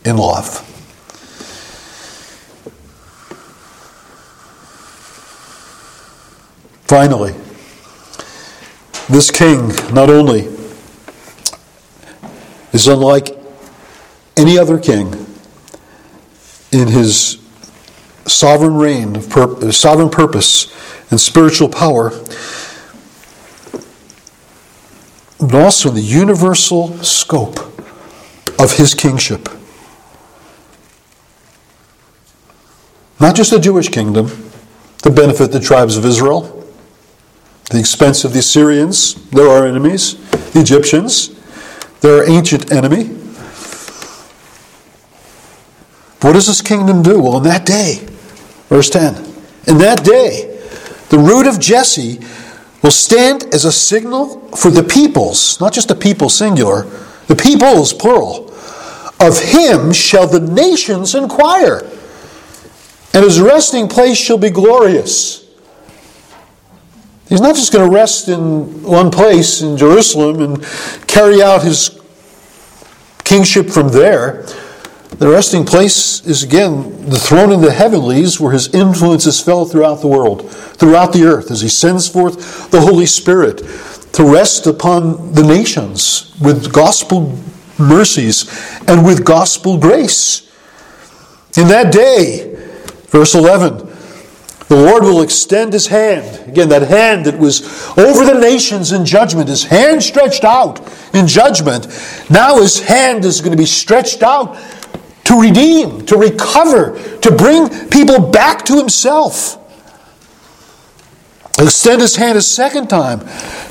in 0.05 0.17
love. 0.17 0.63
Finally, 6.83 7.33
this 9.09 9.29
king 9.29 9.67
not 9.93 10.09
only 10.09 10.47
is 12.73 12.87
unlike 12.87 13.29
any 14.37 14.57
other 14.57 14.77
king 14.77 15.25
in 16.71 16.87
his 16.87 17.39
sovereign 18.25 18.75
reign 18.75 19.15
of 19.15 19.29
pur- 19.29 19.67
uh, 19.67 19.71
sovereign 19.71 20.09
purpose 20.09 20.71
and 21.09 21.19
spiritual 21.19 21.69
power, 21.69 22.11
but 25.39 25.55
also 25.55 25.89
the 25.89 26.01
universal 26.01 26.97
scope 27.03 27.59
of 28.59 28.73
his 28.77 28.93
kingship. 28.93 29.49
Not 33.19 33.35
just 33.35 33.51
the 33.51 33.59
Jewish 33.59 33.89
kingdom 33.89 34.51
to 35.03 35.09
benefit 35.09 35.51
the 35.51 35.59
tribes 35.59 35.97
of 35.97 36.05
Israel 36.05 36.57
the 37.69 37.79
expense 37.79 38.23
of 38.23 38.31
the 38.33 38.39
Assyrians, 38.39 39.15
they're 39.29 39.49
our 39.49 39.67
enemies. 39.67 40.15
The 40.53 40.61
Egyptians, 40.61 41.35
they're 41.99 42.29
ancient 42.29 42.71
enemy. 42.71 43.05
What 46.21 46.33
does 46.33 46.47
this 46.47 46.61
kingdom 46.61 47.03
do? 47.03 47.21
Well, 47.21 47.37
in 47.37 47.43
that 47.43 47.65
day, 47.65 48.07
verse 48.69 48.89
10, 48.89 49.15
in 49.67 49.77
that 49.79 50.03
day, 50.03 50.59
the 51.09 51.19
root 51.19 51.45
of 51.45 51.59
Jesse 51.59 52.19
will 52.81 52.91
stand 52.91 53.43
as 53.53 53.65
a 53.65 53.71
signal 53.71 54.39
for 54.55 54.69
the 54.71 54.83
peoples, 54.83 55.59
not 55.59 55.73
just 55.73 55.87
the 55.87 55.95
people 55.95 56.29
singular, 56.29 56.83
the 57.27 57.35
peoples 57.35 57.93
plural. 57.93 58.53
Of 59.19 59.39
him 59.39 59.93
shall 59.93 60.27
the 60.27 60.39
nations 60.39 61.15
inquire, 61.15 61.79
and 63.13 63.23
his 63.23 63.41
resting 63.41 63.87
place 63.87 64.17
shall 64.17 64.37
be 64.37 64.51
glorious. 64.51 65.43
He's 67.27 67.41
not 67.41 67.55
just 67.55 67.73
going 67.73 67.89
to 67.89 67.93
rest 67.93 68.29
in 68.29 68.83
one 68.83 69.11
place 69.11 69.61
in 69.61 69.75
Jerusalem 69.75 70.39
and 70.41 70.63
carry 71.07 71.41
out 71.41 71.63
his 71.63 71.99
kingship 73.23 73.69
from 73.69 73.89
there. 73.89 74.45
The 75.17 75.27
resting 75.27 75.65
place 75.65 76.23
is 76.27 76.43
again 76.43 77.09
the 77.09 77.17
throne 77.17 77.51
in 77.51 77.61
the 77.61 77.71
heavenlies 77.71 78.39
where 78.39 78.51
his 78.51 78.71
influence 78.71 79.25
is 79.25 79.41
felt 79.41 79.71
throughout 79.71 80.01
the 80.01 80.07
world, 80.07 80.51
throughout 80.51 81.11
the 81.11 81.23
earth, 81.23 81.49
as 81.49 81.61
he 81.61 81.69
sends 81.69 82.07
forth 82.07 82.69
the 82.69 82.81
Holy 82.81 83.07
Spirit 83.07 83.57
to 84.13 84.23
rest 84.23 84.67
upon 84.67 85.33
the 85.33 85.41
nations 85.41 86.35
with 86.39 86.71
gospel 86.71 87.35
mercies 87.79 88.47
and 88.87 89.03
with 89.03 89.25
gospel 89.25 89.79
grace. 89.79 90.51
In 91.57 91.67
that 91.69 91.91
day, 91.91 92.53
verse 93.07 93.33
11, 93.33 93.87
the 94.67 94.75
Lord 94.75 95.03
will 95.03 95.21
extend 95.23 95.73
his 95.73 95.87
hand. 95.87 96.47
Again, 96.47 96.69
that 96.69 96.83
hand 96.83 97.25
that 97.25 97.39
was 97.39 97.61
over 97.97 98.23
the 98.23 98.39
nations 98.39 98.91
in 98.91 99.05
judgment, 99.05 99.49
his 99.49 99.63
hand 99.63 100.03
stretched 100.03 100.43
out 100.43 100.79
in 101.13 101.25
judgment. 101.25 101.87
Now 102.29 102.59
his 102.59 102.81
hand 102.81 103.25
is 103.25 103.39
going 103.39 103.51
to 103.51 103.57
be 103.57 103.65
stretched 103.65 104.21
out 104.21 104.57
to 105.27 105.39
redeem, 105.39 106.05
to 106.05 106.17
recover, 106.17 106.97
to 107.19 107.31
bring 107.31 107.69
people 107.89 108.31
back 108.31 108.63
to 108.65 108.77
himself. 108.77 109.63
Extend 111.59 112.01
his 112.01 112.15
hand 112.15 112.37
a 112.37 112.41
second 112.41 112.87
time 112.87 113.19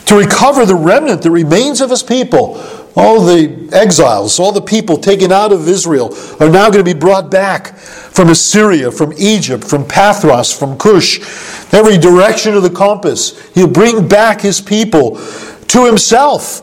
to 0.07 0.17
recover 0.19 0.67
the 0.67 0.75
remnant 0.75 1.23
that 1.23 1.31
remains 1.31 1.81
of 1.81 1.91
his 1.91 2.03
people 2.03 2.57
all 2.97 3.21
the 3.21 3.69
exiles, 3.73 4.41
all 4.41 4.53
the 4.53 4.63
people 4.63 4.97
taken 4.97 5.31
out 5.31 5.53
of 5.53 5.69
Israel 5.69 6.17
are 6.41 6.49
now 6.49 6.71
going 6.71 6.83
to 6.83 6.95
be 6.95 6.99
brought 6.99 7.31
back 7.31 7.77
from 7.77 8.31
Assyria, 8.31 8.91
from 8.91 9.13
Egypt, 9.19 9.63
from 9.65 9.85
Pathros, 9.85 10.59
from 10.59 10.79
Cush, 10.79 11.21
every 11.75 11.99
direction 11.99 12.55
of 12.55 12.63
the 12.63 12.71
compass. 12.71 13.39
He'll 13.55 13.69
bring 13.69 14.09
back 14.09 14.41
his 14.41 14.63
people 14.63 15.17
to 15.17 15.85
himself. 15.85 16.63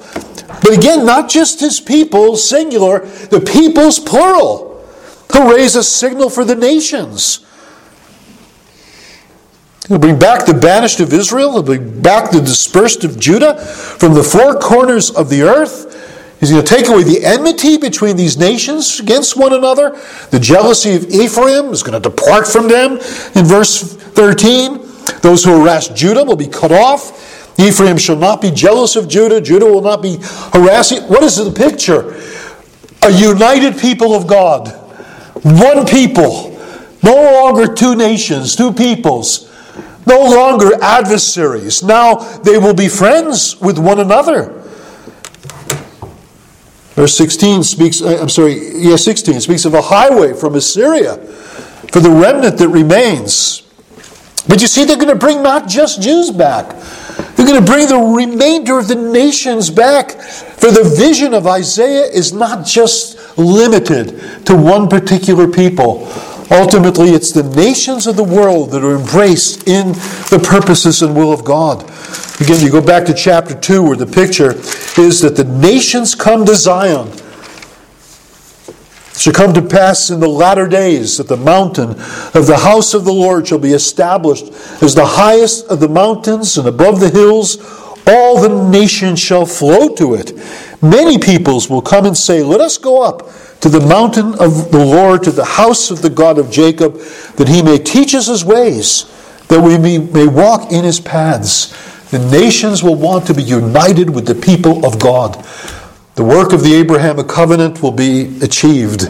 But 0.63 0.75
again, 0.75 1.05
not 1.05 1.29
just 1.29 1.59
his 1.59 1.79
people, 1.79 2.35
singular, 2.35 3.05
the 3.27 3.39
people's 3.39 3.99
plural. 3.99 4.72
He'll 5.33 5.51
raise 5.51 5.75
a 5.75 5.83
signal 5.83 6.29
for 6.29 6.45
the 6.45 6.55
nations. 6.55 7.45
He'll 9.87 9.99
bring 9.99 10.17
back 10.17 10.45
the 10.45 10.53
banished 10.53 10.99
of 11.01 11.11
Israel. 11.11 11.51
He'll 11.51 11.63
bring 11.63 12.01
back 12.01 12.31
the 12.31 12.39
dispersed 12.39 13.03
of 13.03 13.19
Judah 13.19 13.57
from 13.57 14.13
the 14.13 14.23
four 14.23 14.57
corners 14.59 15.11
of 15.11 15.29
the 15.29 15.41
earth. 15.41 15.89
He's 16.39 16.51
going 16.51 16.63
to 16.63 16.75
take 16.75 16.87
away 16.87 17.03
the 17.03 17.25
enmity 17.25 17.77
between 17.77 18.15
these 18.15 18.37
nations 18.37 18.99
against 18.99 19.35
one 19.35 19.53
another. 19.53 19.99
The 20.29 20.39
jealousy 20.39 20.95
of 20.95 21.05
Ephraim 21.05 21.67
is 21.67 21.83
going 21.83 22.01
to 22.01 22.09
depart 22.09 22.47
from 22.47 22.67
them. 22.67 22.93
In 23.35 23.45
verse 23.45 23.81
13, 23.81 24.79
those 25.21 25.43
who 25.43 25.61
harass 25.61 25.87
Judah 25.89 26.23
will 26.23 26.35
be 26.35 26.47
cut 26.47 26.71
off. 26.71 27.57
Ephraim 27.59 27.97
shall 27.97 28.17
not 28.17 28.41
be 28.41 28.51
jealous 28.51 28.95
of 28.95 29.07
Judah. 29.07 29.39
Judah 29.39 29.65
will 29.65 29.81
not 29.81 30.01
be 30.01 30.17
harassing. 30.51 31.03
What 31.03 31.23
is 31.23 31.37
the 31.37 31.51
picture? 31.51 32.13
A 33.03 33.11
united 33.11 33.77
people 33.77 34.13
of 34.13 34.27
God. 34.27 34.82
One 35.43 35.85
people. 35.85 36.49
No 37.03 37.15
longer 37.15 37.73
two 37.73 37.95
nations, 37.95 38.55
two 38.55 38.73
peoples. 38.73 39.49
No 40.05 40.21
longer 40.21 40.71
adversaries. 40.81 41.83
Now 41.83 42.15
they 42.39 42.57
will 42.57 42.73
be 42.73 42.87
friends 42.87 43.59
with 43.59 43.77
one 43.77 43.99
another. 43.99 44.61
Verse 46.95 47.17
16 47.17 47.63
speaks, 47.63 48.01
uh, 48.01 48.19
I'm 48.21 48.29
sorry, 48.29 48.77
yeah, 48.77 48.95
16 48.95 49.41
speaks 49.41 49.65
of 49.65 49.73
a 49.73 49.81
highway 49.81 50.33
from 50.33 50.55
Assyria 50.55 51.17
for 51.91 51.99
the 51.99 52.09
remnant 52.09 52.57
that 52.59 52.67
remains. 52.67 53.63
But 54.47 54.61
you 54.61 54.67
see, 54.67 54.85
they're 54.85 54.97
going 54.97 55.07
to 55.07 55.15
bring 55.15 55.41
not 55.41 55.67
just 55.67 56.01
Jews 56.01 56.29
back, 56.29 56.75
they're 57.35 57.45
going 57.45 57.59
to 57.59 57.71
bring 57.71 57.87
the 57.87 57.97
remainder 57.97 58.77
of 58.79 58.87
the 58.87 58.95
nations 58.95 59.69
back. 59.69 60.11
For 60.21 60.71
the 60.71 60.93
vision 60.97 61.33
of 61.33 61.45
Isaiah 61.45 62.05
is 62.05 62.31
not 62.33 62.65
just 62.65 63.37
limited 63.37 64.45
to 64.45 64.55
one 64.55 64.87
particular 64.87 65.47
people. 65.47 66.07
Ultimately, 66.51 67.09
it's 67.09 67.31
the 67.31 67.43
nations 67.43 68.05
of 68.05 68.15
the 68.15 68.23
world 68.23 68.71
that 68.71 68.83
are 68.83 68.95
embraced 68.95 69.67
in 69.67 69.93
the 70.29 70.45
purposes 70.47 71.01
and 71.01 71.15
will 71.15 71.33
of 71.33 71.43
God. 71.43 71.83
Again, 72.41 72.61
you 72.61 72.71
go 72.71 72.81
back 72.81 73.05
to 73.05 73.13
chapter 73.13 73.55
2 73.55 73.83
where 73.83 73.95
the 73.95 74.05
picture 74.05 74.51
is 75.01 75.21
that 75.21 75.35
the 75.35 75.45
nations 75.45 76.15
come 76.15 76.45
to 76.45 76.55
Zion. 76.55 77.09
Shall 79.23 79.31
come 79.31 79.53
to 79.53 79.61
pass 79.61 80.09
in 80.09 80.19
the 80.19 80.27
latter 80.27 80.67
days 80.67 81.17
that 81.17 81.29
the 81.29 81.37
mountain 81.37 81.91
of 81.91 82.45
the 82.45 82.59
house 82.61 82.93
of 82.93 83.05
the 83.05 83.13
Lord 83.13 83.47
shall 83.47 83.57
be 83.57 83.71
established 83.71 84.51
as 84.83 84.95
the 84.95 85.05
highest 85.05 85.65
of 85.67 85.79
the 85.79 85.87
mountains 85.87 86.57
and 86.57 86.67
above 86.67 86.99
the 86.99 87.07
hills. 87.07 87.55
All 88.05 88.41
the 88.41 88.69
nations 88.69 89.21
shall 89.21 89.45
flow 89.45 89.95
to 89.95 90.15
it. 90.15 90.33
Many 90.81 91.17
peoples 91.17 91.69
will 91.69 91.81
come 91.81 92.05
and 92.05 92.17
say, 92.17 92.43
Let 92.43 92.59
us 92.59 92.77
go 92.77 93.01
up 93.01 93.29
to 93.61 93.69
the 93.69 93.79
mountain 93.87 94.33
of 94.41 94.73
the 94.73 94.83
Lord, 94.83 95.23
to 95.23 95.31
the 95.31 95.45
house 95.45 95.89
of 95.89 96.01
the 96.01 96.09
God 96.09 96.37
of 96.37 96.51
Jacob, 96.51 96.95
that 97.37 97.47
he 97.47 97.63
may 97.63 97.77
teach 97.77 98.13
us 98.15 98.27
his 98.27 98.43
ways, 98.43 99.05
that 99.47 99.61
we 99.61 99.77
may 99.77 100.27
walk 100.27 100.69
in 100.73 100.83
his 100.83 100.99
paths. 100.99 101.71
The 102.11 102.19
nations 102.19 102.83
will 102.83 102.95
want 102.95 103.25
to 103.27 103.33
be 103.33 103.41
united 103.41 104.09
with 104.09 104.27
the 104.27 104.35
people 104.35 104.85
of 104.85 104.99
God. 104.99 105.37
The 106.15 106.23
work 106.23 106.53
of 106.53 106.63
the 106.63 106.75
Abrahamic 106.75 107.27
covenant 107.27 107.81
will 107.81 107.91
be 107.91 108.39
achieved, 108.41 109.03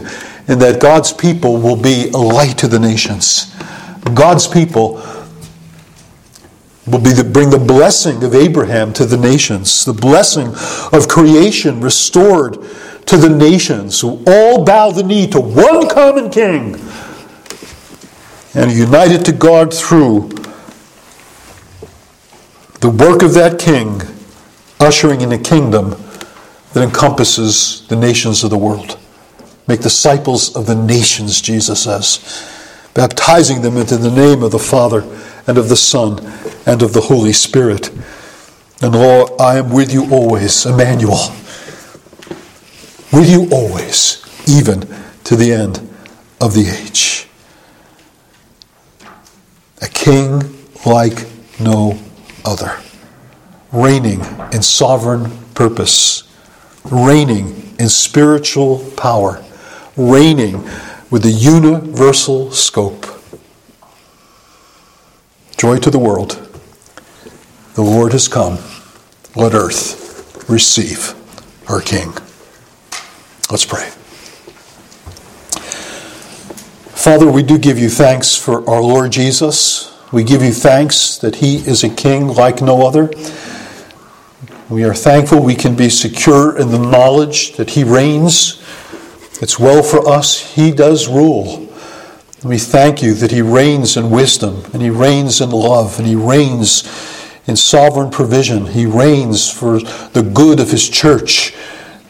and 0.48 0.60
that 0.60 0.80
God's 0.80 1.12
people 1.12 1.58
will 1.58 1.76
be 1.76 2.10
a 2.10 2.18
light 2.18 2.56
to 2.58 2.68
the 2.68 2.78
nations. 2.78 3.54
God's 4.14 4.46
people 4.46 5.02
will 6.86 7.00
be 7.00 7.12
the, 7.12 7.24
bring 7.24 7.50
the 7.50 7.58
blessing 7.58 8.22
of 8.24 8.34
Abraham 8.34 8.92
to 8.94 9.04
the 9.04 9.16
nations, 9.16 9.84
the 9.84 9.92
blessing 9.92 10.48
of 10.92 11.08
creation 11.08 11.80
restored 11.80 12.54
to 13.06 13.16
the 13.16 13.28
nations, 13.28 14.00
who 14.00 14.22
all 14.26 14.64
bow 14.64 14.90
the 14.90 15.02
knee 15.02 15.26
to 15.28 15.40
one 15.40 15.88
common 15.88 16.30
King 16.30 16.80
and 18.54 18.70
are 18.70 18.74
united 18.74 19.24
to 19.24 19.32
God 19.32 19.74
through 19.74 20.30
the 22.80 22.88
work 22.88 23.22
of 23.22 23.34
that 23.34 23.58
king 23.58 24.00
ushering 24.78 25.22
in 25.22 25.32
a 25.32 25.38
kingdom 25.38 25.92
that 26.74 26.82
encompasses 26.82 27.86
the 27.88 27.96
nations 27.96 28.44
of 28.44 28.50
the 28.50 28.58
world. 28.58 28.98
Make 29.66 29.80
disciples 29.80 30.54
of 30.54 30.66
the 30.66 30.74
nations, 30.74 31.40
Jesus 31.40 31.84
says, 31.84 32.18
baptizing 32.92 33.62
them 33.62 33.76
into 33.76 33.96
the 33.96 34.10
name 34.10 34.42
of 34.42 34.50
the 34.50 34.58
Father 34.58 35.02
and 35.46 35.56
of 35.56 35.68
the 35.68 35.76
Son 35.76 36.18
and 36.66 36.82
of 36.82 36.92
the 36.92 37.00
Holy 37.00 37.32
Spirit. 37.32 37.90
And 38.82 38.92
Lord, 38.92 39.30
I 39.40 39.58
am 39.58 39.70
with 39.70 39.92
you 39.92 40.12
always, 40.12 40.66
Emmanuel. 40.66 41.30
With 43.12 43.30
you 43.30 43.48
always, 43.52 44.20
even 44.48 44.80
to 45.24 45.36
the 45.36 45.52
end 45.52 45.76
of 46.40 46.54
the 46.54 46.68
age. 46.68 47.28
A 49.80 49.86
king 49.86 50.42
like 50.84 51.26
no 51.60 51.98
other, 52.44 52.78
reigning 53.72 54.20
in 54.52 54.62
sovereign 54.62 55.30
purpose, 55.54 56.23
reigning 56.84 57.74
in 57.78 57.88
spiritual 57.88 58.78
power, 58.96 59.42
reigning 59.96 60.62
with 61.10 61.24
a 61.24 61.30
universal 61.30 62.50
scope. 62.50 63.06
Joy 65.56 65.78
to 65.78 65.90
the 65.90 65.98
world. 65.98 66.40
The 67.74 67.82
Lord 67.82 68.12
has 68.12 68.28
come. 68.28 68.58
Let 69.34 69.54
earth 69.54 70.48
receive 70.48 71.14
her 71.66 71.80
King. 71.80 72.12
Let's 73.50 73.64
pray. 73.64 73.88
Father, 77.04 77.30
we 77.30 77.42
do 77.42 77.58
give 77.58 77.78
you 77.78 77.88
thanks 77.88 78.36
for 78.36 78.68
our 78.68 78.80
Lord 78.80 79.12
Jesus. 79.12 79.94
We 80.12 80.24
give 80.24 80.42
you 80.42 80.52
thanks 80.52 81.18
that 81.18 81.36
he 81.36 81.56
is 81.56 81.84
a 81.84 81.88
king 81.88 82.28
like 82.28 82.62
no 82.62 82.86
other. 82.86 83.08
We 84.74 84.82
are 84.82 84.92
thankful 84.92 85.40
we 85.40 85.54
can 85.54 85.76
be 85.76 85.88
secure 85.88 86.58
in 86.58 86.72
the 86.72 86.80
knowledge 86.80 87.52
that 87.52 87.70
he 87.70 87.84
reigns. 87.84 88.60
It's 89.40 89.56
well 89.56 89.84
for 89.84 90.08
us, 90.08 90.56
he 90.56 90.72
does 90.72 91.06
rule. 91.06 91.72
We 92.42 92.58
thank 92.58 93.00
you 93.00 93.14
that 93.14 93.30
he 93.30 93.40
reigns 93.40 93.96
in 93.96 94.10
wisdom, 94.10 94.64
and 94.72 94.82
he 94.82 94.90
reigns 94.90 95.40
in 95.40 95.50
love, 95.50 96.00
and 96.00 96.08
he 96.08 96.16
reigns 96.16 96.82
in 97.46 97.54
sovereign 97.54 98.10
provision. 98.10 98.66
He 98.66 98.84
reigns 98.84 99.48
for 99.48 99.78
the 99.78 100.28
good 100.34 100.58
of 100.58 100.72
his 100.72 100.88
church. 100.88 101.54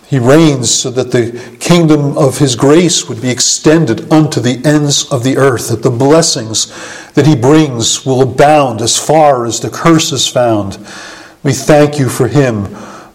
He 0.06 0.18
reigns 0.18 0.74
so 0.74 0.90
that 0.92 1.12
the 1.12 1.58
kingdom 1.60 2.16
of 2.16 2.38
his 2.38 2.56
grace 2.56 3.10
would 3.10 3.20
be 3.20 3.28
extended 3.28 4.10
unto 4.10 4.40
the 4.40 4.64
ends 4.64 5.12
of 5.12 5.22
the 5.22 5.36
earth, 5.36 5.68
that 5.68 5.82
the 5.82 5.90
blessings 5.90 6.72
that 7.12 7.26
he 7.26 7.36
brings 7.36 8.06
will 8.06 8.22
abound 8.22 8.80
as 8.80 8.98
far 8.98 9.44
as 9.44 9.60
the 9.60 9.68
curse 9.68 10.12
is 10.12 10.26
found. 10.26 10.78
We 11.44 11.52
thank 11.52 11.98
you 11.98 12.08
for 12.08 12.26
him 12.26 12.64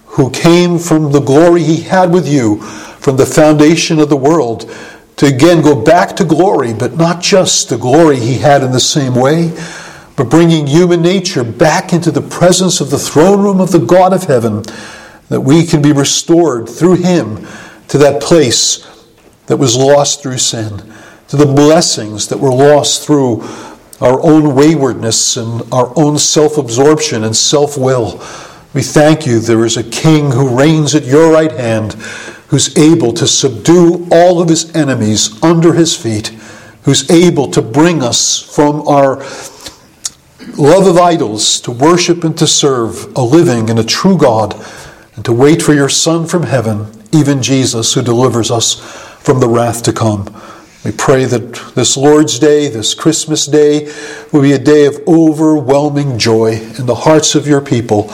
who 0.05 0.29
came 0.29 0.77
from 0.77 1.11
the 1.11 1.19
glory 1.19 1.63
he 1.63 1.81
had 1.81 2.13
with 2.13 2.27
you 2.27 2.61
from 2.61 3.17
the 3.17 3.25
foundation 3.25 3.99
of 3.99 4.09
the 4.09 4.17
world 4.17 4.71
to 5.17 5.25
again 5.25 5.63
go 5.63 5.81
back 5.83 6.15
to 6.17 6.23
glory, 6.23 6.73
but 6.73 6.95
not 6.95 7.21
just 7.23 7.69
the 7.69 7.77
glory 7.77 8.17
he 8.19 8.35
had 8.35 8.61
in 8.61 8.71
the 8.71 8.79
same 8.79 9.15
way, 9.15 9.51
but 10.15 10.29
bringing 10.29 10.67
human 10.67 11.01
nature 11.01 11.43
back 11.43 11.91
into 11.91 12.11
the 12.11 12.21
presence 12.21 12.79
of 12.79 12.91
the 12.91 12.99
throne 12.99 13.41
room 13.41 13.59
of 13.59 13.71
the 13.71 13.79
God 13.79 14.13
of 14.13 14.25
heaven, 14.25 14.61
that 15.29 15.41
we 15.41 15.65
can 15.65 15.81
be 15.81 15.91
restored 15.91 16.69
through 16.69 16.97
him 16.97 17.47
to 17.87 17.97
that 17.97 18.21
place 18.21 18.85
that 19.47 19.57
was 19.57 19.75
lost 19.75 20.21
through 20.21 20.37
sin, 20.37 20.93
to 21.29 21.35
the 21.35 21.45
blessings 21.45 22.27
that 22.27 22.39
were 22.39 22.53
lost 22.53 23.05
through 23.05 23.41
our 24.01 24.21
own 24.21 24.55
waywardness 24.55 25.37
and 25.37 25.61
our 25.73 25.91
own 25.95 26.17
self 26.17 26.57
absorption 26.57 27.23
and 27.23 27.35
self 27.35 27.77
will. 27.77 28.23
We 28.73 28.81
thank 28.81 29.25
you 29.25 29.39
there 29.39 29.65
is 29.65 29.77
a 29.77 29.83
king 29.83 30.31
who 30.31 30.57
reigns 30.57 30.95
at 30.95 31.05
your 31.05 31.31
right 31.31 31.51
hand, 31.51 31.93
who's 32.49 32.77
able 32.77 33.13
to 33.13 33.27
subdue 33.27 34.07
all 34.11 34.41
of 34.41 34.49
his 34.49 34.73
enemies 34.75 35.41
under 35.43 35.73
his 35.73 35.95
feet, 35.95 36.27
who's 36.83 37.09
able 37.09 37.49
to 37.51 37.61
bring 37.61 38.03
us 38.03 38.41
from 38.41 38.87
our 38.87 39.17
love 40.57 40.87
of 40.87 40.97
idols 40.97 41.59
to 41.61 41.71
worship 41.71 42.23
and 42.23 42.37
to 42.37 42.47
serve 42.47 43.15
a 43.15 43.21
living 43.21 43.69
and 43.69 43.79
a 43.79 43.83
true 43.83 44.17
God, 44.17 44.53
and 45.15 45.25
to 45.25 45.33
wait 45.33 45.61
for 45.61 45.73
your 45.73 45.89
Son 45.89 46.27
from 46.27 46.43
heaven, 46.43 46.87
even 47.11 47.41
Jesus, 47.41 47.93
who 47.93 48.01
delivers 48.01 48.51
us 48.51 48.75
from 49.19 49.39
the 49.39 49.49
wrath 49.49 49.83
to 49.83 49.93
come. 49.93 50.27
We 50.83 50.91
pray 50.91 51.25
that 51.25 51.73
this 51.75 51.97
Lord's 51.97 52.39
Day, 52.39 52.69
this 52.69 52.93
Christmas 52.93 53.45
Day, 53.45 53.91
will 54.31 54.41
be 54.41 54.53
a 54.53 54.59
day 54.59 54.85
of 54.85 54.95
overwhelming 55.07 56.17
joy 56.17 56.53
in 56.77 56.85
the 56.85 56.95
hearts 56.95 57.35
of 57.35 57.47
your 57.47 57.59
people 57.59 58.11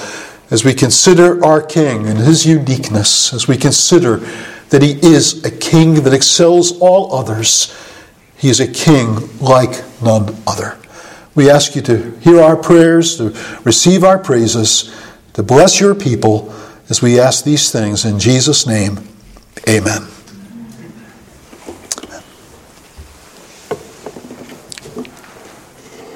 as 0.49 0.66
we 0.66 0.74
consider 0.74 1.43
our 1.45 1.61
King 1.61 2.07
and 2.07 2.18
his 2.18 2.45
uniqueness, 2.45 3.34
as 3.34 3.47
we 3.47 3.57
consider 3.57 4.18
that 4.70 4.82
he 4.82 4.93
is 4.93 5.45
a 5.45 5.51
King 5.51 6.03
that 6.03 6.13
excels 6.13 6.80
all 6.80 7.13
others. 7.13 7.76
He 8.38 8.49
is 8.49 8.59
a 8.59 8.68
King 8.68 9.30
like 9.39 9.84
none 10.01 10.36
other. 10.47 10.78
We 11.36 11.49
ask 11.49 11.76
you 11.76 11.82
to 11.84 12.11
hear 12.18 12.41
our 12.41 12.57
prayers, 12.57 13.18
to 13.18 13.30
receive 13.63 14.03
our 14.03 14.18
praises, 14.18 14.93
to 15.34 15.43
bless 15.43 15.80
your 15.80 15.93
people 15.93 16.53
as 16.89 17.01
we 17.01 17.20
ask 17.20 17.43
these 17.43 17.72
things 17.72 18.05
in 18.05 18.20
Jesus' 18.20 18.66
name. 18.66 18.99
Amen. 19.70 20.14